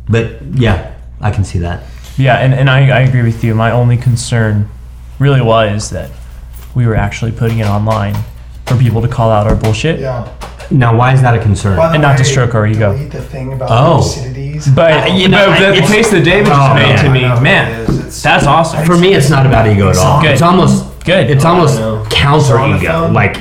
But 0.08 0.42
yeah, 0.54 0.94
I 1.20 1.30
can 1.30 1.44
see 1.44 1.58
that. 1.60 1.84
Yeah, 2.18 2.36
and, 2.36 2.52
and 2.52 2.68
I, 2.68 2.88
I 2.90 3.00
agree 3.00 3.22
with 3.22 3.42
you. 3.44 3.54
My 3.54 3.70
only 3.70 3.96
concern 3.96 4.68
really 5.18 5.40
was 5.42 5.90
that 5.90 6.10
we 6.74 6.86
were 6.86 6.94
actually 6.96 7.32
putting 7.32 7.58
it 7.58 7.66
online 7.66 8.14
for 8.66 8.76
people 8.76 9.02
to 9.02 9.08
call 9.08 9.30
out 9.30 9.46
our 9.46 9.54
bullshit. 9.56 10.00
Yeah. 10.00 10.28
Now, 10.70 10.96
why 10.96 11.12
is 11.12 11.20
that 11.22 11.34
a 11.34 11.38
concern? 11.42 11.76
By 11.76 11.88
the 11.88 11.94
And 11.94 12.02
not 12.02 12.16
to 12.18 12.24
stroke 12.24 12.54
our 12.54 12.66
ego. 12.66 12.92
delete 12.94 13.10
the 13.12 13.20
thing 13.20 13.52
about 13.52 13.68
Oh. 13.70 14.00
Thucydides. 14.00 14.68
But 14.68 14.92
Uh, 14.92 15.06
you 15.08 15.22
you 15.24 15.28
know, 15.28 15.46
know, 15.46 15.52
the, 15.60 15.66
the 15.66 15.72
it's- 15.74 15.90
case 15.90 16.10
that 16.10 16.24
David 16.24 16.50
Oh, 16.52 16.74
made 16.74 16.82
man. 16.94 17.04
to 17.04 17.10
me, 17.10 17.22
know 17.22 17.40
man, 17.40 17.70
it 17.82 17.88
is. 17.90 17.98
It's- 17.98 18.22
that's 18.22 18.46
awesome. 18.46 18.84
For 18.86 18.96
me, 18.96 19.12
it's 19.14 19.28
not 19.28 19.44
about 19.44 19.66
ego 19.66 19.90
at 19.90 19.98
all. 19.98 20.22
Good. 20.22 20.30
It's 20.32 20.42
almost 20.42 20.86
Good. 21.04 21.30
It's 21.30 21.44
almost 21.44 21.78
counter 22.10 22.38
It's 22.38 22.50
on 22.52 22.70
the 22.70 22.76
ego. 22.78 23.10
Like 23.12 23.40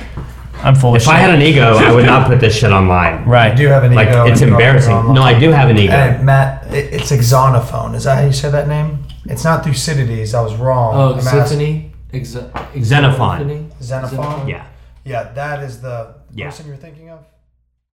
I'm 0.63 0.73
full 0.75 0.95
of 0.95 1.01
if 1.01 1.07
I 1.07 1.13
shit. 1.13 1.21
had 1.21 1.29
an 1.35 1.41
ego, 1.43 1.77
I 1.77 1.91
would 1.91 2.05
not 2.07 2.27
put 2.27 2.39
this 2.39 2.55
shit 2.55 2.71
online. 2.71 3.23
right. 3.25 3.51
I 3.51 3.55
do 3.55 3.67
have 3.67 3.83
an 3.83 3.93
Like 3.93 4.09
ego. 4.09 4.25
it's 4.25 4.41
embarrassing. 4.41 5.13
No, 5.13 5.21
I 5.21 5.37
do 5.37 5.51
have 5.51 5.69
an 5.69 5.77
ego. 5.77 5.93
And 5.93 6.25
Matt, 6.25 6.65
it, 6.71 6.89
it's 6.91 7.11
Exonophone. 7.11 7.93
Is 7.95 8.03
that 8.05 8.17
how 8.17 8.25
you 8.25 8.31
say 8.33 8.49
that 8.49 8.67
name? 8.67 9.00
It's 9.25 9.43
not 9.43 9.63
Thucydides. 9.63 10.33
I 10.33 10.41
was 10.41 10.55
wrong. 10.55 10.95
Oh, 10.95 11.13
I'm 11.13 11.19
asking- 11.19 11.39
Symphony? 11.45 11.93
Exa- 12.13 12.83
Xenophon. 12.83 13.71
Xenophon? 13.81 14.47
Yeah. 14.47 14.65
Yeah, 15.03 15.31
that 15.33 15.63
is 15.63 15.81
the 15.81 16.15
Yeah. 16.33 16.45
person 16.47 16.67
you're 16.67 16.75
thinking 16.75 17.09
of? 17.09 17.19